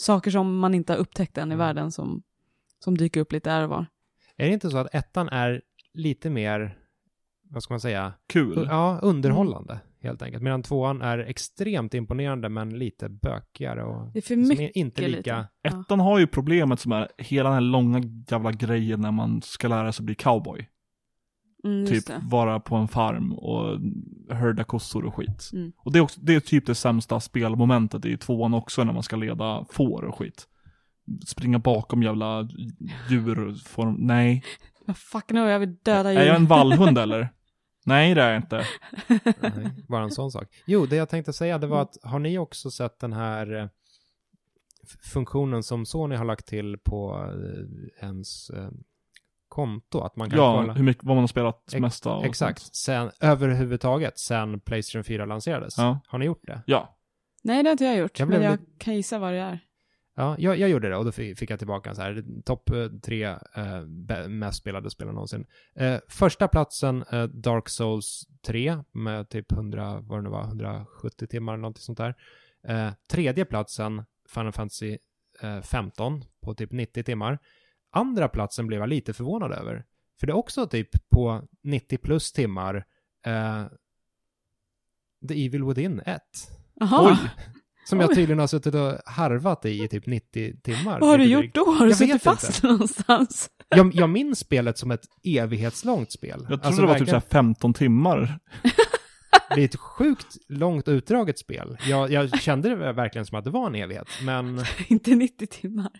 [0.00, 1.58] saker som man inte har upptäckt än i Mm.
[1.58, 2.22] världen som,
[2.84, 3.86] som dyker upp lite här och var.
[4.36, 5.62] Är det inte så att ettan är
[5.94, 6.78] lite mer,
[7.42, 8.66] vad ska man säga, Kul.
[8.70, 10.42] ja, underhållande helt enkelt.
[10.42, 14.78] Medan tvåan är extremt imponerande men lite bökigare och Det är för som mycket är
[14.78, 15.16] inte lika...
[15.16, 15.48] lite.
[15.62, 15.70] Ja.
[15.82, 19.68] Ettan har ju problemet som är hela den här långa jävla grejen när man ska
[19.68, 20.68] lära sig bli cowboy.
[21.64, 22.20] Mm, Typ det.
[22.30, 23.78] vara på en farm och
[24.36, 25.50] hörda kossor och skit.
[25.52, 25.72] Mm.
[25.76, 29.02] Och det är, också, det är typ det sämsta spelmomentet i tvåan också när man
[29.02, 30.46] ska leda får och skit.
[31.26, 32.48] Springa bakom jävla
[33.10, 33.94] djurform.
[33.98, 34.44] Nej.
[34.86, 36.20] Ja, fuck no, jag vill döda djur.
[36.20, 37.28] Är jag en vallhund eller?
[37.84, 38.64] Nej det är jag inte.
[39.40, 40.48] Nej, bara en sån sak.
[40.66, 43.66] Jo, det jag tänkte säga det var att har ni också sett den här eh,
[45.12, 47.28] funktionen som Sony har lagt till på
[48.00, 48.68] eh, ens eh,
[49.48, 50.00] konto?
[50.00, 50.72] Att man kan Ja, kolla.
[50.72, 52.24] hur mycket, vad man har spelat Ex- mest av.
[52.24, 55.78] Exakt, sen, överhuvudtaget sen Playstation 4 lanserades.
[55.78, 56.00] Ja.
[56.08, 56.62] Har ni gjort det?
[56.66, 56.96] Ja.
[57.42, 59.38] Nej, det har inte jag gjort, Jag blev men jag lite- kan gissa vad det
[59.40, 59.58] är.
[60.20, 62.88] Ja, jag, jag gjorde det och då fick, jag tillbaka en så här topp eh,
[63.02, 63.24] tre
[63.54, 65.46] eh, mest spelade spelen någonsin.
[65.74, 71.26] Eh, första platsen eh, Dark Souls 3 med typ 100, vad det nu var, 170
[71.26, 72.14] timmar eller någonting sånt där.
[72.68, 74.98] Eh, tredje platsen Final Fantasy
[75.42, 77.38] eh, 15 på typ 90 timmar.
[77.90, 79.84] Andra platsen blev jag lite förvånad över.
[80.20, 82.86] För det är också typ på 90 plus timmar
[83.26, 83.64] eh,
[85.28, 86.22] The Evil Within 1.
[86.74, 87.18] Jaha,
[87.90, 91.00] Som jag tydligen har suttit och harvat i i typ 90 timmar.
[91.00, 91.64] vad har du gjort då?
[91.70, 93.50] Har du Jag suttit fast någonstans?
[93.68, 96.30] Jag, jag minns spelet som ett evighetslångt spel.
[96.30, 98.38] Jag trodde Alltså det var typ verkligen- såhär 15 timmar.
[99.54, 101.78] Det är ett sjukt långt utdraget spel.
[101.88, 104.08] Jag, jag kände det verkligen som att det var en evighet.
[104.22, 105.90] Men inte 90 timmar.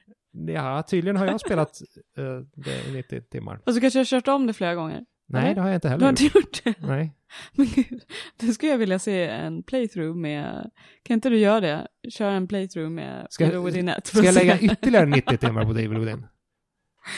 [0.47, 1.81] ja, tydligen har jag spelat
[2.19, 3.61] eh, det i 90 timmar.
[3.67, 5.01] Och så kanske jag har kört om det flera gånger.
[5.31, 5.55] Nej, Eller?
[5.55, 6.21] det har jag inte Du heller har gjort.
[6.21, 6.87] inte gjort det?
[6.87, 7.17] Nej.
[7.55, 8.03] Men gud,
[8.41, 10.71] då skulle jag vilja se en playthrough med,
[11.03, 11.87] kan inte du göra det?
[12.11, 14.07] Köra en playthrough med Ska- Evil Within 1.
[14.07, 16.27] Ska jag lägga ytterligare 90 timmar på Devil Within?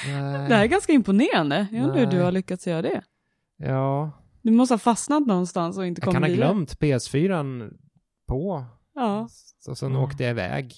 [0.06, 0.48] Nej.
[0.48, 1.66] Det här är ganska imponerande.
[1.72, 3.02] Jag undrar hur du har lyckats göra det.
[3.56, 4.10] Ja,
[4.42, 6.48] Du måste ha fastnat någonstans och inte jag kan kommit ha vidare.
[6.54, 7.70] glömt PS4
[8.28, 8.64] på.
[8.94, 9.28] Ja.
[9.68, 10.02] Och sen Mm.
[10.02, 10.74] åkte jag iväg.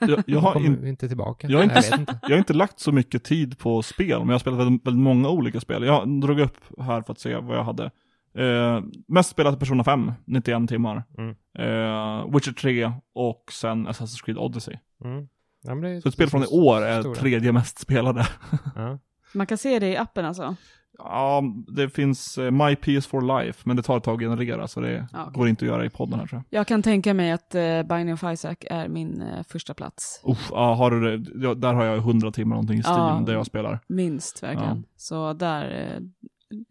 [0.00, 1.48] Jag, jag, har in, inte tillbaka.
[1.48, 2.18] jag, har inte, jag vet inte.
[2.22, 5.02] jag har inte lagt så mycket tid på spel, men jag har spelat väldigt, väldigt
[5.02, 5.84] många olika spel.
[5.84, 7.90] Jag drog upp här för att se vad jag hade.
[8.34, 11.04] Eh, mest spelat Persona 5, 91 timmar.
[11.18, 11.30] Mm.
[11.58, 14.76] Eh, Witcher 3 och sen Assassin's Creed Odyssey.
[15.04, 15.28] Mm.
[15.62, 17.14] Ja, men det Så ett spel från i år är stora.
[17.14, 18.26] tredje mest spelade.
[18.74, 18.98] Ja.
[19.34, 20.56] Man kan se det i appen alltså.
[20.98, 21.42] Ja,
[21.76, 25.08] det finns eh, My PS4 Life, men det tar ett tag att generera så det
[25.12, 25.32] Ja, okej.
[25.34, 26.58] går inte att göra i podden här tror jag.
[26.60, 30.20] Jag kan tänka mig att uh, Binding of Isaac är min eh, första plats.
[30.24, 31.54] Uff, ja, har du det?
[31.54, 33.22] Där har jag 100 timmar någonting i Steam Ja.
[33.26, 33.80] där jag spelar.
[33.88, 34.76] Minst verkligen.
[34.76, 34.82] Ja.
[34.96, 36.00] Så där, eh,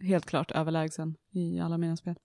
[0.08, 2.16] helt klart överlägsen i alla mina spel.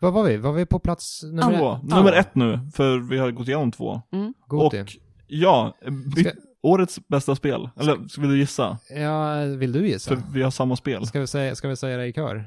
[0.00, 0.36] Vad var vi?
[0.36, 1.72] Var vi på plats nummer Två.
[1.72, 1.82] ett?
[1.82, 4.02] Nummer ett nu, för vi har gått igenom två.
[4.46, 4.80] Goti.
[4.82, 4.88] Och
[5.26, 6.30] ja, mitt, Ska-
[6.68, 7.68] Årets bästa spel?
[7.80, 8.78] Eller ska vill du gissa?
[8.96, 10.10] Ja, vill du gissa?
[10.16, 11.06] För vi har samma spel.
[11.06, 12.44] Ska vi säga, ska vi säga det i kör?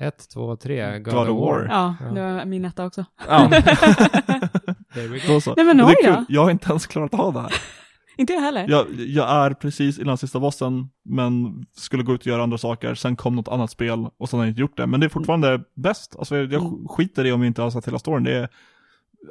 [0.00, 1.36] Ett, två, tre, God, God of War.
[1.58, 1.66] War.
[1.70, 2.06] Ja, Ja.
[2.14, 3.04] det var min etta också.
[3.28, 3.50] Ja,
[5.28, 5.54] då så.
[5.56, 6.12] Nej, men det oj är kul.
[6.14, 6.24] då.
[6.28, 7.52] Jag har inte ens klarat av det här.
[8.16, 8.66] Inte jag heller.
[8.68, 12.94] Jag, jag är precis innan sista bossen, men skulle gå ut och göra andra saker.
[12.94, 14.86] Sen kom något annat spel och sen har jag inte gjort det.
[14.86, 16.16] Men det är fortfarande bäst.
[16.18, 16.88] Alltså jag, jag Mm.
[16.88, 18.24] skiter i om jag inte har sett hela storyn.
[18.24, 18.48] Det är,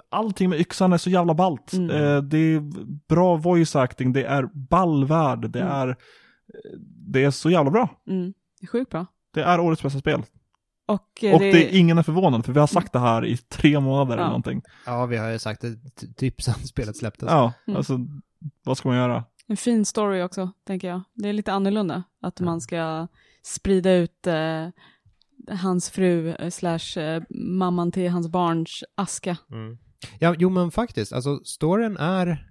[0.10, 1.74] allting med yxan är så jävla ballt.
[1.74, 1.90] Mm.
[1.90, 2.60] Eh, det är
[3.07, 5.74] bra voice acting, det är ballvärld, det Mm.
[5.74, 5.95] är,
[7.11, 7.90] det är så jävla bra.
[8.10, 8.34] Mm.
[8.60, 9.06] Det är sjukt bra.
[9.34, 10.24] Det är årets bästa spel.
[10.88, 13.38] Och, eh, Och det är ingen är förvånad, för vi har sagt det här i
[13.38, 14.20] tre månader Ja.
[14.20, 14.61] eller någonting.
[14.86, 15.76] Ja, vi har ju sagt det
[16.15, 17.30] typ sen spelet släpptes.
[17.32, 17.78] Ja, Mm.
[17.78, 17.99] alltså
[18.65, 19.24] vad ska man göra?
[19.48, 21.02] En fin story också, tänker jag.
[21.14, 22.03] Det är lite annorlunda.
[22.22, 23.07] Att man ska
[23.44, 24.68] sprida ut eh,
[25.48, 29.38] hans fru eh, slash eh, mamman till hans barns aska.
[29.52, 29.78] Mm.
[30.20, 32.49] Ja, jo men faktiskt, alltså storyn är...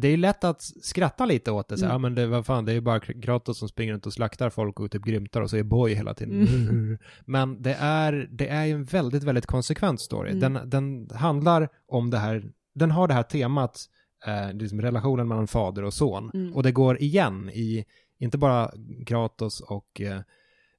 [0.00, 1.92] Det är lätt att skratta lite åt det, så, Mm.
[1.92, 4.50] ja men det, vad fan, det är ju bara Kratos som springer runt och slaktar
[4.50, 6.46] folk och typ grymtar och så är boy hela tiden.
[6.46, 6.98] Mm.
[7.26, 10.30] Men det är, det är ju en väldigt, väldigt konsekvent story.
[10.30, 10.40] Mm.
[10.40, 13.80] Den, den handlar om det här, den har det här temat,
[14.26, 16.30] eh, liksom relationen mellan fader och son.
[16.34, 16.54] Mm.
[16.54, 17.84] Och det går igen i,
[18.18, 18.70] inte bara
[19.06, 20.20] Kratos och eh,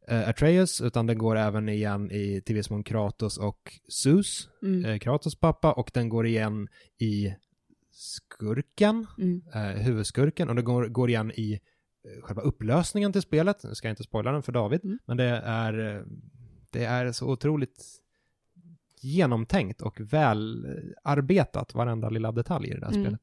[0.10, 3.74] eh, Atreus, utan den går även igen i till viss mån Kratos och
[4.04, 4.86] Zeus, Mm.
[4.86, 6.68] eh, Kratos pappa, och den går igen
[7.00, 7.34] i
[7.92, 9.42] skurken, Mm.
[9.54, 13.64] eh, huvudskurken, och det går, går igen i eh, själva upplösningen till spelet.
[13.64, 15.00] Nu ska jag inte spoila den för David, Mm.
[15.06, 16.02] men det är, eh,
[16.70, 17.86] det är så otroligt
[19.02, 20.72] genomtänkt och väl eh,
[21.04, 23.04] arbetat, varenda lilla detalj i det där Mm.
[23.04, 23.22] spelet.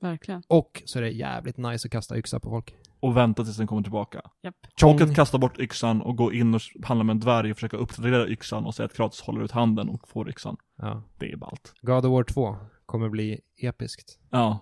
[0.00, 0.42] Verkligen.
[0.48, 2.74] Och så är det jävligt nice att kasta yxa på folk.
[3.04, 4.22] Och vänta tills den kommer tillbaka.
[4.42, 4.54] Japp.
[4.84, 7.76] Och att kasta bort yxan och gå in och handla med en dvärg och försöka
[7.76, 10.56] uppgradera yxan och säga att Kratos håller ut handen och får yxan.
[10.76, 11.02] Ja.
[11.18, 11.74] Det är ballt.
[11.82, 12.56] God of War 2
[12.86, 14.18] kommer bli episkt.
[14.30, 14.58] Ja.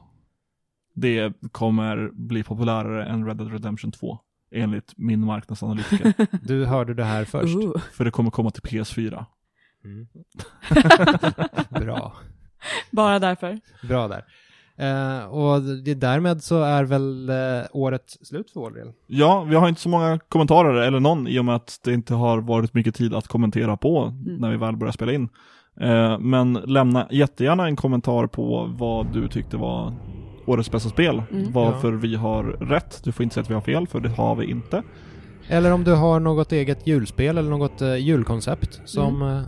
[0.94, 4.18] Det kommer bli populärare än Red Dead Redemption 2.
[4.50, 6.14] Enligt min marknadsanalytiker.
[6.46, 7.56] Du hörde det här först.
[7.56, 7.78] Ooh.
[7.92, 9.24] För det kommer komma till PS4.
[9.84, 10.06] Mm.
[11.86, 12.16] Bra.
[12.90, 13.60] Bara därför.
[13.82, 14.24] Bra där.
[14.76, 18.92] Eh, och det, därmed så är väl eh, året slut för vår del.
[19.06, 22.14] Ja, vi har inte så många kommentarer, eller någon, i och med att det inte
[22.14, 25.28] har varit mycket tid att kommentera på när vi väl börjar spela in.
[25.80, 29.94] Eh, men lämna jättegärna en kommentar på vad du tyckte var
[30.46, 31.22] årets bästa spel.
[31.30, 31.52] Mm.
[31.52, 33.00] Varför vi har rätt.
[33.04, 34.82] Du får inte säga att vi har fel, för det har vi inte.
[35.48, 39.40] Eller om du har något eget julspel eller något eh, julkoncept som, eh,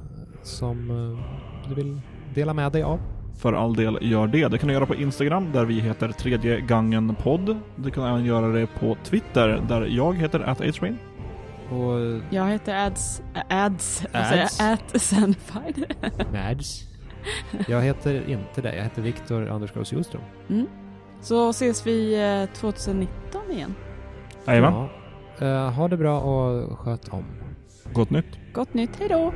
[0.43, 2.01] som eh, du vill
[2.35, 3.01] dela med dig av.
[3.39, 4.49] För all del, gör det.
[4.49, 7.57] Det kan du göra på Instagram, där vi heter tredje gången podd.
[7.77, 10.99] Du kan även göra det på Twitter, där jag heter atHrain.
[11.71, 14.61] Och eh, Jag heter Ads, Ads, alltså Ads.
[14.61, 15.85] at Sanified.
[16.33, 16.85] Mads.
[17.69, 20.23] Jag heter inte det, jag heter Viktor Andersgaard Sjöström.
[20.51, 20.67] Mm.
[21.21, 23.75] Så ses vi eh, 2019 igen.
[24.47, 24.89] Jajamän,
[25.39, 25.47] Ja.
[25.47, 27.25] Eh, ha det bra och sköt om.
[27.93, 28.27] gott nytt.
[28.53, 29.33] Gott nytt, hejdå!